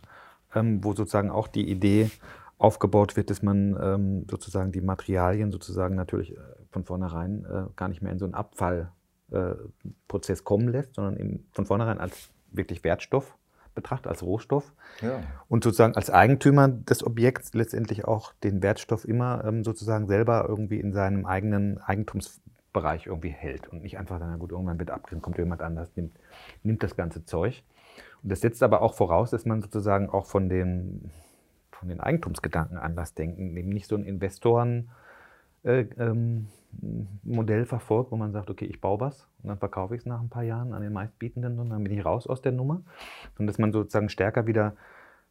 ähm, 0.58 0.84
wo 0.84 0.93
sozusagen 0.93 1.32
auch 1.32 1.47
die 1.47 1.70
Idee 1.70 2.10
aufgebaut 2.58 3.16
wird, 3.16 3.30
dass 3.30 3.43
man 3.43 3.78
ähm, 3.82 4.26
sozusagen 4.30 4.72
die 4.72 4.82
Materialien 4.82 5.51
sozusagen 5.51 5.95
natürlich 5.95 6.36
äh, 6.36 6.39
von 6.72 6.84
vornherein 6.84 7.45
äh, 7.45 7.66
gar 7.76 7.88
nicht 7.88 8.01
mehr 8.01 8.12
in 8.12 8.20
so 8.20 8.26
einen 8.26 8.34
Abfallprozess 8.34 10.39
äh, 10.39 10.43
kommen 10.43 10.70
lässt, 10.70 10.95
sondern 10.95 11.18
eben 11.18 11.45
von 11.51 11.66
vornherein 11.66 11.99
als 11.99 12.30
wirklich 12.51 12.84
Wertstoff 12.84 13.38
betrachtet, 13.76 14.08
als 14.08 14.24
Rohstoff. 14.24 14.74
Ja. 15.01 15.22
Und 15.47 15.64
sozusagen 15.64 15.95
als 15.95 16.10
Eigentümer 16.10 16.68
des 16.68 17.05
Objekts 17.05 17.53
letztendlich 17.53 18.05
auch 18.05 18.34
den 18.43 18.64
Wertstoff 18.64 19.05
immer 19.05 19.45
ähm, 19.45 19.64
sozusagen 19.64 20.08
selber 20.08 20.45
irgendwie 20.49 20.80
in 20.80 20.93
seinem 20.93 21.28
eigenen 21.28 21.78
Eigentumsbereich 21.78 23.05
irgendwie 23.05 23.30
hält 23.30 23.68
und 23.68 23.84
nicht 23.84 23.99
einfach, 23.99 24.18
na 24.20 24.36
gut, 24.38 24.51
irgendwann 24.51 24.80
wird 24.80 24.89
abgerissen, 24.89 25.22
kommt 25.22 25.38
jemand 25.38 25.62
anders, 25.62 25.91
nimmt, 25.95 26.18
nimmt 26.64 26.82
das 26.82 26.95
ganze 26.95 27.24
Zeug. 27.24 27.64
Und 28.24 28.32
das 28.32 28.41
setzt 28.41 28.64
aber 28.64 28.82
auch 28.82 28.93
voraus, 28.93 29.32
dass 29.32 29.45
man 29.45 29.62
sozusagen 29.62 30.10
auch 30.10 30.26
von 30.26 30.50
den, 30.50 31.12
von 31.72 31.89
den 31.89 32.00
Eigentumsgedanken 32.00 32.78
anders 32.78 33.14
denken, 33.14 33.56
eben 33.56 33.70
nicht 33.70 33.88
so 33.88 33.95
ein 33.95 34.04
Investoren 34.04 34.89
äh, 35.64 35.86
ähm, 35.98 36.48
Modell 37.24 37.66
verfolgt, 37.66 38.12
wo 38.12 38.18
man 38.18 38.32
sagt, 38.32 38.50
okay, 38.50 38.66
ich 38.66 38.82
baue 38.82 39.00
was 39.00 39.28
und 39.41 39.50
dann 39.50 39.58
verkaufe 39.58 39.95
ich 39.95 40.02
es 40.02 40.06
nach 40.06 40.20
ein 40.20 40.30
paar 40.30 40.43
Jahren 40.43 40.74
an 40.74 40.82
den 40.82 40.93
meistbietenden 40.93 41.60
und 41.60 41.70
dann 41.70 41.84
bin 41.84 41.93
ich 41.93 42.06
raus 42.06 42.28
aus 42.28 42.41
der 42.41 42.52
Nummer. 42.52 42.82
Und 43.38 43.48
dass 43.48 43.58
man 43.58 43.72
sozusagen 43.72 44.10
stärker 44.10 44.48
wieder 44.48 44.76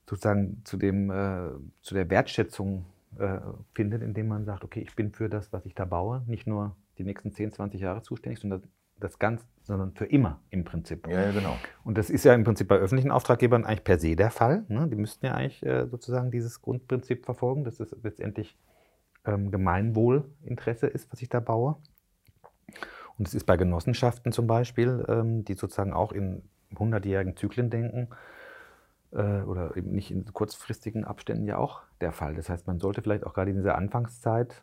sozusagen 0.06 0.62
zu, 0.64 0.76
dem, 0.76 1.10
äh, 1.10 1.50
zu 1.82 1.94
der 1.94 2.08
Wertschätzung 2.10 2.86
äh, 3.18 3.38
findet, 3.74 4.02
indem 4.02 4.28
man 4.28 4.44
sagt, 4.44 4.64
okay, 4.64 4.80
ich 4.80 4.94
bin 4.94 5.12
für 5.12 5.28
das, 5.28 5.52
was 5.52 5.66
ich 5.66 5.74
da 5.74 5.84
baue, 5.84 6.22
nicht 6.26 6.46
nur 6.46 6.76
die 6.98 7.04
nächsten 7.04 7.32
10, 7.32 7.52
20 7.52 7.80
Jahre 7.80 8.02
zuständig, 8.02 8.40
sondern 8.40 8.62
das 8.98 9.18
ganz, 9.18 9.46
sondern 9.62 9.92
für 9.92 10.06
immer 10.06 10.40
im 10.50 10.64
Prinzip. 10.64 11.06
Ja, 11.08 11.30
genau. 11.32 11.56
Und 11.84 11.98
das 11.98 12.10
ist 12.10 12.24
ja 12.24 12.34
im 12.34 12.44
Prinzip 12.44 12.68
bei 12.68 12.76
öffentlichen 12.76 13.10
Auftraggebern 13.10 13.64
eigentlich 13.64 13.84
per 13.84 13.98
se 13.98 14.16
der 14.16 14.30
Fall. 14.30 14.64
Ne? 14.68 14.88
Die 14.88 14.96
müssten 14.96 15.26
ja 15.26 15.34
eigentlich 15.34 15.64
äh, 15.64 15.86
sozusagen 15.86 16.30
dieses 16.30 16.62
Grundprinzip 16.62 17.24
verfolgen. 17.24 17.64
Das 17.64 17.80
ist 17.80 17.94
letztendlich 18.02 18.56
ähm, 19.24 19.50
Gemeinwohlinteresse 19.50 20.86
ist, 20.86 21.12
was 21.12 21.20
ich 21.20 21.28
da 21.28 21.40
baue. 21.40 21.76
Und 23.18 23.28
es 23.28 23.34
ist 23.34 23.44
bei 23.44 23.56
Genossenschaften 23.56 24.32
zum 24.32 24.46
Beispiel, 24.46 25.04
ähm, 25.08 25.44
die 25.44 25.54
sozusagen 25.54 25.92
auch 25.92 26.12
in 26.12 26.42
hundertjährigen 26.78 27.36
Zyklen 27.36 27.70
denken 27.70 28.08
äh, 29.12 29.42
oder 29.42 29.76
eben 29.76 29.92
nicht 29.92 30.10
in 30.10 30.24
kurzfristigen 30.32 31.04
Abständen 31.04 31.46
ja 31.46 31.58
auch 31.58 31.82
der 32.00 32.12
Fall. 32.12 32.34
Das 32.34 32.48
heißt, 32.48 32.66
man 32.66 32.78
sollte 32.78 33.02
vielleicht 33.02 33.24
auch 33.24 33.34
gerade 33.34 33.50
in 33.50 33.56
dieser 33.56 33.76
Anfangszeit, 33.76 34.62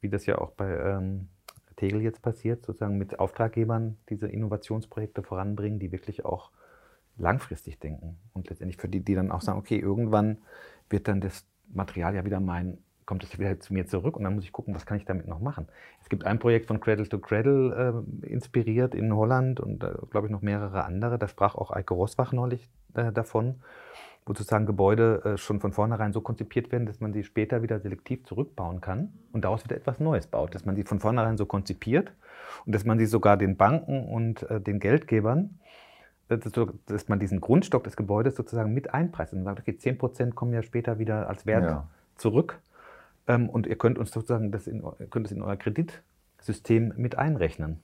wie 0.00 0.08
das 0.08 0.26
ja 0.26 0.38
auch 0.38 0.52
bei 0.52 0.68
ähm, 0.68 1.28
Tegel 1.76 2.02
jetzt 2.02 2.22
passiert, 2.22 2.64
sozusagen 2.64 2.98
mit 2.98 3.18
Auftraggebern 3.18 3.96
diese 4.08 4.28
Innovationsprojekte 4.28 5.22
voranbringen, 5.22 5.78
die 5.78 5.92
wirklich 5.92 6.24
auch 6.24 6.50
langfristig 7.18 7.78
denken 7.78 8.18
und 8.32 8.48
letztendlich 8.48 8.78
für 8.78 8.88
die, 8.88 9.00
die 9.00 9.14
dann 9.14 9.30
auch 9.30 9.40
sagen, 9.40 9.58
okay, 9.58 9.78
irgendwann 9.78 10.38
wird 10.90 11.08
dann 11.08 11.20
das 11.20 11.46
Material 11.72 12.14
ja 12.14 12.24
wieder 12.24 12.40
mein 12.40 12.78
kommt 13.06 13.22
es 13.22 13.38
wieder 13.38 13.58
zu 13.60 13.72
mir 13.72 13.86
zurück 13.86 14.16
und 14.16 14.24
dann 14.24 14.34
muss 14.34 14.44
ich 14.44 14.52
gucken, 14.52 14.74
was 14.74 14.84
kann 14.84 14.98
ich 14.98 15.04
damit 15.04 15.28
noch 15.28 15.40
machen. 15.40 15.68
Es 16.02 16.08
gibt 16.08 16.26
ein 16.26 16.40
Projekt 16.40 16.66
von 16.66 16.80
Cradle 16.80 17.08
to 17.08 17.18
Cradle 17.18 18.04
äh, 18.22 18.26
inspiriert 18.26 18.94
in 18.94 19.14
Holland 19.14 19.60
und 19.60 19.82
äh, 19.84 19.92
glaube 20.10 20.26
ich 20.26 20.32
noch 20.32 20.42
mehrere 20.42 20.84
andere. 20.84 21.16
Da 21.18 21.28
sprach 21.28 21.54
auch 21.54 21.70
Eike 21.70 21.94
Rosbach 21.94 22.32
neulich 22.32 22.68
äh, 22.94 23.12
davon, 23.12 23.62
wo 24.26 24.32
sozusagen 24.34 24.66
Gebäude 24.66 25.22
äh, 25.24 25.38
schon 25.38 25.60
von 25.60 25.72
vornherein 25.72 26.12
so 26.12 26.20
konzipiert 26.20 26.72
werden, 26.72 26.84
dass 26.84 27.00
man 27.00 27.12
sie 27.12 27.22
später 27.22 27.62
wieder 27.62 27.78
selektiv 27.78 28.24
zurückbauen 28.24 28.80
kann 28.80 29.12
und 29.32 29.44
daraus 29.44 29.64
wieder 29.64 29.76
etwas 29.76 30.00
Neues 30.00 30.26
baut. 30.26 30.54
Dass 30.54 30.64
man 30.64 30.74
sie 30.74 30.82
von 30.82 30.98
vornherein 30.98 31.36
so 31.36 31.46
konzipiert 31.46 32.12
und 32.66 32.74
dass 32.74 32.84
man 32.84 32.98
sie 32.98 33.06
sogar 33.06 33.36
den 33.36 33.56
Banken 33.56 34.04
und 34.04 34.42
äh, 34.50 34.60
den 34.60 34.80
Geldgebern 34.80 35.60
äh, 36.28 36.38
dass 36.86 37.08
man 37.08 37.20
diesen 37.20 37.40
Grundstock 37.40 37.84
des 37.84 37.96
Gebäudes 37.96 38.34
sozusagen 38.34 38.74
mit 38.74 38.92
einpreist 38.92 39.32
und 39.32 39.44
sagt, 39.44 39.60
okay, 39.60 39.78
10% 39.80 40.34
kommen 40.34 40.52
ja 40.52 40.62
später 40.62 40.98
wieder 40.98 41.28
als 41.28 41.46
Wert 41.46 41.64
ja. 41.64 41.88
zurück 42.16 42.60
ähm, 43.28 43.48
und 43.48 43.68
ihr 43.68 43.76
könnt 43.76 43.96
uns 43.96 44.10
sozusagen 44.10 44.50
das 44.50 44.66
in, 44.66 44.82
könnt 45.08 45.26
es 45.26 45.32
in 45.32 45.40
euer 45.40 45.56
Kreditsystem 45.56 46.94
mit 46.96 47.16
einrechnen. 47.16 47.80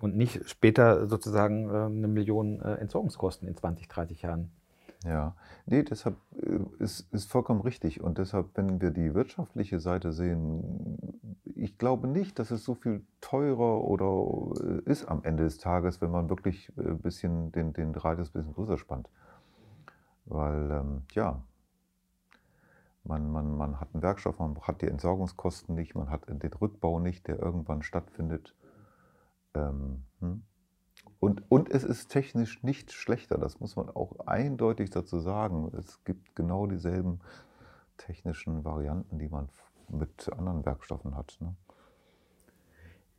Und 0.00 0.16
nicht 0.16 0.48
später 0.48 1.08
sozusagen 1.08 1.70
äh, 1.70 1.86
eine 1.86 2.08
Million 2.08 2.60
Entsorgungskosten 2.60 3.48
in 3.48 3.56
20, 3.56 3.88
30 3.88 4.20
Jahren. 4.22 4.50
Ja, 5.04 5.36
nee, 5.66 5.84
deshalb 5.84 6.16
äh, 6.42 6.58
ist, 6.82 7.12
ist 7.12 7.30
vollkommen 7.30 7.60
richtig. 7.60 8.00
Und 8.00 8.18
deshalb, 8.18 8.56
wenn 8.56 8.80
wir 8.80 8.90
die 8.90 9.14
wirtschaftliche 9.14 9.78
Seite 9.78 10.12
sehen, 10.12 10.98
ich 11.44 11.78
glaube 11.78 12.08
nicht, 12.08 12.38
dass 12.38 12.50
es 12.50 12.64
so 12.64 12.74
viel 12.74 13.06
teurer 13.20 13.84
oder 13.84 14.56
äh, 14.60 14.90
ist 14.90 15.06
am 15.06 15.22
Ende 15.22 15.44
des 15.44 15.58
Tages, 15.58 16.00
wenn 16.00 16.10
man 16.10 16.28
wirklich 16.28 16.72
ein 16.76 16.86
äh, 16.86 16.94
bisschen 16.94 17.52
den, 17.52 17.72
den 17.72 17.94
Radius 17.94 18.30
ein 18.30 18.32
bisschen 18.32 18.54
größer 18.54 18.76
spannt. 18.78 19.08
Weil, 20.24 20.70
ähm, 20.70 21.02
ja, 21.12 21.42
man, 23.04 23.30
man, 23.30 23.56
man 23.56 23.80
hat 23.80 23.88
einen 23.94 24.02
Werkstoff, 24.02 24.38
man 24.40 24.60
hat 24.62 24.82
die 24.82 24.88
Entsorgungskosten 24.88 25.74
nicht, 25.74 25.94
man 25.94 26.10
hat 26.10 26.28
den 26.28 26.52
Rückbau 26.52 26.98
nicht, 26.98 27.28
der 27.28 27.38
irgendwann 27.38 27.82
stattfindet. 27.82 28.54
Ähm, 29.54 30.04
hm. 30.20 30.42
Und, 31.20 31.42
und 31.48 31.70
es 31.70 31.84
ist 31.84 32.08
technisch 32.08 32.62
nicht 32.62 32.92
schlechter, 32.92 33.38
das 33.38 33.60
muss 33.60 33.76
man 33.76 33.88
auch 33.88 34.26
eindeutig 34.26 34.90
dazu 34.90 35.18
sagen. 35.18 35.70
Es 35.76 36.02
gibt 36.04 36.36
genau 36.36 36.66
dieselben 36.66 37.20
technischen 37.96 38.64
Varianten, 38.64 39.18
die 39.18 39.28
man 39.28 39.48
mit 39.88 40.30
anderen 40.32 40.64
Werkstoffen 40.64 41.16
hat. 41.16 41.36
Ne? 41.40 41.54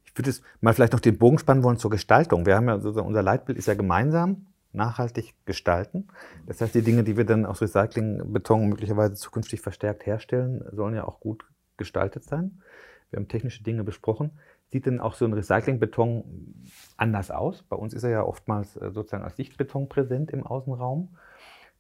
Ich 0.05 0.17
würde 0.17 0.29
es 0.29 0.41
mal 0.61 0.73
vielleicht 0.73 0.93
noch 0.93 0.99
den 0.99 1.17
Bogen 1.17 1.39
spannen 1.39 1.63
wollen 1.63 1.77
zur 1.77 1.91
Gestaltung. 1.91 2.45
Wir 2.45 2.55
haben 2.55 2.67
ja 2.67 2.75
unser 2.75 3.21
Leitbild 3.21 3.57
ist 3.57 3.67
ja 3.67 3.73
gemeinsam 3.73 4.47
nachhaltig 4.71 5.33
gestalten. 5.45 6.07
Das 6.45 6.61
heißt, 6.61 6.75
die 6.75 6.83
Dinge, 6.83 7.03
die 7.03 7.17
wir 7.17 7.25
dann 7.25 7.45
aus 7.45 7.61
Recyclingbeton 7.61 8.69
möglicherweise 8.69 9.15
zukünftig 9.15 9.61
verstärkt 9.61 10.05
herstellen, 10.05 10.63
sollen 10.71 10.95
ja 10.95 11.05
auch 11.05 11.19
gut 11.19 11.45
gestaltet 11.77 12.23
sein. 12.23 12.61
Wir 13.09 13.17
haben 13.17 13.27
technische 13.27 13.63
Dinge 13.63 13.83
besprochen. 13.83 14.31
Sieht 14.71 14.85
denn 14.85 14.99
auch 14.99 15.15
so 15.15 15.25
ein 15.25 15.33
Recyclingbeton 15.33 16.63
anders 16.97 17.31
aus? 17.31 17.63
Bei 17.63 17.75
uns 17.75 17.93
ist 17.93 18.03
er 18.03 18.11
ja 18.11 18.23
oftmals 18.23 18.77
äh, 18.77 18.91
sozusagen 18.91 19.23
als 19.23 19.35
Sichtbeton 19.35 19.89
präsent 19.89 20.31
im 20.31 20.45
Außenraum. 20.45 21.09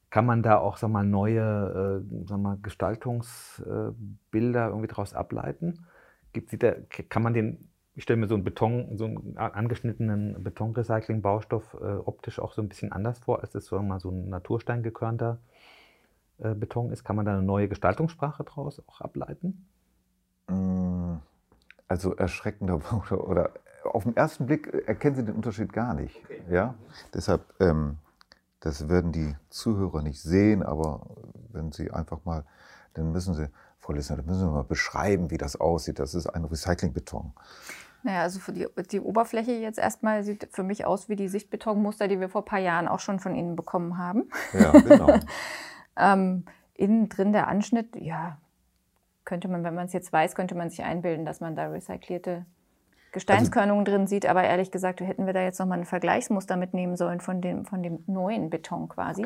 Kann 0.09 0.25
man 0.25 0.41
da 0.41 0.57
auch 0.57 0.77
sag 0.77 0.89
mal, 0.89 1.05
neue 1.05 2.03
äh, 2.03 2.25
sag 2.27 2.39
mal, 2.39 2.57
Gestaltungsbilder 2.61 4.67
irgendwie 4.67 4.87
daraus 4.87 5.13
ableiten? 5.13 5.85
Gibt, 6.33 6.49
sieht 6.49 6.63
der, 6.63 6.81
kann 6.83 7.23
man 7.23 7.33
den 7.33 7.69
ich 7.99 8.03
stelle 8.03 8.17
mir 8.17 8.29
so 8.29 8.35
einen 8.35 8.45
Beton, 8.45 8.97
so 8.97 9.03
einen 9.03 9.37
angeschnittenen 9.37 10.41
Betonrecycling-Baustoff 10.41 11.75
äh, 11.81 11.97
optisch 11.97 12.39
auch 12.39 12.53
so 12.53 12.61
ein 12.61 12.69
bisschen 12.69 12.93
anders 12.93 13.19
vor, 13.19 13.41
als 13.41 13.53
es 13.55 13.65
so, 13.65 13.77
mal 13.81 13.99
so 13.99 14.09
ein 14.09 14.29
natursteingekörnter 14.29 15.37
äh, 16.37 16.53
Beton 16.53 16.91
ist. 16.91 17.03
Kann 17.03 17.17
man 17.17 17.25
da 17.25 17.33
eine 17.33 17.43
neue 17.43 17.67
Gestaltungssprache 17.67 18.45
daraus 18.45 18.81
auch 18.87 19.01
ableiten? 19.01 19.67
Mm, 20.47 21.15
also 21.89 22.15
erschreckender 22.15 22.79
oder, 23.11 23.27
oder 23.27 23.51
auf 23.83 24.03
den 24.03 24.15
ersten 24.15 24.45
Blick 24.45 24.67
erkennen 24.87 25.15
Sie 25.15 25.25
den 25.25 25.35
Unterschied 25.35 25.73
gar 25.73 25.93
nicht. 25.93 26.15
Okay. 26.23 26.41
Ja? 26.49 26.75
Deshalb, 27.13 27.41
ähm, 27.59 27.97
das 28.61 28.87
werden 28.87 29.11
die 29.11 29.35
Zuhörer 29.49 30.01
nicht 30.01 30.21
sehen, 30.21 30.63
aber 30.63 31.01
wenn 31.51 31.71
Sie 31.71 31.91
einfach 31.91 32.23
mal, 32.25 32.45
dann 32.93 33.11
müssen 33.11 33.33
Sie, 33.33 33.49
Frau 33.79 33.93
Lissner, 33.93 34.17
dann 34.17 34.25
müssen 34.25 34.39
Sie 34.39 34.51
mal 34.51 34.63
beschreiben, 34.63 35.31
wie 35.31 35.37
das 35.37 35.59
aussieht. 35.59 35.99
Das 35.99 36.13
ist 36.13 36.27
ein 36.27 36.45
Recyclingbeton. 36.45 37.33
Naja, 38.03 38.21
also 38.21 38.39
für 38.39 38.53
die, 38.53 38.67
die 38.91 39.01
Oberfläche 39.01 39.51
jetzt 39.51 39.79
erstmal 39.79 40.23
sieht 40.23 40.47
für 40.51 40.63
mich 40.63 40.85
aus 40.85 41.09
wie 41.09 41.15
die 41.15 41.27
Sichtbetonmuster, 41.27 42.07
die 42.07 42.19
wir 42.19 42.29
vor 42.29 42.41
ein 42.41 42.45
paar 42.45 42.59
Jahren 42.59 42.87
auch 42.87 42.99
schon 42.99 43.19
von 43.19 43.35
Ihnen 43.35 43.55
bekommen 43.55 43.97
haben. 43.97 44.29
Ja, 44.53 44.71
genau. 44.71 45.19
ähm, 45.97 46.45
innen 46.75 47.09
drin 47.09 47.33
der 47.33 47.47
Anschnitt, 47.47 47.95
ja, 47.97 48.37
könnte 49.29 49.47
man, 49.47 49.63
wenn 49.63 49.75
man 49.75 49.85
es 49.85 49.93
jetzt 49.93 50.11
weiß, 50.11 50.33
könnte 50.33 50.55
man 50.55 50.71
sich 50.71 50.83
einbilden, 50.83 51.23
dass 51.23 51.39
man 51.39 51.55
da 51.55 51.67
recyclierte 51.67 52.47
Gesteinskörnungen 53.11 53.85
also, 53.85 53.95
drin 53.95 54.07
sieht. 54.07 54.25
Aber 54.25 54.43
ehrlich 54.43 54.71
gesagt, 54.71 55.01
hätten 55.01 55.27
wir 55.27 55.33
da 55.33 55.43
jetzt 55.43 55.59
nochmal 55.59 55.77
ein 55.77 55.85
Vergleichsmuster 55.85 56.57
mitnehmen 56.57 56.97
sollen 56.97 57.21
von 57.21 57.39
dem, 57.39 57.65
von 57.65 57.83
dem 57.83 58.03
neuen 58.07 58.49
Beton 58.49 58.89
quasi. 58.89 59.25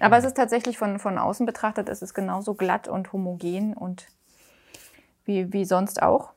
Aber 0.00 0.18
es 0.18 0.26
ist 0.26 0.36
tatsächlich 0.36 0.76
von, 0.76 0.98
von 0.98 1.16
außen 1.16 1.46
betrachtet, 1.46 1.88
es 1.88 2.02
ist 2.02 2.12
genauso 2.12 2.54
glatt 2.54 2.88
und 2.88 3.10
homogen 3.14 3.72
und 3.72 4.08
wie, 5.24 5.50
wie 5.50 5.64
sonst 5.64 6.02
auch. 6.02 6.34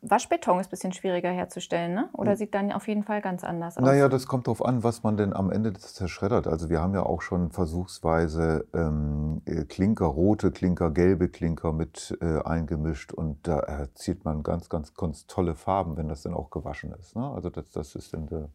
Waschbeton 0.00 0.60
ist 0.60 0.68
ein 0.68 0.70
bisschen 0.70 0.92
schwieriger 0.92 1.30
herzustellen, 1.30 1.92
ne? 1.92 2.08
oder 2.12 2.30
hm. 2.30 2.38
sieht 2.38 2.54
dann 2.54 2.70
auf 2.70 2.86
jeden 2.86 3.02
Fall 3.02 3.20
ganz 3.20 3.42
anders 3.42 3.76
aus? 3.76 3.84
Naja, 3.84 4.08
das 4.08 4.28
kommt 4.28 4.46
darauf 4.46 4.64
an, 4.64 4.84
was 4.84 5.02
man 5.02 5.16
denn 5.16 5.32
am 5.32 5.50
Ende 5.50 5.72
zerschreddert. 5.72 6.46
Also 6.46 6.70
wir 6.70 6.80
haben 6.80 6.94
ja 6.94 7.02
auch 7.02 7.20
schon 7.20 7.50
versuchsweise 7.50 8.64
ähm, 8.74 9.42
äh, 9.44 9.64
Klinker, 9.64 10.06
rote 10.06 10.52
Klinker, 10.52 10.92
gelbe 10.92 11.28
Klinker 11.28 11.72
mit 11.72 12.16
äh, 12.20 12.40
eingemischt 12.42 13.12
und 13.12 13.48
da 13.48 13.58
erzielt 13.58 14.24
man 14.24 14.44
ganz, 14.44 14.68
ganz, 14.68 14.94
ganz 14.94 15.26
tolle 15.26 15.56
Farben, 15.56 15.96
wenn 15.96 16.08
das 16.08 16.22
dann 16.22 16.34
auch 16.34 16.50
gewaschen 16.50 16.92
ist. 17.00 17.16
Ne? 17.16 17.28
Also 17.28 17.50
das, 17.50 17.68
das 17.70 17.96
ist 17.96 18.14
dann 18.14 18.28
der 18.28 18.50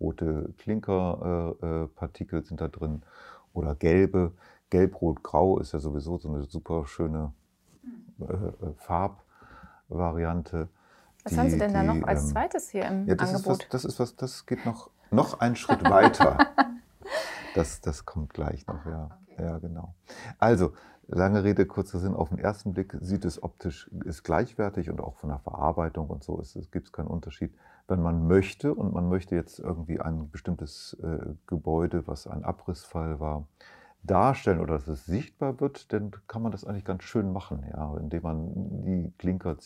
rote 0.00 0.52
Klinkerpartikel 0.58 2.38
äh, 2.38 2.42
äh, 2.42 2.44
sind 2.44 2.60
da 2.60 2.66
drin 2.66 3.02
oder 3.52 3.76
gelbe. 3.76 4.32
Gelb, 4.70 5.00
Rot, 5.00 5.22
Grau 5.22 5.58
ist 5.60 5.72
ja 5.72 5.78
sowieso 5.78 6.18
so 6.18 6.28
eine 6.28 6.42
super 6.42 6.86
schöne 6.86 7.32
äh, 8.20 8.24
äh 8.24 8.74
Farbvariante. 8.76 10.68
Was 11.28 11.34
die, 11.34 11.40
haben 11.40 11.50
Sie 11.50 11.58
denn 11.58 11.74
da 11.74 11.82
noch 11.82 12.06
als 12.06 12.22
ähm, 12.22 12.28
zweites 12.30 12.70
hier 12.70 12.86
im 12.86 13.06
ja, 13.06 13.14
das 13.14 13.34
Angebot? 13.34 13.62
Ist 13.62 13.64
was, 13.64 13.68
das 13.68 13.84
ist 13.84 14.00
was, 14.00 14.16
das 14.16 14.46
geht 14.46 14.64
noch, 14.64 14.90
noch 15.10 15.40
einen 15.40 15.56
Schritt 15.56 15.84
weiter. 15.84 16.38
Das, 17.54 17.80
das 17.80 18.04
kommt 18.04 18.34
gleich 18.34 18.66
noch, 18.68 18.84
ja. 18.86 19.18
Ja, 19.36 19.58
genau. 19.58 19.94
Also, 20.38 20.74
lange 21.08 21.42
Rede, 21.42 21.66
kurzer 21.66 21.98
Sinn, 21.98 22.14
auf 22.14 22.28
den 22.28 22.38
ersten 22.38 22.72
Blick 22.72 22.96
sieht 23.00 23.24
es 23.24 23.42
optisch 23.42 23.90
ist 24.04 24.22
gleichwertig 24.22 24.90
und 24.90 25.00
auch 25.00 25.16
von 25.16 25.30
der 25.30 25.38
Verarbeitung 25.38 26.08
und 26.08 26.22
so 26.22 26.38
ist, 26.38 26.54
es 26.54 26.70
gibt 26.70 26.86
es 26.86 26.92
keinen 26.92 27.08
Unterschied. 27.08 27.52
Wenn 27.88 28.02
man 28.02 28.28
möchte 28.28 28.74
und 28.74 28.92
man 28.92 29.08
möchte 29.08 29.34
jetzt 29.34 29.58
irgendwie 29.58 29.98
ein 29.98 30.30
bestimmtes 30.30 30.96
äh, 31.02 31.34
Gebäude, 31.46 32.06
was 32.06 32.26
ein 32.28 32.44
Abrissfall 32.44 33.18
war, 33.18 33.48
darstellen 34.04 34.60
oder 34.60 34.74
dass 34.74 34.86
es 34.86 35.06
sichtbar 35.06 35.58
wird, 35.60 35.92
dann 35.92 36.12
kann 36.28 36.42
man 36.42 36.52
das 36.52 36.64
eigentlich 36.64 36.84
ganz 36.84 37.02
schön 37.02 37.32
machen, 37.32 37.66
ja, 37.72 37.96
indem 37.96 38.22
man 38.22 38.82
die 38.84 39.12
Klinker, 39.18 39.58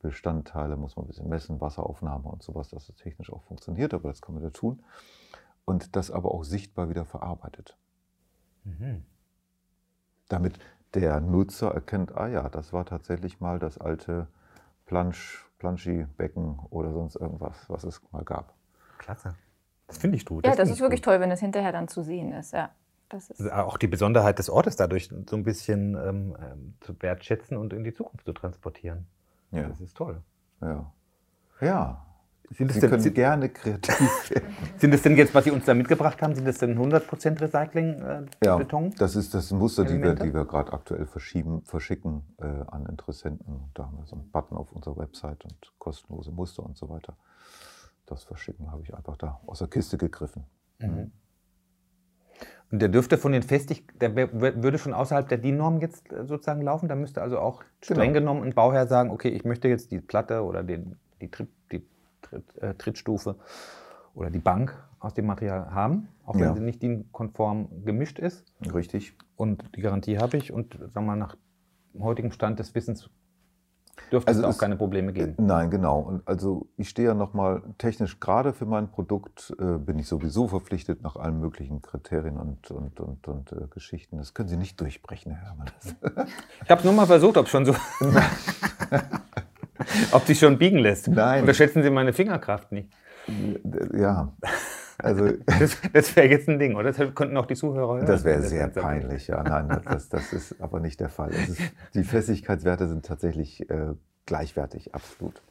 Ziegelbestandteile 0.00 0.76
muss 0.76 0.96
man 0.96 1.04
ein 1.04 1.08
bisschen 1.08 1.28
messen, 1.28 1.60
Wasseraufnahme 1.60 2.28
und 2.28 2.42
sowas, 2.42 2.70
dass 2.70 2.88
es 2.88 2.96
technisch 2.96 3.32
auch 3.32 3.42
funktioniert, 3.42 3.92
aber 3.92 4.08
das 4.08 4.22
kann 4.22 4.34
man 4.34 4.42
da 4.42 4.50
tun. 4.50 4.82
Und 5.64 5.94
das 5.94 6.10
aber 6.10 6.32
auch 6.32 6.44
sichtbar 6.44 6.88
wieder 6.88 7.04
verarbeitet. 7.04 7.76
Mhm. 8.64 9.04
Damit 10.28 10.58
der 10.94 11.20
Nutzer 11.20 11.72
erkennt, 11.72 12.16
ah 12.16 12.28
ja, 12.28 12.48
das 12.48 12.72
war 12.72 12.84
tatsächlich 12.86 13.40
mal 13.40 13.58
das 13.58 13.78
alte 13.78 14.26
Plansch, 14.86 15.46
Planschi-Becken 15.58 16.58
oder 16.70 16.92
sonst 16.92 17.16
irgendwas, 17.16 17.68
was 17.68 17.84
es 17.84 18.00
mal 18.10 18.24
gab. 18.24 18.54
Klasse. 18.98 19.36
Das 19.86 19.98
finde 19.98 20.16
ich 20.16 20.24
gut. 20.24 20.44
Ja, 20.44 20.52
das, 20.52 20.58
das 20.58 20.70
ist 20.70 20.80
wirklich 20.80 21.02
gut. 21.02 21.06
toll, 21.06 21.20
wenn 21.20 21.30
es 21.30 21.40
hinterher 21.40 21.72
dann 21.72 21.88
zu 21.88 22.02
sehen 22.02 22.32
ist, 22.32 22.52
ja. 22.52 22.70
Also 23.08 23.50
auch 23.50 23.76
die 23.76 23.88
Besonderheit 23.88 24.38
des 24.38 24.48
Ortes 24.48 24.76
dadurch 24.76 25.10
so 25.28 25.36
ein 25.36 25.42
bisschen 25.42 25.96
ähm, 25.96 26.36
ähm, 26.40 26.74
zu 26.80 26.94
wertschätzen 27.02 27.56
und 27.56 27.72
in 27.72 27.82
die 27.82 27.92
Zukunft 27.92 28.24
zu 28.24 28.32
transportieren. 28.32 29.08
Ja. 29.50 29.68
Das 29.68 29.80
ist 29.80 29.96
toll. 29.96 30.22
Ja. 30.60 30.92
Ja. 31.60 32.06
Sind 32.52 32.72
Sie 32.72 32.80
denn, 32.80 32.90
können 32.90 33.02
sind, 33.02 33.14
gerne 33.14 33.48
kreativ 33.48 34.30
werden. 34.30 34.56
Sind 34.76 34.92
das 34.92 35.02
denn 35.02 35.16
jetzt, 35.16 35.32
was 35.32 35.44
Sie 35.44 35.52
uns 35.52 35.66
da 35.66 35.74
mitgebracht 35.74 36.20
haben, 36.20 36.34
sind 36.34 36.48
das 36.48 36.58
denn 36.58 36.76
100% 36.76 37.40
Recycling-Beton? 37.40 38.84
Äh, 38.86 38.88
ja, 38.88 38.94
das 38.98 39.14
ist 39.14 39.34
das 39.34 39.52
Muster, 39.52 39.84
die 39.84 40.02
wir, 40.02 40.16
die 40.16 40.34
wir 40.34 40.44
gerade 40.44 40.72
aktuell 40.72 41.06
verschieben, 41.06 41.62
verschicken 41.64 42.22
äh, 42.38 42.46
an 42.66 42.86
Interessenten. 42.86 43.70
Da 43.74 43.84
haben 43.84 43.98
wir 43.98 44.06
so 44.06 44.16
einen 44.16 44.32
Button 44.32 44.56
auf 44.56 44.72
unserer 44.72 44.96
Website 44.96 45.44
und 45.44 45.72
kostenlose 45.78 46.32
Muster 46.32 46.64
und 46.64 46.76
so 46.76 46.88
weiter. 46.88 47.16
Das 48.06 48.24
Verschicken 48.24 48.72
habe 48.72 48.82
ich 48.82 48.92
einfach 48.96 49.16
da 49.16 49.40
aus 49.46 49.60
der 49.60 49.68
Kiste 49.68 49.96
gegriffen. 49.96 50.44
Mhm. 50.80 51.12
Und 52.70 52.80
der 52.80 52.88
dürfte 52.88 53.18
von 53.18 53.32
den 53.32 53.42
Festig, 53.42 53.84
der 53.98 54.14
würde 54.14 54.78
schon 54.78 54.94
außerhalb 54.94 55.28
der 55.28 55.38
DIN-Norm 55.38 55.80
jetzt 55.80 56.12
äh, 56.12 56.24
sozusagen 56.24 56.62
laufen. 56.62 56.88
Da 56.88 56.94
müsste 56.94 57.20
also 57.20 57.38
auch 57.38 57.62
streng 57.82 58.12
genau. 58.12 58.32
genommen 58.32 58.44
ein 58.44 58.54
Bauherr 58.54 58.86
sagen, 58.86 59.10
okay, 59.10 59.28
ich 59.28 59.44
möchte 59.44 59.68
jetzt 59.68 59.90
die 59.90 60.00
Platte 60.00 60.44
oder 60.44 60.62
den, 60.62 60.96
die, 61.20 61.28
Tritt, 61.28 61.48
die 61.72 61.82
Tritt, 62.22 62.44
äh, 62.60 62.74
Trittstufe 62.74 63.36
oder 64.14 64.30
die 64.30 64.38
Bank 64.38 64.76
aus 65.00 65.14
dem 65.14 65.26
Material 65.26 65.72
haben, 65.72 66.08
auch 66.24 66.34
wenn 66.34 66.42
ja. 66.42 66.54
sie 66.54 66.60
nicht 66.60 66.82
DIN-konform 66.82 67.84
gemischt 67.84 68.18
ist. 68.18 68.44
Richtig. 68.72 69.16
Und 69.34 69.64
die 69.74 69.80
Garantie 69.80 70.18
habe 70.18 70.36
ich 70.36 70.52
und 70.52 70.74
sagen 70.74 71.06
wir 71.06 71.16
mal, 71.16 71.16
nach 71.16 71.36
heutigem 71.98 72.30
Stand 72.30 72.58
des 72.60 72.74
Wissens 72.74 73.10
dürfte 74.12 74.28
also 74.28 74.42
es 74.42 74.54
auch 74.54 74.58
keine 74.58 74.76
Probleme 74.76 75.12
geben. 75.12 75.34
Äh, 75.38 75.42
nein, 75.42 75.70
genau. 75.70 76.00
Und 76.00 76.26
also 76.26 76.66
ich 76.76 76.88
stehe 76.88 77.08
ja 77.08 77.14
nochmal 77.14 77.62
technisch 77.78 78.20
gerade 78.20 78.52
für 78.52 78.66
mein 78.66 78.90
Produkt, 78.90 79.54
äh, 79.58 79.78
bin 79.78 79.98
ich 79.98 80.08
sowieso 80.08 80.48
verpflichtet 80.48 81.02
nach 81.02 81.16
allen 81.16 81.40
möglichen 81.40 81.82
Kriterien 81.82 82.36
und, 82.36 82.70
und, 82.70 83.00
und, 83.00 83.28
und 83.28 83.52
äh, 83.52 83.66
Geschichten. 83.70 84.18
Das 84.18 84.34
können 84.34 84.48
Sie 84.48 84.56
nicht 84.56 84.80
durchbrechen, 84.80 85.32
Herr 85.32 85.46
Herrmann. 85.46 85.70
ich 86.64 86.70
habe 86.70 86.80
es 86.80 86.84
nur 86.84 86.94
mal 86.94 87.06
versucht, 87.06 87.36
ob 87.36 87.48
schon 87.48 87.64
so. 87.64 87.74
ob 90.12 90.26
sich 90.26 90.38
schon 90.38 90.58
biegen 90.58 90.78
lässt. 90.78 91.08
Nein. 91.08 91.40
Unterschätzen 91.40 91.82
Sie 91.82 91.90
meine 91.90 92.12
Fingerkraft 92.12 92.72
nicht. 92.72 92.88
Ja. 93.94 94.32
Also, 95.02 95.32
das, 95.46 95.76
das 95.92 96.16
wäre 96.16 96.28
jetzt 96.28 96.48
ein 96.48 96.58
Ding, 96.58 96.74
oder? 96.76 96.92
Das 96.92 97.14
könnten 97.14 97.36
auch 97.36 97.46
die 97.46 97.54
Zuhörer 97.54 97.96
hören. 97.96 98.06
Das 98.06 98.24
wäre 98.24 98.42
sehr 98.42 98.68
peinlich, 98.68 99.26
ja. 99.28 99.42
Nein, 99.42 99.80
das, 99.84 100.08
das 100.08 100.32
ist 100.32 100.60
aber 100.60 100.80
nicht 100.80 101.00
der 101.00 101.08
Fall. 101.08 101.30
Ist, 101.30 101.60
die 101.94 102.04
Festigkeitswerte 102.04 102.88
sind 102.88 103.04
tatsächlich 103.04 103.68
äh, 103.70 103.94
gleichwertig, 104.26 104.94
absolut. 104.94 105.42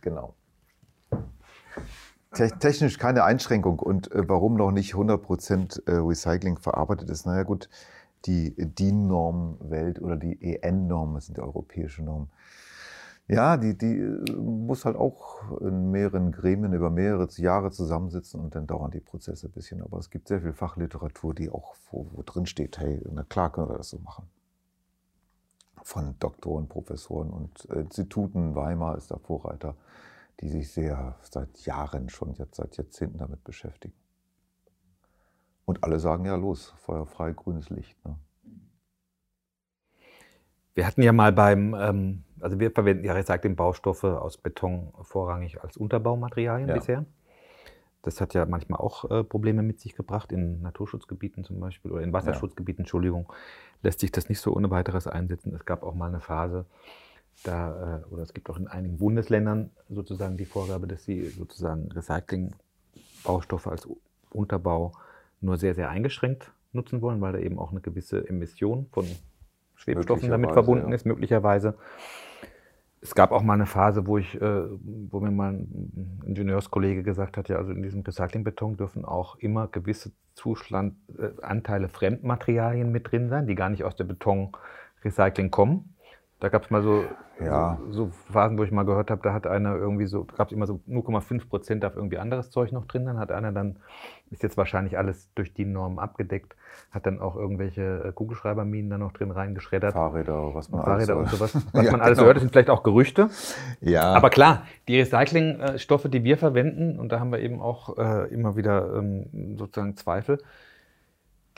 Genau. 0.00 0.34
Te 2.32 2.50
technisch 2.58 2.98
keine 2.98 3.24
Einschränkung. 3.24 3.78
Und 3.78 4.10
äh, 4.12 4.28
warum 4.28 4.54
noch 4.54 4.72
nicht 4.72 4.94
100% 4.94 5.86
äh, 5.86 5.92
Recycling 5.92 6.58
verarbeitet 6.58 7.08
ist? 7.10 7.26
Naja, 7.26 7.44
gut, 7.44 7.68
die 8.26 8.54
DIN-Norm-Welt 8.56 10.02
oder 10.02 10.16
die 10.16 10.42
EN-Norm, 10.42 11.14
das 11.14 11.26
sind 11.26 11.38
die 11.38 11.42
europäischen 11.42 12.06
Normen, 12.06 12.30
ja, 13.28 13.56
die, 13.56 13.76
die 13.76 13.98
äh, 13.98 14.32
muss 14.36 14.84
halt 14.84 14.96
auch 14.96 15.60
in 15.60 15.90
mehreren 15.90 16.30
Gremien 16.30 16.72
über 16.72 16.90
mehrere 16.90 17.28
Jahre 17.36 17.72
zusammensitzen 17.72 18.40
und 18.40 18.54
dann 18.54 18.66
dauern 18.66 18.92
die 18.92 19.00
Prozesse 19.00 19.48
ein 19.48 19.52
bisschen. 19.52 19.82
Aber 19.82 19.98
es 19.98 20.10
gibt 20.10 20.28
sehr 20.28 20.40
viel 20.40 20.52
Fachliteratur, 20.52 21.34
die 21.34 21.50
auch, 21.50 21.74
wo, 21.90 22.06
wo 22.12 22.22
drin 22.22 22.46
steht, 22.46 22.78
hey, 22.78 23.02
na 23.12 23.24
klar 23.24 23.50
können 23.50 23.68
wir 23.68 23.78
das 23.78 23.90
so 23.90 23.98
machen. 23.98 24.28
Von 25.82 26.16
Doktoren, 26.20 26.68
Professoren 26.68 27.30
und 27.30 27.64
Instituten, 27.66 28.54
Weimar 28.54 28.96
ist 28.96 29.10
der 29.10 29.18
Vorreiter, 29.18 29.76
die 30.40 30.48
sich 30.48 30.72
sehr 30.72 31.16
seit 31.22 31.58
Jahren 31.64 32.08
schon, 32.08 32.34
jetzt 32.34 32.56
seit 32.56 32.76
Jahrzehnten 32.76 33.18
damit 33.18 33.42
beschäftigen. 33.44 33.94
Und 35.64 35.82
alle 35.82 35.98
sagen 35.98 36.24
ja 36.24 36.36
los, 36.36 36.74
feuerfrei, 36.78 37.32
grünes 37.32 37.70
Licht. 37.70 37.96
Ne? 38.04 38.16
Wir 40.76 40.86
hatten 40.86 41.02
ja 41.02 41.12
mal 41.12 41.32
beim 41.32 41.74
ähm 41.74 42.22
also 42.40 42.60
wir 42.60 42.70
verwenden 42.70 43.04
ja 43.04 43.14
Recycling-Baustoffe 43.14 44.04
aus 44.04 44.36
Beton 44.36 44.92
vorrangig 45.02 45.62
als 45.62 45.76
Unterbaumaterialien 45.76 46.68
ja. 46.68 46.74
bisher. 46.74 47.04
Das 48.02 48.20
hat 48.20 48.34
ja 48.34 48.46
manchmal 48.46 48.78
auch 48.78 49.10
äh, 49.10 49.24
Probleme 49.24 49.62
mit 49.62 49.80
sich 49.80 49.96
gebracht, 49.96 50.30
in 50.30 50.62
Naturschutzgebieten 50.62 51.44
zum 51.44 51.58
Beispiel 51.58 51.90
oder 51.90 52.02
in 52.02 52.12
Wasserschutzgebieten, 52.12 52.82
ja. 52.82 52.84
Entschuldigung, 52.84 53.32
lässt 53.82 54.00
sich 54.00 54.12
das 54.12 54.28
nicht 54.28 54.38
so 54.38 54.54
ohne 54.54 54.70
weiteres 54.70 55.06
einsetzen. 55.08 55.52
Es 55.54 55.64
gab 55.64 55.82
auch 55.82 55.94
mal 55.94 56.06
eine 56.06 56.20
Phase, 56.20 56.66
da, 57.42 58.02
äh, 58.04 58.14
oder 58.14 58.22
es 58.22 58.32
gibt 58.32 58.48
auch 58.48 58.58
in 58.58 58.68
einigen 58.68 58.98
Bundesländern 58.98 59.70
sozusagen 59.88 60.36
die 60.36 60.44
Vorgabe, 60.44 60.86
dass 60.86 61.04
sie 61.04 61.24
sozusagen 61.30 61.90
Recycling-Baustoffe 61.90 63.66
als 63.66 63.88
Unterbau 64.30 64.92
nur 65.40 65.56
sehr, 65.56 65.74
sehr 65.74 65.88
eingeschränkt 65.88 66.52
nutzen 66.72 67.00
wollen, 67.00 67.20
weil 67.20 67.32
da 67.32 67.38
eben 67.38 67.58
auch 67.58 67.72
eine 67.72 67.80
gewisse 67.80 68.28
Emission 68.28 68.86
von 68.92 69.06
Schwebstoffen 69.76 70.30
damit 70.30 70.52
verbunden 70.52 70.88
ja. 70.88 70.94
ist, 70.94 71.06
möglicherweise. 71.06 71.74
Es 73.00 73.14
gab 73.14 73.30
auch 73.30 73.42
mal 73.42 73.54
eine 73.54 73.66
Phase, 73.66 74.06
wo 74.06 74.18
ich, 74.18 74.40
äh, 74.40 74.64
wo 75.10 75.20
mir 75.20 75.30
mal 75.30 75.52
ein 75.52 76.22
Ingenieurskollege 76.24 77.02
gesagt 77.02 77.36
hat, 77.36 77.48
ja, 77.48 77.56
also 77.56 77.70
in 77.70 77.82
diesem 77.82 78.00
Recyclingbeton 78.00 78.76
dürfen 78.76 79.04
auch 79.04 79.36
immer 79.36 79.68
gewisse 79.68 80.12
Zustand, 80.34 80.96
äh, 81.16 81.28
Anteile 81.42 81.88
Fremdmaterialien 81.88 82.90
mit 82.90 83.12
drin 83.12 83.28
sein, 83.28 83.46
die 83.46 83.54
gar 83.54 83.68
nicht 83.68 83.84
aus 83.84 83.94
der 83.96 84.04
Betonrecycling 84.04 85.50
kommen. 85.50 85.94
Da 86.40 86.50
gab 86.50 86.64
es 86.64 86.70
mal 86.70 86.82
so, 86.82 87.04
ja. 87.40 87.78
so, 87.86 87.92
so, 87.92 88.10
Phasen, 88.30 88.58
wo 88.58 88.64
ich 88.64 88.70
mal 88.70 88.84
gehört 88.84 89.10
habe, 89.10 89.22
da 89.22 89.32
hat 89.32 89.46
einer 89.46 89.74
irgendwie 89.74 90.06
so, 90.06 90.24
gab 90.24 90.48
es 90.48 90.52
immer 90.52 90.66
so 90.66 90.80
0,5 90.86 91.48
Prozent 91.48 91.82
darf 91.82 91.96
irgendwie 91.96 92.18
anderes 92.18 92.50
Zeug 92.50 92.72
noch 92.72 92.84
drin. 92.84 93.06
Dann 93.06 93.18
hat 93.18 93.32
einer 93.32 93.52
dann, 93.52 93.78
ist 94.30 94.42
jetzt 94.42 94.56
wahrscheinlich 94.56 94.98
alles 94.98 95.32
durch 95.34 95.54
die 95.54 95.64
Normen 95.64 95.98
abgedeckt, 95.98 96.56
hat 96.90 97.06
dann 97.06 97.20
auch 97.20 97.36
irgendwelche 97.36 98.04
äh, 98.04 98.12
Kugelschreiberminen 98.12 98.90
da 98.90 98.98
noch 98.98 99.12
drin 99.12 99.30
reingeschreddert. 99.30 99.92
Fahrräder, 99.92 100.54
was 100.54 100.68
man 100.68 100.84
Fahrräder 100.84 101.16
und 101.16 101.28
sowas. 101.28 101.54
Was 101.72 101.84
ja, 101.84 101.92
man 101.92 102.00
alles 102.00 102.18
genau. 102.18 102.28
hört, 102.28 102.40
sind 102.40 102.50
vielleicht 102.50 102.70
auch 102.70 102.82
Gerüchte. 102.82 103.28
Ja. 103.80 104.14
Aber 104.14 104.30
klar, 104.30 104.66
die 104.88 104.98
Recyclingstoffe, 104.98 106.08
die 106.08 106.24
wir 106.24 106.38
verwenden, 106.38 106.98
und 106.98 107.12
da 107.12 107.20
haben 107.20 107.30
wir 107.30 107.40
eben 107.40 107.60
auch 107.60 107.96
äh, 107.98 108.32
immer 108.32 108.56
wieder 108.56 108.94
ähm, 108.96 109.56
sozusagen 109.56 109.96
Zweifel, 109.96 110.38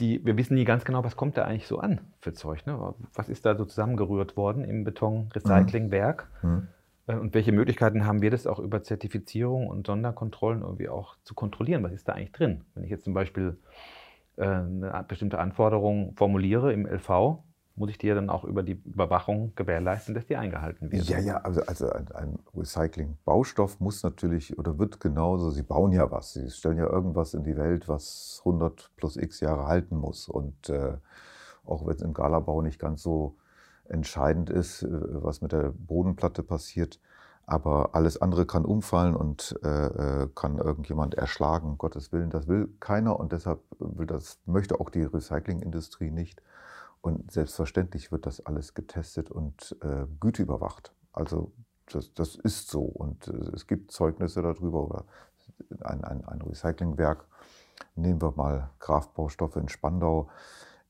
die, 0.01 0.25
wir 0.25 0.37
wissen 0.37 0.55
nie 0.55 0.65
ganz 0.65 0.85
genau, 0.85 1.05
was 1.05 1.17
kommt 1.17 1.37
da 1.37 1.45
eigentlich 1.45 1.67
so 1.67 1.79
an 1.79 2.01
für 2.21 2.33
Zeug. 2.33 2.67
Ne? 2.67 2.95
Was 3.15 3.29
ist 3.29 3.47
da 3.47 3.57
so 3.57 3.65
zusammengerührt 3.65 4.37
worden 4.37 4.65
im 4.65 4.85
Beton-Recyclingwerk? 4.85 6.29
Mhm. 6.43 6.51
mhm. 6.51 6.69
Äh, 7.09 7.17
und 7.17 7.35
welche 7.35 7.51
Möglichkeiten 7.53 8.07
haben 8.07 8.23
wir 8.23 8.31
das 8.31 8.47
auch 8.47 8.61
über 8.61 8.85
Zertifizierung 8.85 9.67
und 9.67 9.87
Sonderkontrollen 9.87 10.63
irgendwie 10.63 10.89
auch 10.89 11.17
zu 11.25 11.35
kontrollieren? 11.35 11.83
Was 11.83 11.93
ist 11.93 12.07
da 12.07 12.13
eigentlich 12.13 12.33
drin? 12.33 12.65
Wenn 12.75 12.85
ich 12.85 12.91
jetzt 12.91 13.05
zum 13.05 13.15
Beispiel 13.15 13.59
äh, 14.37 14.45
eine 14.45 15.05
bestimmte 15.09 15.39
Anforderung 15.39 16.15
formuliere 16.15 16.73
im 16.73 16.87
LV, 16.87 17.39
muss 17.75 17.91
ich 17.91 17.99
dir 17.99 18.17
dann 18.17 18.29
auch 18.29 18.45
über 18.45 18.65
die 18.65 18.73
Überwachung 18.73 19.53
gewährleisten, 19.55 20.13
dass 20.13 20.27
die 20.27 20.37
eingehalten 20.37 20.91
wird. 20.91 21.09
Ja, 21.09 21.21
ja, 21.21 21.37
also, 21.39 21.63
also 21.63 21.91
ein, 21.91 22.09
ein 22.13 22.39
Recycling-Baustoff 22.57 23.79
muss 23.79 24.03
natürlich 24.03 24.59
oder 24.59 24.81
wird 24.81 24.99
genauso, 24.99 25.51
sie 25.51 25.63
bauen 25.63 25.93
ja 25.93 26.11
was, 26.11 26.33
sie 26.33 26.51
stellen 26.51 26.79
ja 26.79 26.91
irgendwas 26.91 27.35
in 27.35 27.45
die 27.45 27.57
Welt, 27.57 27.89
was 27.89 28.43
100 28.45 28.91
plus 28.97 29.17
x 29.17 29.39
Jahre 29.39 29.67
halten 29.67 29.97
muss. 29.97 30.29
Und 30.29 30.69
äh, 30.71 30.95
auch 31.65 31.87
wenn 31.87 31.95
es 31.95 32.03
im 32.03 32.15
Galabau 32.15 32.63
nicht 32.63 32.81
ganz 32.81 33.03
so 33.03 33.37
entscheidend 33.89 34.51
ist, 34.51 34.83
äh, 34.83 34.89
was 34.91 35.41
mit 35.41 35.53
der 35.53 35.73
Bodenplatte 35.77 36.43
passiert, 36.43 37.01
aber 37.47 37.95
alles 37.95 38.21
andere 38.21 38.47
kann 38.47 38.65
umfallen 38.65 39.17
und 39.17 39.59
äh, 39.63 39.69
äh, 39.69 40.29
kann 40.35 40.59
irgendjemand 40.59 41.15
erschlagen, 41.15 41.79
Gottes 41.79 42.13
Willen. 42.13 42.31
Das 42.31 42.47
will 42.47 42.69
keiner 42.79 43.19
und 43.19 43.33
deshalb 43.33 43.61
will 43.79 44.07
das, 44.07 44.39
möchte 44.45 44.81
auch 44.81 44.91
die 44.91 45.03
Recyclingindustrie 45.03 46.11
nicht. 46.11 46.43
Und 47.01 47.31
selbstverständlich 47.33 48.13
wird 48.13 48.27
das 48.27 48.45
alles 48.45 48.75
getestet 48.75 49.31
und 49.31 49.77
äh, 49.83 50.05
Güte 50.21 50.43
überwacht. 50.43 50.93
Also 51.13 51.53
das, 51.91 52.13
das 52.13 52.35
ist 52.35 52.69
so. 52.69 52.83
Und 52.83 53.29
äh, 53.29 53.55
es 53.55 53.67
gibt 53.67 53.93
Zeugnisse 53.93 54.43
darüber 54.43 54.85
oder 54.85 55.05
ein, 55.81 56.05
ein, 56.05 56.25
ein 56.27 56.43
Recyclingwerk 56.43 57.25
nehmen 57.95 58.21
wir 58.21 58.33
mal 58.37 58.71
Kraftbaustoffe 58.79 59.57
in 59.57 59.69
Spandau. 59.69 60.29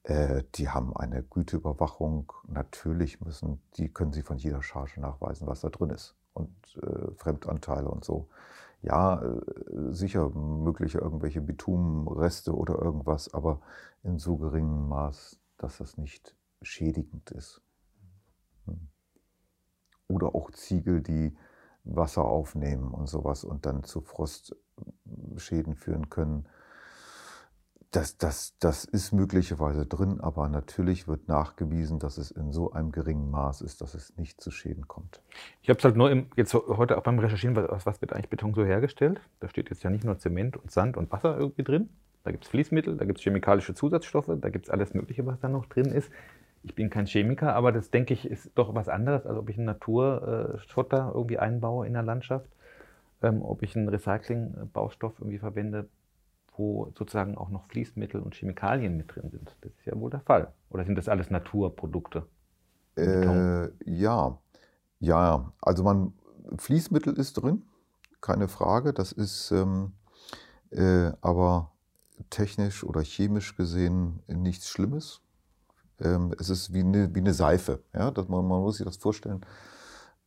Äh, 0.08 0.44
die 0.54 0.70
haben 0.70 0.96
eine 0.96 1.22
Güteüberwachung. 1.22 2.32
Natürlich 2.46 3.20
müssen, 3.20 3.60
die 3.76 3.92
können 3.92 4.12
sie 4.12 4.22
von 4.22 4.38
jeder 4.38 4.62
Charge 4.62 5.00
nachweisen, 5.00 5.46
was 5.46 5.60
da 5.60 5.68
drin 5.68 5.90
ist. 5.90 6.16
Und 6.32 6.50
äh, 6.82 7.12
Fremdanteile 7.14 7.88
und 7.88 8.04
so. 8.04 8.28
Ja, 8.80 9.20
äh, 9.20 9.40
sicher 9.90 10.30
mögliche 10.30 10.98
irgendwelche 10.98 11.42
Bitumenreste 11.42 12.56
oder 12.56 12.80
irgendwas, 12.80 13.34
aber 13.34 13.60
in 14.02 14.18
so 14.18 14.38
geringem 14.38 14.88
Maß, 14.88 15.38
dass 15.58 15.76
das 15.76 15.98
nicht 15.98 16.34
schädigend 16.62 17.30
ist. 17.32 17.60
Hm. 18.64 18.88
Oder 20.06 20.34
auch 20.34 20.50
Ziegel, 20.52 21.02
die 21.02 21.36
Wasser 21.84 22.24
aufnehmen 22.24 22.94
und 22.94 23.08
sowas 23.08 23.44
und 23.44 23.66
dann 23.66 23.84
zu 23.84 24.00
Frostschäden 24.00 25.74
führen 25.74 26.08
können. 26.08 26.48
Das, 27.90 28.18
das, 28.18 28.54
das 28.58 28.84
ist 28.84 29.12
möglicherweise 29.12 29.86
drin, 29.86 30.20
aber 30.20 30.50
natürlich 30.50 31.08
wird 31.08 31.26
nachgewiesen, 31.26 31.98
dass 31.98 32.18
es 32.18 32.30
in 32.30 32.52
so 32.52 32.72
einem 32.72 32.92
geringen 32.92 33.30
Maß 33.30 33.62
ist, 33.62 33.80
dass 33.80 33.94
es 33.94 34.14
nicht 34.18 34.42
zu 34.42 34.50
Schäden 34.50 34.86
kommt. 34.86 35.22
Ich 35.62 35.70
habe 35.70 35.78
es 35.78 35.84
halt 35.84 35.96
nur 35.96 36.10
im, 36.10 36.26
jetzt 36.36 36.52
heute 36.52 36.98
auch 36.98 37.02
beim 37.02 37.18
Recherchieren, 37.18 37.56
was, 37.56 37.86
was 37.86 38.02
wird 38.02 38.12
eigentlich 38.12 38.28
Beton 38.28 38.52
so 38.52 38.62
hergestellt? 38.62 39.22
Da 39.40 39.48
steht 39.48 39.70
jetzt 39.70 39.82
ja 39.84 39.88
nicht 39.88 40.04
nur 40.04 40.18
Zement 40.18 40.58
und 40.58 40.70
Sand 40.70 40.98
und 40.98 41.10
Wasser 41.10 41.38
irgendwie 41.38 41.62
drin. 41.62 41.88
Da 42.24 42.30
gibt 42.30 42.44
es 42.44 42.50
Fließmittel, 42.50 42.98
da 42.98 43.06
gibt 43.06 43.20
es 43.20 43.24
chemikalische 43.24 43.72
Zusatzstoffe, 43.72 44.30
da 44.38 44.50
gibt 44.50 44.66
es 44.66 44.70
alles 44.70 44.92
Mögliche, 44.92 45.24
was 45.24 45.40
da 45.40 45.48
noch 45.48 45.64
drin 45.64 45.86
ist. 45.86 46.10
Ich 46.64 46.74
bin 46.74 46.90
kein 46.90 47.06
Chemiker, 47.06 47.54
aber 47.54 47.72
das 47.72 47.90
denke 47.90 48.12
ich 48.12 48.26
ist 48.26 48.50
doch 48.54 48.74
was 48.74 48.90
anderes, 48.90 49.24
als 49.24 49.38
ob 49.38 49.48
ich 49.48 49.56
einen 49.56 49.64
Naturschotter 49.64 51.12
irgendwie 51.14 51.38
einbaue 51.38 51.86
in 51.86 51.94
der 51.94 52.02
Landschaft, 52.02 52.50
ähm, 53.22 53.40
ob 53.40 53.62
ich 53.62 53.74
einen 53.76 53.88
Recycling-Baustoff 53.88 55.14
irgendwie 55.20 55.38
verwende, 55.38 55.88
wo 56.58 56.92
sozusagen 56.96 57.36
auch 57.36 57.48
noch 57.48 57.66
Fließmittel 57.68 58.20
und 58.20 58.34
Chemikalien 58.34 58.96
mit 58.96 59.14
drin 59.14 59.30
sind. 59.30 59.56
Das 59.60 59.72
ist 59.72 59.86
ja 59.86 59.98
wohl 59.98 60.10
der 60.10 60.20
Fall. 60.20 60.52
Oder 60.70 60.84
sind 60.84 60.96
das 60.96 61.08
alles 61.08 61.30
Naturprodukte? 61.30 62.26
Äh, 62.96 63.68
ja, 63.84 64.38
ja. 64.98 65.52
Also 65.60 65.84
man 65.84 66.12
Fließmittel 66.56 67.14
ist 67.14 67.34
drin, 67.34 67.62
keine 68.20 68.48
Frage. 68.48 68.92
Das 68.92 69.12
ist 69.12 69.50
ähm, 69.52 69.92
äh, 70.70 71.12
aber 71.20 71.72
technisch 72.30 72.84
oder 72.84 73.02
chemisch 73.02 73.56
gesehen 73.56 74.22
nichts 74.26 74.68
Schlimmes. 74.68 75.20
Ähm, 76.00 76.34
es 76.38 76.50
ist 76.50 76.72
wie 76.72 76.80
eine, 76.80 77.14
wie 77.14 77.20
eine 77.20 77.34
Seife. 77.34 77.82
Ja? 77.94 78.10
Das, 78.10 78.28
man, 78.28 78.46
man, 78.46 78.60
muss 78.60 78.78
sich 78.78 78.86
das 78.86 78.96
vorstellen. 78.96 79.40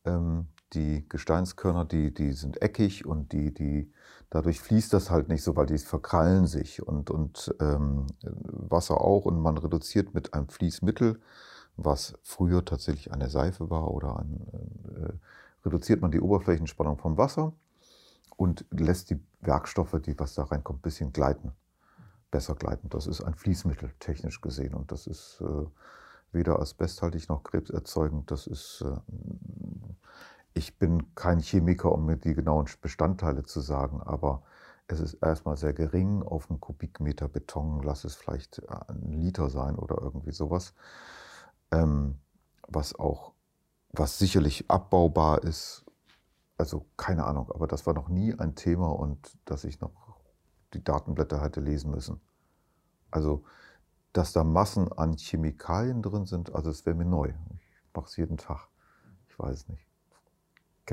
Ähm, 0.04 0.46
die 0.74 1.08
Gesteinskörner, 1.08 1.84
die, 1.84 2.12
die 2.12 2.32
sind 2.32 2.62
eckig 2.62 3.06
und 3.06 3.32
die, 3.32 3.52
die, 3.52 3.92
dadurch 4.30 4.60
fließt 4.60 4.92
das 4.92 5.10
halt 5.10 5.28
nicht 5.28 5.42
so, 5.42 5.56
weil 5.56 5.66
die 5.66 5.78
verkrallen 5.78 6.46
sich 6.46 6.86
und, 6.86 7.10
und 7.10 7.54
ähm, 7.60 8.06
Wasser 8.22 9.00
auch. 9.00 9.24
Und 9.24 9.40
man 9.40 9.58
reduziert 9.58 10.14
mit 10.14 10.34
einem 10.34 10.48
Fließmittel, 10.48 11.20
was 11.76 12.14
früher 12.22 12.64
tatsächlich 12.64 13.12
eine 13.12 13.30
Seife 13.30 13.70
war, 13.70 13.90
oder 13.90 14.18
ein, 14.18 14.46
äh, 14.96 15.12
reduziert 15.64 16.02
man 16.02 16.10
die 16.10 16.20
Oberflächenspannung 16.20 16.98
vom 16.98 17.16
Wasser 17.16 17.52
und 18.36 18.64
lässt 18.70 19.10
die 19.10 19.20
Werkstoffe, 19.40 20.00
die 20.04 20.18
was 20.18 20.34
da 20.34 20.44
reinkommt, 20.44 20.80
ein 20.80 20.82
bisschen 20.82 21.12
gleiten 21.12 21.52
besser 22.32 22.56
gleiten. 22.56 22.88
Das 22.88 23.06
ist 23.06 23.22
ein 23.22 23.34
Fließmittel, 23.34 23.92
technisch 24.00 24.40
gesehen. 24.40 24.74
Und 24.74 24.90
das 24.90 25.06
ist 25.06 25.40
äh, 25.40 25.66
weder 26.32 26.58
asbesthaltig 26.58 27.28
noch 27.28 27.44
krebserzeugend. 27.44 28.28
Das 28.32 28.48
ist, 28.48 28.82
äh, 28.84 28.96
ich 30.54 30.78
bin 30.78 31.14
kein 31.14 31.40
Chemiker, 31.40 31.92
um 31.92 32.06
mir 32.06 32.16
die 32.16 32.34
genauen 32.34 32.66
Bestandteile 32.80 33.44
zu 33.44 33.60
sagen, 33.60 34.02
aber 34.02 34.42
es 34.86 35.00
ist 35.00 35.14
erstmal 35.14 35.56
sehr 35.56 35.72
gering. 35.72 36.22
Auf 36.22 36.50
einen 36.50 36.60
Kubikmeter 36.60 37.28
Beton 37.28 37.82
lass 37.82 38.04
es 38.04 38.14
vielleicht 38.14 38.58
äh, 38.58 38.76
ein 38.88 39.12
Liter 39.12 39.48
sein 39.48 39.76
oder 39.76 40.00
irgendwie 40.00 40.32
sowas. 40.32 40.74
Ähm, 41.70 42.18
was 42.68 42.94
auch, 42.94 43.32
was 43.92 44.18
sicherlich 44.18 44.70
abbaubar 44.70 45.42
ist. 45.42 45.84
Also 46.58 46.86
keine 46.96 47.24
Ahnung, 47.24 47.50
aber 47.50 47.66
das 47.66 47.86
war 47.86 47.94
noch 47.94 48.08
nie 48.08 48.34
ein 48.38 48.54
Thema 48.54 48.88
und 48.88 49.36
dass 49.46 49.64
ich 49.64 49.80
noch 49.80 50.20
die 50.74 50.84
Datenblätter 50.84 51.42
hätte 51.42 51.60
lesen 51.60 51.90
müssen. 51.90 52.20
Also, 53.10 53.44
dass 54.12 54.32
da 54.32 54.44
Massen 54.44 54.92
an 54.92 55.16
Chemikalien 55.16 56.02
drin 56.02 56.26
sind, 56.26 56.54
also 56.54 56.70
es 56.70 56.86
wäre 56.86 56.96
mir 56.96 57.04
neu. 57.04 57.32
Ich 57.58 57.94
mache 57.94 58.06
es 58.06 58.16
jeden 58.16 58.36
Tag. 58.36 58.68
Ich 59.28 59.38
weiß 59.38 59.68
nicht. 59.68 59.91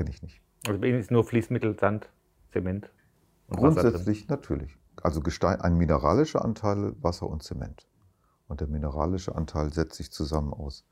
Kenne 0.00 0.12
ich 0.12 0.22
nicht. 0.22 0.40
Also 0.66 0.80
bei 0.80 0.86
Ihnen 0.86 0.98
ist 0.98 1.10
nur 1.10 1.24
Fließmittel, 1.24 1.78
Sand, 1.78 2.08
Zement? 2.54 2.90
Grundsätzlich 3.50 4.28
natürlich. 4.28 4.74
Also 5.02 5.20
Gestein, 5.20 5.60
ein 5.60 5.76
mineralischer 5.76 6.42
Anteil 6.42 6.94
Wasser 7.02 7.28
und 7.28 7.42
Zement. 7.42 7.86
Und 8.48 8.62
der 8.62 8.68
mineralische 8.68 9.34
Anteil 9.34 9.70
setzt 9.74 9.96
sich 9.96 10.10
zusammen 10.10 10.54
aus 10.54 10.86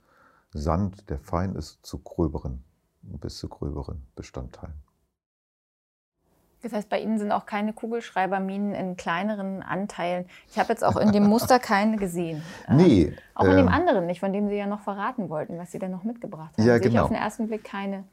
Sand, 0.53 1.09
der 1.09 1.19
fein 1.21 1.55
ist, 1.55 1.87
zu 1.87 2.01
gröberen, 2.01 2.65
bis 3.01 3.39
zu 3.39 3.49
gröberen 3.49 4.07
Bestandteilen. 4.15 4.75
Das 6.61 6.75
heißt, 6.75 6.91
bei 6.91 7.01
Ihnen 7.01 7.19
sind 7.19 7.33
auch 7.33 7.47
keine 7.47 7.73
Kugelschreiberminen 7.73 8.75
in 8.75 8.99
kleineren 8.99 9.63
Anteilen. 9.63 10.27
Ich 10.51 10.59
habe 10.59 10.69
jetzt 10.69 10.85
auch 10.85 10.99
in 10.99 11.13
dem 11.13 11.25
Muster 11.25 11.59
keine 11.59 11.97
gesehen. 11.97 12.43
Nee. 12.69 13.05
Ähm, 13.05 13.15
auch 13.35 13.45
in 13.47 13.57
dem 13.57 13.69
anderen 13.69 14.05
nicht, 14.05 14.21
von 14.21 14.35
dem 14.35 14.51
Sie 14.51 14.57
ja 14.57 14.67
noch 14.67 14.81
verraten 14.81 15.31
wollten, 15.31 15.57
was 15.57 15.73
Sie 15.73 15.79
denn 15.79 15.93
noch 15.93 16.05
mitgebracht 16.05 16.53
haben. 16.59 16.67
Ja, 16.67 16.75
Sehe 16.75 16.81
genau. 16.81 16.95
ich 16.95 17.01
auf 17.01 17.09
den 17.09 17.17
ersten 17.17 17.47
Blick 17.47 17.65
keine. 17.65 18.05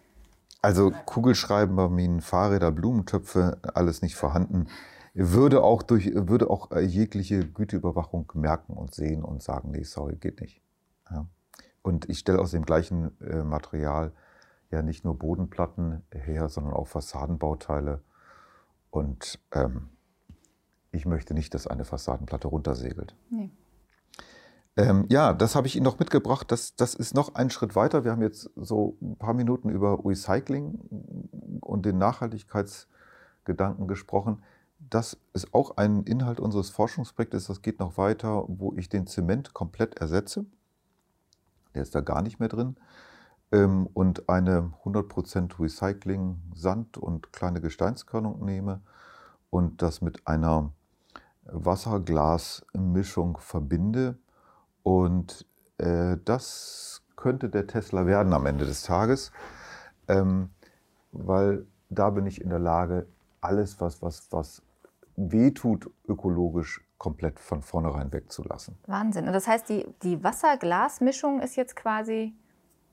Also 0.66 0.90
Kugelschreiberminen, 0.90 2.22
Fahrräder, 2.22 2.72
Blumentöpfe, 2.72 3.60
alles 3.76 4.02
nicht 4.02 4.16
vorhanden. 4.16 4.66
Würde 5.14 5.64
auch, 5.64 5.84
durch, 5.84 6.10
würde 6.12 6.50
auch 6.50 6.76
jegliche 6.76 7.48
Güteüberwachung 7.48 8.32
merken 8.34 8.74
und 8.74 8.92
sehen 8.92 9.24
und 9.24 9.44
sagen, 9.44 9.70
nee, 9.70 9.84
sorry, 9.84 10.16
geht 10.16 10.42
nicht. 10.42 10.64
Ja. 11.12 11.28
Und 11.84 12.10
ich 12.10 12.18
stelle 12.18 12.40
aus 12.40 12.50
dem 12.50 12.66
gleichen 12.66 13.12
äh, 13.22 13.44
Material 13.44 14.12
ja 14.72 14.82
nicht 14.82 15.06
nur 15.06 15.20
Bodenplatten 15.20 16.02
her, 16.12 16.50
sondern 16.50 16.74
auch 16.74 16.88
Fassadenbauteile 16.88 18.02
und 18.90 19.38
ähm, 19.52 19.90
ich 20.92 21.06
möchte 21.06 21.36
nicht, 21.36 21.54
dass 21.54 21.68
eine 21.68 21.86
Fassadenplatte 21.86 22.48
runtersegelt. 22.48 23.16
Nee. 23.30 23.52
Ähm, 24.78 25.06
ja, 25.10 25.34
das 25.34 25.56
habe 25.56 25.68
ich 25.68 25.76
Ihnen 25.76 25.86
noch 25.86 26.00
mitgebracht. 26.00 26.52
Das, 26.52 26.76
das 26.76 26.96
ist 26.96 27.16
noch 27.16 27.36
ein 27.36 27.50
Schritt 27.50 27.76
weiter. 27.76 28.04
Wir 28.04 28.12
haben 28.12 28.22
jetzt 28.22 28.50
so 28.56 28.98
ein 29.02 29.16
paar 29.18 29.34
Minuten 29.34 29.70
über 29.70 30.04
Recycling 30.04 30.80
und 31.62 31.86
den 31.86 31.98
Nachhaltigkeitsgedanken 31.98 33.88
gesprochen. 33.88 34.44
Das 34.80 35.18
ist 35.34 35.54
auch 35.54 35.78
ein 35.78 36.04
Inhalt 36.04 36.40
unseres 36.40 36.70
Forschungsprojektes. 36.70 37.48
Das 37.48 37.62
geht 37.62 37.80
noch 37.80 37.98
weiter, 37.98 38.44
wo 38.48 38.74
ich 38.76 38.90
den 38.90 39.08
Zement 39.08 39.54
komplett 39.54 39.96
ersetze. 40.00 40.46
Der 41.74 41.82
ist 41.82 41.96
da 41.96 42.02
gar 42.02 42.22
nicht 42.22 42.40
mehr 42.40 42.50
drin. 42.50 42.76
Ähm, 43.54 43.88
und 43.94 44.28
eine 44.28 44.74
100% 44.84 45.60
Recycling 45.60 46.42
Sand 46.54 46.98
und 46.98 47.32
kleine 47.32 47.62
Gesteinskörnung 47.62 48.44
nehme 48.44 48.82
und 49.50 49.82
das 49.82 50.02
mit 50.02 50.28
einer 50.28 50.72
Wasserglasmischung 51.46 53.38
verbinde. 53.38 54.18
Und 54.86 55.48
äh, 55.80 56.18
das 56.26 57.02
könnte 57.16 57.50
der 57.50 57.66
Tesla 57.66 58.06
werden 58.06 58.34
am 58.34 58.46
Ende 58.46 58.68
des 58.68 58.84
Tages, 58.84 59.32
ähm, 60.08 60.52
weil 61.12 61.66
da 61.90 62.12
bin 62.12 62.28
ich 62.28 62.40
in 62.40 62.50
der 62.50 62.60
Lage, 62.60 63.08
alles, 63.42 63.82
was, 63.82 64.04
was, 64.04 64.28
was 64.32 64.62
wehtut, 65.16 65.90
ökologisch 66.08 66.86
komplett 67.00 67.40
von 67.40 67.64
vornherein 67.64 68.14
wegzulassen. 68.14 68.78
Wahnsinn. 68.86 69.26
Und 69.26 69.34
das 69.34 69.48
heißt, 69.48 69.68
die, 69.70 69.88
die 70.04 70.24
Wasser-Glas-Mischung 70.24 71.42
ist 71.42 71.56
jetzt 71.56 71.76
quasi 71.76 72.36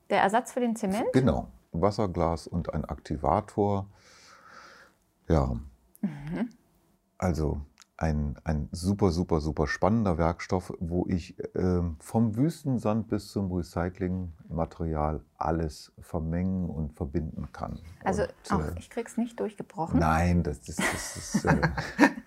der 0.09 0.23
Ersatz 0.23 0.51
für 0.51 0.61
den 0.61 0.75
Zement? 0.75 1.13
Genau. 1.13 1.49
Wasserglas 1.73 2.47
und 2.47 2.73
ein 2.73 2.85
Aktivator. 2.85 3.87
Ja. 5.27 5.59
Mhm. 6.01 6.49
Also 7.19 7.61
ein, 7.97 8.35
ein 8.43 8.69
super, 8.71 9.11
super, 9.11 9.39
super 9.39 9.67
spannender 9.67 10.17
Werkstoff, 10.17 10.73
wo 10.79 11.05
ich 11.07 11.37
äh, 11.55 11.81
vom 11.99 12.35
Wüstensand 12.35 13.07
bis 13.07 13.29
zum 13.29 13.51
Recyclingmaterial 13.51 15.21
alles 15.37 15.93
vermengen 15.99 16.69
und 16.69 16.93
verbinden 16.93 17.49
kann. 17.51 17.79
Also 18.03 18.23
und, 18.23 18.51
auch, 18.51 18.59
äh, 18.59 18.79
ich 18.79 18.89
krieg's 18.89 19.17
nicht 19.17 19.39
durchgebrochen. 19.39 19.99
Nein, 19.99 20.43
das, 20.43 20.61
das, 20.61 20.77
das 20.77 21.17
ist. 21.17 21.47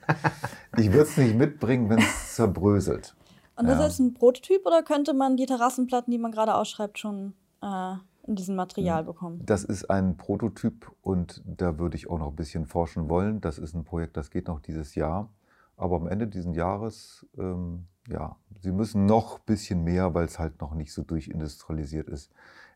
Äh, 0.09 0.81
ich 0.81 0.93
würde 0.93 1.03
es 1.03 1.17
nicht 1.17 1.37
mitbringen, 1.37 1.89
wenn 1.91 1.99
es 1.99 2.37
zerbröselt. 2.37 3.17
Und 3.57 3.67
das 3.67 3.81
ja. 3.81 3.87
ist 3.87 3.99
ein 3.99 4.15
Prototyp 4.15 4.65
oder 4.65 4.85
könnte 4.85 5.15
man 5.15 5.37
die 5.37 5.47
Terrassenplatten, 5.47 6.13
die 6.13 6.19
man 6.19 6.31
gerade 6.31 6.55
ausschreibt, 6.55 6.99
schon 6.99 7.35
äh, 7.61 7.95
in 8.27 8.37
diesem 8.37 8.57
Material 8.57 9.01
Hm. 9.01 9.07
bekommen. 9.07 9.43
Das 9.45 9.65
ist 9.65 9.91
ein 9.91 10.17
Prototyp 10.17 10.93
und 11.03 11.43
da 11.45 11.79
würde 11.79 11.97
ich 11.97 12.09
auch 12.09 12.19
noch 12.19 12.29
ein 12.29 12.37
bisschen 12.37 12.67
forschen 12.67 13.09
wollen. 13.09 13.41
Das 13.41 13.59
ist 13.59 13.75
ein 13.75 13.85
Projekt, 13.85 14.17
das 14.17 14.31
geht 14.31 14.49
noch 14.49 14.61
dieses 14.61 14.95
Jahr. 14.95 15.31
Aber 15.77 15.97
am 15.97 16.07
Ende 16.07 16.27
dieses 16.27 16.55
Jahres, 16.57 17.27
ähm, 17.39 17.87
ja, 18.09 18.37
Sie 18.61 18.73
müssen 18.73 19.05
noch 19.07 19.37
ein 19.39 19.43
bisschen 19.47 19.85
mehr, 19.85 20.15
weil 20.15 20.25
es 20.25 20.39
halt 20.39 20.61
noch 20.61 20.75
nicht 20.75 20.93
so 20.93 21.03
durchindustrialisiert 21.03 22.09
ist, 22.09 22.33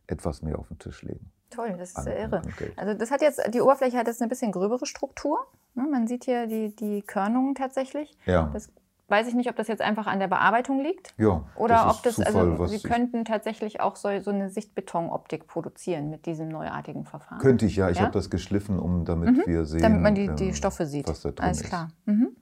etwas 0.06 0.42
mehr 0.42 0.58
auf 0.58 0.68
den 0.68 0.78
Tisch 0.78 1.02
legen. 1.02 1.30
Toll, 1.48 1.74
das 1.78 1.92
ist 1.92 2.06
ja 2.06 2.12
irre. 2.12 2.42
Also 2.76 2.94
das 2.94 3.10
hat 3.10 3.22
jetzt, 3.22 3.40
die 3.52 3.60
Oberfläche 3.60 3.96
hat 3.96 4.06
jetzt 4.06 4.20
eine 4.20 4.28
bisschen 4.28 4.52
gröbere 4.52 4.86
Struktur. 4.86 5.38
Ne? 5.74 5.86
Man 5.90 6.06
sieht 6.06 6.24
hier 6.24 6.46
die, 6.46 6.74
die 6.76 7.02
Körnungen 7.02 7.54
tatsächlich. 7.54 8.16
Ja. 8.26 8.50
Das 8.52 8.68
weiß 9.08 9.26
ich 9.26 9.34
nicht, 9.34 9.48
ob 9.50 9.56
das 9.56 9.66
jetzt 9.66 9.82
einfach 9.82 10.06
an 10.06 10.20
der 10.20 10.28
Bearbeitung 10.28 10.80
liegt. 10.80 11.12
Ja, 11.18 11.42
Oder 11.56 11.74
das 11.86 11.96
ob 11.96 12.02
das, 12.04 12.14
Zufall, 12.16 12.50
also 12.52 12.66
Sie 12.66 12.78
könnten 12.80 13.24
tatsächlich 13.24 13.80
auch 13.80 13.96
so, 13.96 14.08
so 14.20 14.30
eine 14.30 14.50
Sichtbetonoptik 14.50 15.48
produzieren 15.48 16.10
mit 16.10 16.26
diesem 16.26 16.48
neuartigen 16.48 17.04
Verfahren. 17.04 17.38
Könnte 17.40 17.66
ich 17.66 17.74
ja. 17.74 17.88
Ich 17.90 17.96
Ja? 17.96 18.02
habe 18.04 18.12
das 18.12 18.30
geschliffen, 18.30 18.78
um 18.78 19.04
damit 19.04 19.38
Mhm. 19.38 19.42
wir 19.46 19.64
sehen, 19.64 19.82
Damit 19.82 20.02
man 20.02 20.14
die, 20.14 20.28
die 20.36 20.48
ähm, 20.48 20.54
Stoffe 20.54 20.86
sieht. 20.86 21.08
was 21.08 21.22
da 21.22 21.30
drin 21.30 21.44
Alles 21.46 21.62
ist. 21.62 21.66
klar. 21.68 21.88
Mhm. 22.04 22.36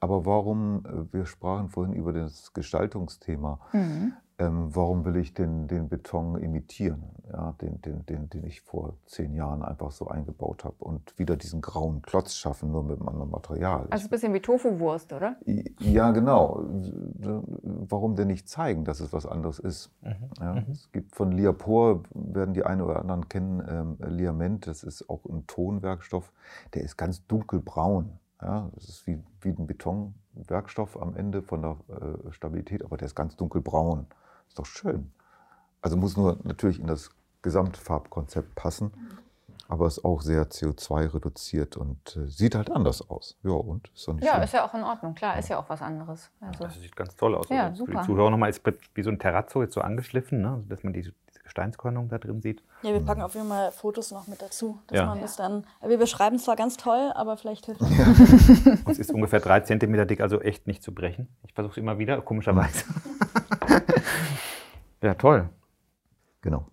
Aber 0.00 0.24
warum, 0.26 0.84
äh, 0.86 1.12
wir 1.12 1.26
sprachen 1.26 1.68
vorhin 1.68 1.94
über 1.94 2.12
das 2.12 2.52
Gestaltungsthema, 2.52 3.60
Mhm. 3.72 4.12
ähm, 4.38 4.74
warum 4.74 5.04
will 5.04 5.16
ich 5.16 5.34
den, 5.34 5.68
den 5.68 5.88
Beton 5.88 6.36
imitieren, 6.38 7.02
ja, 7.32 7.52
den, 7.60 7.80
den, 7.82 8.04
den, 8.06 8.28
den 8.30 8.44
ich 8.44 8.60
vor 8.62 8.94
zehn 9.06 9.34
Jahren 9.34 9.62
einfach 9.62 9.92
so 9.92 10.08
eingebaut 10.08 10.64
habe 10.64 10.76
und 10.80 11.16
wieder 11.18 11.36
diesen 11.36 11.60
grauen 11.60 12.02
Klotz 12.02 12.34
schaffen, 12.34 12.72
nur 12.72 12.82
mit 12.82 12.98
einem 12.98 13.08
anderen 13.08 13.30
Material. 13.30 13.86
Also 13.90 14.06
ein 14.06 14.10
bisschen 14.10 14.34
wie 14.34 14.40
Tofu-Wurst, 14.40 15.12
oder? 15.12 15.36
Ja, 15.78 16.10
genau. 16.10 16.64
Warum 17.88 18.16
denn 18.16 18.28
nicht 18.28 18.48
zeigen, 18.48 18.84
dass 18.84 19.00
es 19.00 19.12
was 19.12 19.26
anderes 19.26 19.58
ist? 19.58 19.90
Ja, 20.40 20.62
Es 20.70 20.90
gibt 20.92 21.14
von 21.14 21.32
Liapor, 21.32 22.02
werden 22.12 22.54
die 22.54 22.64
einen 22.64 22.80
oder 22.82 22.98
anderen 23.00 23.28
kennen, 23.28 23.62
ähm, 23.68 23.96
Liament, 24.10 24.66
das 24.66 24.82
ist 24.82 25.08
auch 25.08 25.24
ein 25.26 25.46
Tonwerkstoff, 25.46 26.32
der 26.74 26.82
ist 26.82 26.96
ganz 26.96 27.26
dunkelbraun. 27.26 28.18
Ja, 28.42 28.68
das 28.74 28.88
ist 28.88 29.06
wie, 29.06 29.22
wie 29.40 29.50
ein 29.50 29.66
Betonwerkstoff 29.68 31.00
am 31.00 31.14
Ende 31.16 31.42
von 31.42 31.62
der 31.62 31.76
äh, 31.88 32.32
Stabilität, 32.32 32.84
aber 32.84 32.96
der 32.96 33.06
ist 33.06 33.14
ganz 33.14 33.36
dunkelbraun. 33.36 34.06
Ist 34.48 34.58
doch 34.58 34.66
schön. 34.66 35.12
Also 35.80 35.96
muss 35.96 36.16
nur 36.16 36.38
natürlich 36.42 36.80
in 36.80 36.86
das 36.88 37.10
Gesamtfarbkonzept 37.42 38.54
passen, 38.56 38.92
aber 39.68 39.86
ist 39.86 40.04
auch 40.04 40.22
sehr 40.22 40.50
CO2 40.50 41.14
reduziert 41.14 41.76
und 41.76 42.16
äh, 42.16 42.26
sieht 42.28 42.54
halt 42.56 42.70
anders 42.70 43.08
aus. 43.08 43.38
Ja, 43.42 43.52
und 43.52 43.90
ist 43.94 44.06
doch 44.08 44.14
nicht 44.14 44.24
Ja, 44.24 44.32
schlimm. 44.32 44.42
ist 44.44 44.52
ja 44.54 44.64
auch 44.68 44.74
in 44.74 44.82
Ordnung. 44.82 45.14
Klar, 45.14 45.38
ist 45.38 45.48
ja 45.48 45.58
auch 45.58 45.68
was 45.68 45.80
anderes. 45.82 46.30
Also, 46.40 46.64
Das 46.64 46.74
sieht 46.80 46.96
ganz 46.96 47.14
toll 47.16 47.34
aus. 47.36 47.48
Ja, 47.48 47.66
Also 47.68 47.84
Für 47.86 47.92
super. 47.92 48.00
die 48.02 48.06
Zuschauer 48.06 48.30
nochmal 48.30 48.50
ist 48.50 48.62
wie 48.94 49.02
so 49.02 49.10
ein 49.10 49.18
Terrazzo 49.18 49.62
jetzt 49.62 49.74
so 49.74 49.80
angeschliffen, 49.80 50.42
ne? 50.42 50.50
also 50.50 50.68
dass 50.68 50.82
man 50.82 50.92
diese 50.92 51.12
Gesteinskörnung 51.52 52.08
da 52.08 52.16
drin 52.16 52.40
sieht. 52.40 52.64
Ja, 52.80 52.92
wir 52.94 53.00
packen 53.00 53.20
auf 53.20 53.34
jeden 53.34 53.48
Fall 53.48 53.72
Fotos 53.72 54.10
noch 54.10 54.26
mit 54.26 54.40
dazu, 54.40 54.78
dass 54.86 54.98
Ja. 55.00 55.06
man 55.06 55.20
das 55.20 55.36
dann. 55.36 55.64
Wir 55.86 55.98
beschreiben 55.98 56.36
es 56.36 56.44
zwar 56.44 56.56
ganz 56.56 56.78
toll, 56.78 57.12
aber 57.14 57.36
vielleicht 57.36 57.66
hilft 57.66 57.82
es. 57.82 57.88
Und 58.86 58.88
es 58.88 58.98
ist 58.98 59.12
ungefähr 59.12 59.40
drei 59.40 59.60
Zentimeter 59.60 60.06
dick, 60.06 60.22
also 60.22 60.40
echt 60.40 60.66
nicht 60.66 60.82
zu 60.82 60.94
brechen. 60.94 61.28
Ich 61.46 61.52
versuche 61.52 61.72
es 61.72 61.76
immer 61.76 61.98
wieder, 61.98 62.22
komischerweise. 62.22 62.84
ja, 65.02 65.12
toll. 65.14 65.50
Genau. 66.40 66.66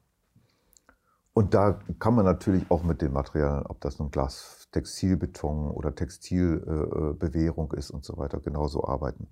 Und 1.33 1.53
da 1.53 1.79
kann 1.99 2.15
man 2.15 2.23
natürlich 2.25 2.63
auch 2.71 2.83
mit 2.83 3.01
den 3.01 3.11
Materialien, 3.11 3.65
ob 3.65 3.81
das 3.81 3.99
nun 3.99 4.11
Glas, 4.11 4.69
Textilbeton 4.71 5.71
oder 5.71 5.93
Textilbewehrung 5.93 7.11
äh, 7.11 7.13
Bewehrung 7.15 7.73
ist 7.73 7.91
und 7.91 8.05
so 8.05 8.17
weiter, 8.17 8.39
genauso 8.39 8.85
arbeiten. 8.87 9.27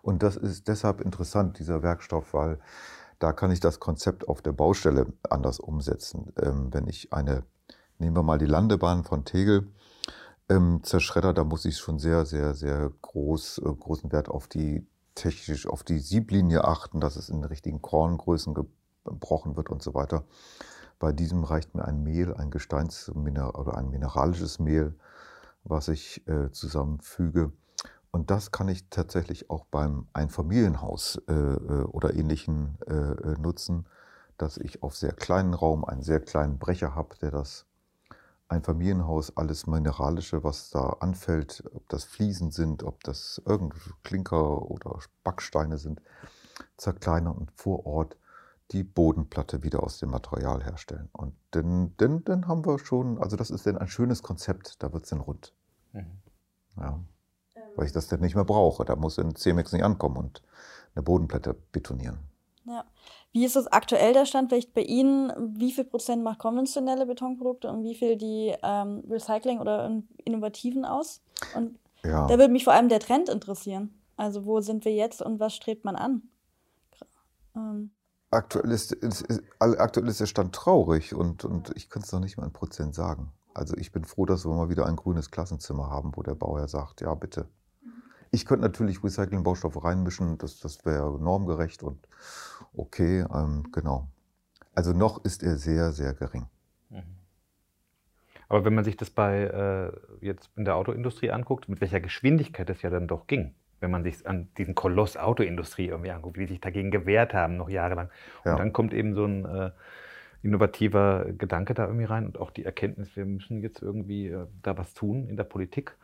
Und 0.00 0.22
das 0.22 0.36
ist 0.36 0.68
deshalb 0.68 1.00
interessant, 1.02 1.58
dieser 1.58 1.82
Werkstoff, 1.82 2.32
weil 2.34 2.58
da 3.18 3.32
kann 3.32 3.50
ich 3.50 3.60
das 3.60 3.80
Konzept 3.80 4.28
auf 4.28 4.42
der 4.42 4.52
Baustelle 4.52 5.06
anders 5.28 5.60
umsetzen. 5.60 6.32
Ähm, 6.40 6.72
wenn 6.72 6.86
ich 6.86 7.12
eine, 7.12 7.44
nehmen 7.98 8.16
wir 8.16 8.22
mal 8.22 8.38
die 8.38 8.46
Landebahn 8.46 9.04
von 9.04 9.24
Tegel, 9.24 9.68
ähm, 10.48 10.80
zerschredder, 10.82 11.32
da 11.32 11.44
muss 11.44 11.64
ich 11.64 11.78
schon 11.78 11.98
sehr, 11.98 12.26
sehr, 12.26 12.54
sehr 12.54 12.90
groß, 13.02 13.58
äh, 13.58 13.74
großen 13.74 14.12
Wert 14.12 14.28
auf 14.28 14.46
die 14.46 14.86
technisch, 15.14 15.66
auf 15.66 15.84
die 15.84 15.98
Sieblinie 15.98 16.64
achten, 16.64 17.00
dass 17.00 17.16
es 17.16 17.28
in 17.28 17.36
den 17.36 17.44
richtigen 17.44 17.80
Korngrößen 17.80 18.54
gebrochen 19.04 19.56
wird 19.56 19.70
und 19.70 19.82
so 19.82 19.94
weiter. 19.94 20.24
Bei 20.98 21.12
diesem 21.12 21.44
reicht 21.44 21.74
mir 21.74 21.84
ein 21.84 22.02
Mehl, 22.02 22.34
ein 22.34 22.50
Gesteinsmineral 22.50 23.50
oder 23.50 23.76
ein 23.76 23.90
mineralisches 23.90 24.58
Mehl, 24.58 24.94
was 25.64 25.88
ich 25.88 26.26
äh, 26.28 26.50
zusammenfüge. 26.50 27.52
Und 28.14 28.30
das 28.30 28.52
kann 28.52 28.68
ich 28.68 28.88
tatsächlich 28.90 29.50
auch 29.50 29.64
beim 29.64 30.06
Einfamilienhaus 30.12 31.20
äh, 31.26 31.32
äh, 31.32 31.82
oder 31.82 32.14
ähnlichen 32.14 32.78
äh, 32.86 32.92
äh, 32.92 33.38
nutzen, 33.40 33.86
dass 34.38 34.56
ich 34.56 34.84
auf 34.84 34.94
sehr 34.94 35.12
kleinen 35.12 35.52
Raum 35.52 35.84
einen 35.84 36.04
sehr 36.04 36.20
kleinen 36.20 36.60
Brecher 36.60 36.94
habe, 36.94 37.16
der 37.16 37.32
das 37.32 37.66
Einfamilienhaus, 38.46 39.36
alles 39.36 39.66
Mineralische, 39.66 40.44
was 40.44 40.70
da 40.70 40.90
anfällt, 41.00 41.64
ob 41.74 41.88
das 41.88 42.04
Fliesen 42.04 42.52
sind, 42.52 42.84
ob 42.84 43.02
das 43.02 43.42
irgend 43.46 43.74
Klinker 44.04 44.70
oder 44.70 44.96
Backsteine 45.24 45.78
sind, 45.78 46.00
zerkleinern 46.76 47.34
und 47.34 47.50
vor 47.56 47.84
Ort 47.84 48.16
die 48.70 48.84
Bodenplatte 48.84 49.64
wieder 49.64 49.82
aus 49.82 49.98
dem 49.98 50.10
Material 50.10 50.62
herstellen. 50.62 51.08
Und 51.10 51.34
dann, 51.50 51.96
dann, 51.96 52.22
dann 52.22 52.46
haben 52.46 52.64
wir 52.64 52.78
schon, 52.78 53.18
also 53.18 53.34
das 53.34 53.50
ist 53.50 53.66
dann 53.66 53.76
ein 53.76 53.88
schönes 53.88 54.22
Konzept, 54.22 54.84
da 54.84 54.92
wird 54.92 55.02
es 55.02 55.10
dann 55.10 55.18
rund. 55.18 55.52
Mhm. 55.92 56.22
Ja. 56.76 57.00
Weil 57.76 57.86
ich 57.86 57.92
das 57.92 58.08
dann 58.08 58.20
nicht 58.20 58.34
mehr 58.34 58.44
brauche. 58.44 58.84
Da 58.84 58.96
muss 58.96 59.18
ein 59.18 59.34
CMX 59.34 59.72
nicht 59.72 59.84
ankommen 59.84 60.16
und 60.16 60.42
eine 60.94 61.02
Bodenplatte 61.02 61.54
betonieren. 61.72 62.18
Ja. 62.66 62.84
Wie 63.32 63.44
ist 63.44 63.56
das 63.56 63.66
aktuell 63.66 64.12
der 64.12 64.26
Stand 64.26 64.50
vielleicht 64.50 64.74
bei 64.74 64.82
Ihnen? 64.82 65.32
Wie 65.58 65.72
viel 65.72 65.84
Prozent 65.84 66.22
macht 66.22 66.38
konventionelle 66.38 67.04
Betonprodukte 67.04 67.68
und 67.68 67.82
wie 67.82 67.94
viel 67.94 68.16
die 68.16 68.54
ähm, 68.62 69.02
Recycling 69.10 69.58
oder 69.58 70.02
Innovativen 70.24 70.84
aus? 70.84 71.20
Und 71.56 71.78
Ja. 72.04 72.26
da 72.26 72.38
würde 72.38 72.52
mich 72.52 72.64
vor 72.64 72.72
allem 72.72 72.88
der 72.88 73.00
Trend 73.00 73.28
interessieren. 73.28 73.92
Also 74.16 74.44
wo 74.46 74.60
sind 74.60 74.84
wir 74.84 74.94
jetzt 74.94 75.20
und 75.20 75.40
was 75.40 75.54
strebt 75.54 75.84
man 75.84 75.96
an? 75.96 76.22
Ähm, 77.56 77.90
Aktuell 78.30 78.70
ist, 78.72 78.92
ist, 78.92 79.22
ist, 79.22 79.42
aktuell 79.60 80.08
ist 80.08 80.20
der 80.20 80.26
Stand 80.26 80.54
traurig 80.54 81.14
und, 81.14 81.44
und 81.44 81.70
ich 81.76 81.88
kann 81.88 82.02
es 82.02 82.10
noch 82.10 82.20
nicht 82.20 82.36
mal 82.36 82.46
in 82.46 82.52
Prozent 82.52 82.94
sagen. 82.94 83.32
Also 83.52 83.76
ich 83.76 83.92
bin 83.92 84.04
froh, 84.04 84.26
dass 84.26 84.44
wir 84.44 84.52
mal 84.52 84.68
wieder 84.68 84.86
ein 84.86 84.96
grünes 84.96 85.30
Klassenzimmer 85.30 85.88
haben, 85.88 86.12
wo 86.16 86.22
der 86.22 86.34
Bauherr 86.34 86.66
sagt, 86.66 87.00
ja 87.00 87.14
bitte. 87.14 87.48
Ich 88.34 88.46
könnte 88.46 88.62
natürlich 88.62 89.04
Recycling-Baustoffe 89.04 89.84
reinmischen, 89.84 90.38
das, 90.38 90.58
das 90.58 90.84
wäre 90.84 91.20
normgerecht 91.22 91.84
und 91.84 92.08
okay, 92.74 93.24
ähm, 93.32 93.70
genau. 93.72 94.08
Also 94.74 94.92
noch 94.92 95.24
ist 95.24 95.44
er 95.44 95.56
sehr, 95.56 95.92
sehr 95.92 96.14
gering. 96.14 96.46
Aber 98.48 98.64
wenn 98.64 98.74
man 98.74 98.84
sich 98.84 98.96
das 98.96 99.10
bei 99.10 99.44
äh, 99.44 99.92
jetzt 100.24 100.50
in 100.56 100.64
der 100.64 100.76
Autoindustrie 100.76 101.30
anguckt, 101.30 101.68
mit 101.68 101.80
welcher 101.80 102.00
Geschwindigkeit 102.00 102.68
das 102.68 102.82
ja 102.82 102.90
dann 102.90 103.08
doch 103.08 103.26
ging, 103.26 103.54
wenn 103.80 103.90
man 103.90 104.02
sich 104.02 104.26
an 104.26 104.48
diesen 104.58 104.74
Koloss 104.74 105.16
Autoindustrie 105.16 105.86
irgendwie 105.88 106.10
anguckt, 106.10 106.36
wie 106.36 106.46
die 106.46 106.54
sich 106.54 106.60
dagegen 106.60 106.90
gewehrt 106.90 107.34
haben, 107.34 107.56
noch 107.56 107.68
jahrelang. 107.68 108.10
Und 108.44 108.52
Ja. 108.52 108.56
dann 108.56 108.72
kommt 108.72 108.92
eben 108.92 109.14
so 109.14 109.24
ein 109.24 109.44
äh, 109.44 109.70
innovativer 110.42 111.26
Gedanke 111.38 111.74
da 111.74 111.86
irgendwie 111.86 112.04
rein 112.04 112.26
und 112.26 112.38
auch 112.38 112.50
die 112.50 112.64
Erkenntnis, 112.64 113.16
wir 113.16 113.24
müssen 113.24 113.60
jetzt 113.60 113.80
irgendwie 113.80 114.28
äh, 114.28 114.46
da 114.62 114.76
was 114.76 114.92
tun 114.92 115.28
in 115.28 115.36
der 115.36 115.44
Politik. 115.44 115.96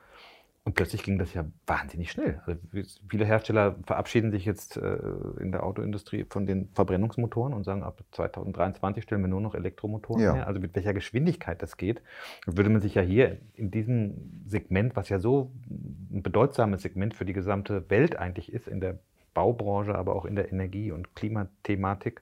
Und 0.64 0.74
plötzlich 0.74 1.02
ging 1.02 1.18
das 1.18 1.32
ja 1.32 1.46
wahnsinnig 1.66 2.11
schnell. 2.11 2.42
Also 2.44 2.61
viele 3.08 3.24
Hersteller 3.24 3.76
verabschieden 3.86 4.30
sich 4.30 4.44
jetzt 4.44 4.76
äh, 4.76 4.98
in 5.40 5.52
der 5.52 5.62
Autoindustrie 5.62 6.26
von 6.28 6.44
den 6.44 6.68
Verbrennungsmotoren 6.74 7.54
und 7.54 7.64
sagen, 7.64 7.82
ab 7.82 8.02
2023 8.12 9.02
stellen 9.02 9.22
wir 9.22 9.28
nur 9.28 9.40
noch 9.40 9.54
Elektromotoren 9.54 10.22
Ja. 10.22 10.34
her. 10.34 10.46
Also 10.46 10.61
mit 10.61 10.74
welcher 10.74 10.92
Geschwindigkeit 10.92 11.62
das 11.62 11.78
geht, 11.78 12.02
würde 12.46 12.68
man 12.68 12.82
sich 12.82 12.94
ja 12.94 13.00
hier 13.00 13.38
in 13.54 13.70
diesem 13.70 14.42
Segment, 14.46 14.96
was 14.96 15.08
ja 15.08 15.18
so 15.18 15.50
ein 15.70 16.22
bedeutsames 16.22 16.82
Segment 16.82 17.14
für 17.14 17.24
die 17.24 17.32
gesamte 17.32 17.88
Welt 17.88 18.16
eigentlich 18.16 18.52
ist, 18.52 18.68
in 18.68 18.80
der 18.80 18.98
Baubranche, 19.32 19.94
aber 19.94 20.14
auch 20.14 20.26
in 20.26 20.36
der 20.36 20.52
Energie- 20.52 20.92
und 20.92 21.14
Klimathematik, 21.16 22.20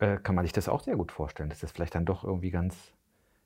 äh, 0.00 0.16
kann 0.16 0.34
man 0.34 0.44
sich 0.44 0.52
das 0.52 0.68
auch 0.68 0.80
sehr 0.80 0.96
gut 0.96 1.12
vorstellen, 1.12 1.50
dass 1.50 1.60
das 1.60 1.70
vielleicht 1.70 1.94
dann 1.94 2.04
doch 2.04 2.24
irgendwie 2.24 2.50
ganz, 2.50 2.92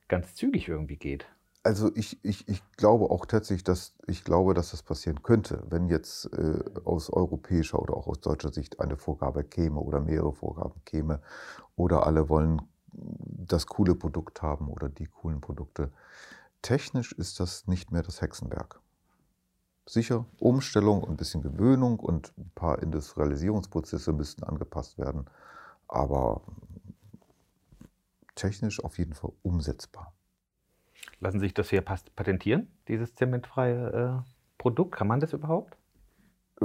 ganz 0.09 0.35
zügig 0.35 0.67
irgendwie 0.67 0.97
geht. 0.97 1.29
Also 1.63 1.91
ich, 1.95 2.25
ich, 2.25 2.49
ich 2.49 2.63
glaube 2.77 3.11
auch 3.11 3.27
tatsächlich, 3.27 3.65
dass 3.65 3.95
ich 4.07 4.25
glaube, 4.25 4.55
dass 4.55 4.71
das 4.71 4.83
passieren 4.83 5.23
könnte, 5.23 5.63
wenn 5.69 5.89
jetzt 5.89 6.33
äh, 6.33 6.65
aus 6.85 7.11
europäischer 7.11 7.81
oder 7.81 7.95
auch 7.95 8.07
aus 8.07 8.21
deutscher 8.21 8.53
Sicht 8.53 8.81
eine 8.81 8.97
Vorgabe 8.97 9.45
käme 9.45 9.81
oder 9.81 10.01
mehrere 10.01 10.33
Vorgaben 10.33 10.81
käme 10.85 11.21
oder 11.77 12.07
alle 12.07 12.29
wollen 12.29 12.63
das 12.93 13.67
coole 13.67 13.95
Produkt 13.95 14.43
haben 14.43 14.69
oder 14.69 14.89
die 14.89 15.07
coolen 15.07 15.41
Produkte. 15.41 15.91
Technisch 16.63 17.13
ist 17.13 17.41
das 17.41 17.67
nicht 17.67 17.93
mehr 17.93 18.03
das 18.03 18.21
Hexenwerk. 18.21 18.81
Sicher, 19.87 20.27
Umstellung 20.39 21.03
und 21.03 21.11
ein 21.11 21.17
bisschen 21.17 21.43
Gewöhnung 21.43 21.99
und 21.99 22.33
ein 22.37 22.51
paar 22.55 22.83
Industrialisierungsprozesse 22.83 24.13
müssten 24.13 24.45
angepasst 24.45 24.99
werden, 24.99 25.27
aber 25.87 26.43
technisch 28.35 28.85
auf 28.85 28.99
jeden 28.99 29.15
Fall 29.15 29.33
umsetzbar. 29.43 30.13
Lassen 31.21 31.41
sich 31.41 31.53
das 31.55 31.69
hier 31.71 31.83
patentieren, 31.83 32.69
dieses 32.87 33.15
zementfreie 33.15 34.23
äh, 34.25 34.31
Produkt? 34.57 34.93
Kann 34.93 35.09
man 35.09 35.21
das 35.21 35.33
überhaupt? 35.33 35.77
Äh, 36.61 36.65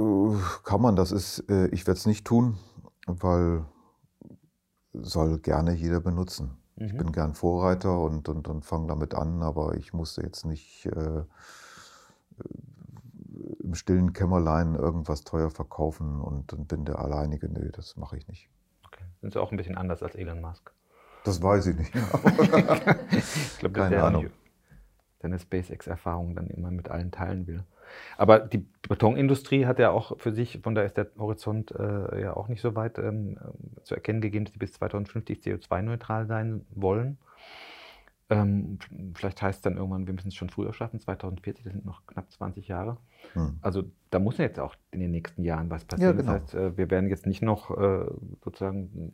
Kann 0.64 0.80
man, 0.80 0.96
das 0.96 1.12
ist, 1.12 1.40
äh, 1.50 1.66
ich 1.68 1.86
werde 1.86 1.98
es 1.98 2.06
nicht 2.06 2.24
tun, 2.26 2.58
weil 3.06 3.64
soll 4.92 5.38
gerne 5.38 5.72
jeder 5.74 6.00
benutzen. 6.00 6.56
Ich 6.76 6.92
Mhm. 6.92 6.98
bin 6.98 7.12
gern 7.12 7.34
Vorreiter 7.34 8.00
und, 8.00 8.28
und, 8.28 8.48
und 8.48 8.64
fange 8.64 8.86
damit 8.88 9.14
an, 9.14 9.42
aber 9.42 9.76
ich 9.76 9.92
musste 9.92 10.22
jetzt 10.22 10.44
nicht 10.44 10.86
äh, 10.86 11.22
im 13.62 13.74
stillen 13.74 14.12
Kämmerlein 14.12 14.74
irgendwas 14.74 15.22
teuer 15.24 15.50
verkaufen 15.50 16.20
und, 16.20 16.52
und 16.52 16.68
bin 16.68 16.84
der 16.84 16.98
Alleinige. 17.00 17.48
Nö, 17.48 17.70
das 17.72 17.96
mache 17.96 18.16
ich 18.16 18.28
nicht. 18.28 18.48
Okay. 18.86 19.04
Sind 19.20 19.32
sie 19.32 19.40
auch 19.40 19.50
ein 19.50 19.56
bisschen 19.56 19.76
anders 19.76 20.02
als 20.02 20.14
Elon 20.14 20.40
Musk? 20.40 20.72
Das 21.24 21.42
weiß 21.42 21.66
ich 21.68 21.76
nicht. 21.76 21.94
ich 23.10 23.58
glaube, 23.58 23.72
Keine 23.72 24.02
Ahnung. 24.02 24.30
Seine 25.24 25.38
SpaceX-Erfahrung 25.38 26.34
dann 26.34 26.48
immer 26.48 26.70
mit 26.70 26.90
allen 26.90 27.10
teilen 27.10 27.46
will. 27.46 27.64
Aber 28.18 28.40
die 28.40 28.66
Betonindustrie 28.88 29.64
hat 29.64 29.78
ja 29.78 29.90
auch 29.90 30.18
für 30.18 30.32
sich, 30.32 30.60
von 30.62 30.74
da 30.74 30.82
ist 30.82 30.98
der 30.98 31.08
Horizont 31.18 31.70
äh, 31.70 32.20
ja 32.20 32.36
auch 32.36 32.48
nicht 32.48 32.60
so 32.60 32.74
weit 32.74 32.98
ähm, 32.98 33.38
zu 33.84 33.94
erkennen 33.94 34.20
gegeben, 34.20 34.44
dass 34.44 34.52
sie 34.52 34.58
bis 34.58 34.74
2050 34.74 35.38
CO2-neutral 35.38 36.26
sein 36.26 36.66
wollen. 36.74 37.16
Ähm, 38.28 38.78
vielleicht 39.14 39.40
heißt 39.40 39.58
es 39.58 39.62
dann 39.62 39.76
irgendwann, 39.78 40.06
wir 40.06 40.12
müssen 40.12 40.28
es 40.28 40.34
schon 40.34 40.50
früher 40.50 40.74
schaffen, 40.74 41.00
2040, 41.00 41.64
das 41.64 41.72
sind 41.72 41.86
noch 41.86 42.06
knapp 42.06 42.30
20 42.30 42.68
Jahre. 42.68 42.98
Hm. 43.32 43.58
Also 43.62 43.84
da 44.10 44.18
muss 44.18 44.36
jetzt 44.36 44.60
auch 44.60 44.76
in 44.90 45.00
den 45.00 45.10
nächsten 45.10 45.42
Jahren 45.42 45.70
was 45.70 45.86
passieren. 45.86 46.16
Ja, 46.16 46.20
genau. 46.20 46.32
Das 46.32 46.42
heißt, 46.42 46.54
äh, 46.54 46.76
wir 46.76 46.90
werden 46.90 47.08
jetzt 47.08 47.26
nicht 47.26 47.40
noch 47.40 47.70
äh, 47.70 48.04
sozusagen 48.42 49.12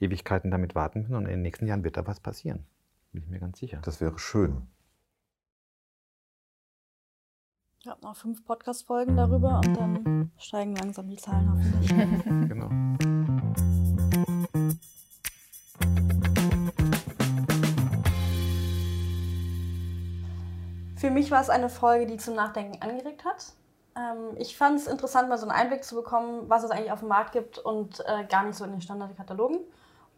Ewigkeiten 0.00 0.50
damit 0.50 0.74
warten, 0.74 1.04
sondern 1.04 1.24
in 1.24 1.30
den 1.30 1.42
nächsten 1.42 1.66
Jahren 1.66 1.82
wird 1.84 1.96
da 1.96 2.06
was 2.06 2.20
passieren. 2.20 2.64
Bin 3.12 3.22
ich 3.22 3.30
mir 3.30 3.40
ganz 3.40 3.58
sicher. 3.58 3.80
Das 3.82 4.02
wäre 4.02 4.18
schön. 4.18 4.62
Ich 7.82 7.88
habe 7.88 8.02
noch 8.02 8.14
fünf 8.14 8.44
Podcast-Folgen 8.44 9.16
darüber 9.16 9.62
und 9.64 9.74
dann 9.74 10.30
steigen 10.36 10.76
langsam 10.76 11.08
die 11.08 11.16
Zahlen 11.16 11.50
hoffentlich. 11.50 11.88
genau. 12.48 12.68
Für 20.94 21.10
mich 21.10 21.30
war 21.30 21.40
es 21.40 21.48
eine 21.48 21.70
Folge, 21.70 22.04
die 22.04 22.18
zum 22.18 22.34
Nachdenken 22.34 22.82
angeregt 22.82 23.24
hat. 23.24 23.54
Ähm, 23.96 24.36
ich 24.36 24.58
fand 24.58 24.78
es 24.78 24.86
interessant, 24.86 25.30
mal 25.30 25.38
so 25.38 25.48
einen 25.48 25.58
Einblick 25.58 25.82
zu 25.82 25.94
bekommen, 25.94 26.50
was 26.50 26.64
es 26.64 26.70
eigentlich 26.70 26.92
auf 26.92 27.00
dem 27.00 27.08
Markt 27.08 27.32
gibt 27.32 27.56
und 27.56 28.00
äh, 28.00 28.26
gar 28.26 28.44
nicht 28.44 28.56
so 28.56 28.64
in 28.66 28.72
den 28.72 28.82
Standardkatalogen. 28.82 29.58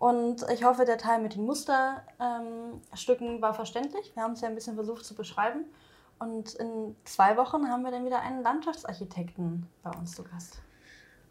Und 0.01 0.45
ich 0.53 0.65
hoffe, 0.65 0.85
der 0.85 0.99
Teil 0.99 1.23
mit 1.23 1.37
den 1.37 1.47
Musterstücken 1.47 3.29
ähm, 3.37 3.41
war 3.41 3.55
verständlich. 3.55 4.11
Wir 4.17 4.25
haben 4.25 4.33
es 4.33 4.41
ja 4.41 4.49
ein 4.49 4.57
bisschen 4.57 4.75
versucht 4.75 5.05
zu 5.05 5.15
beschreiben. 5.15 5.67
Und 6.23 6.55
in 6.55 6.95
zwei 7.05 7.37
Wochen 7.37 7.69
haben 7.69 7.83
wir 7.83 7.91
dann 7.91 8.05
wieder 8.05 8.21
einen 8.21 8.43
Landschaftsarchitekten 8.43 9.67
bei 9.83 9.91
uns 9.91 10.13
zu 10.13 10.23
Gast. 10.23 10.63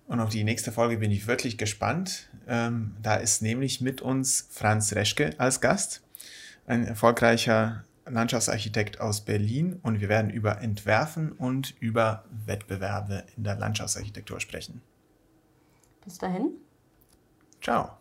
Und 0.06 0.20
auf 0.20 0.30
die 0.30 0.44
nächste 0.44 0.74
Folge 0.74 0.98
bin 0.98 1.12
ich 1.12 1.28
wirklich 1.28 1.58
gespannt. 1.58 2.30
Ähm, 2.46 2.98
da 3.02 3.16
ist 3.16 3.42
nämlich 3.42 3.80
mit 3.80 4.02
uns 4.02 4.50
Franz 4.52 4.94
Reschke 4.94 5.34
als 5.38 5.62
Gast, 5.62 6.04
ein 6.68 6.84
erfolgreicher 6.84 7.86
Landschaftsarchitekt 8.06 9.00
aus 9.00 9.22
Berlin. 9.22 9.80
Und 9.82 10.02
wir 10.02 10.10
werden 10.10 10.30
über 10.30 10.62
Entwerfen 10.62 11.32
und 11.32 11.74
über 11.80 12.26
Wettbewerbe 12.46 13.24
in 13.38 13.46
der 13.46 13.56
Landschaftsarchitektur 13.56 14.42
sprechen. 14.42 14.82
Bis 16.04 16.18
dahin. 16.18 16.52
Ciao. 17.62 18.01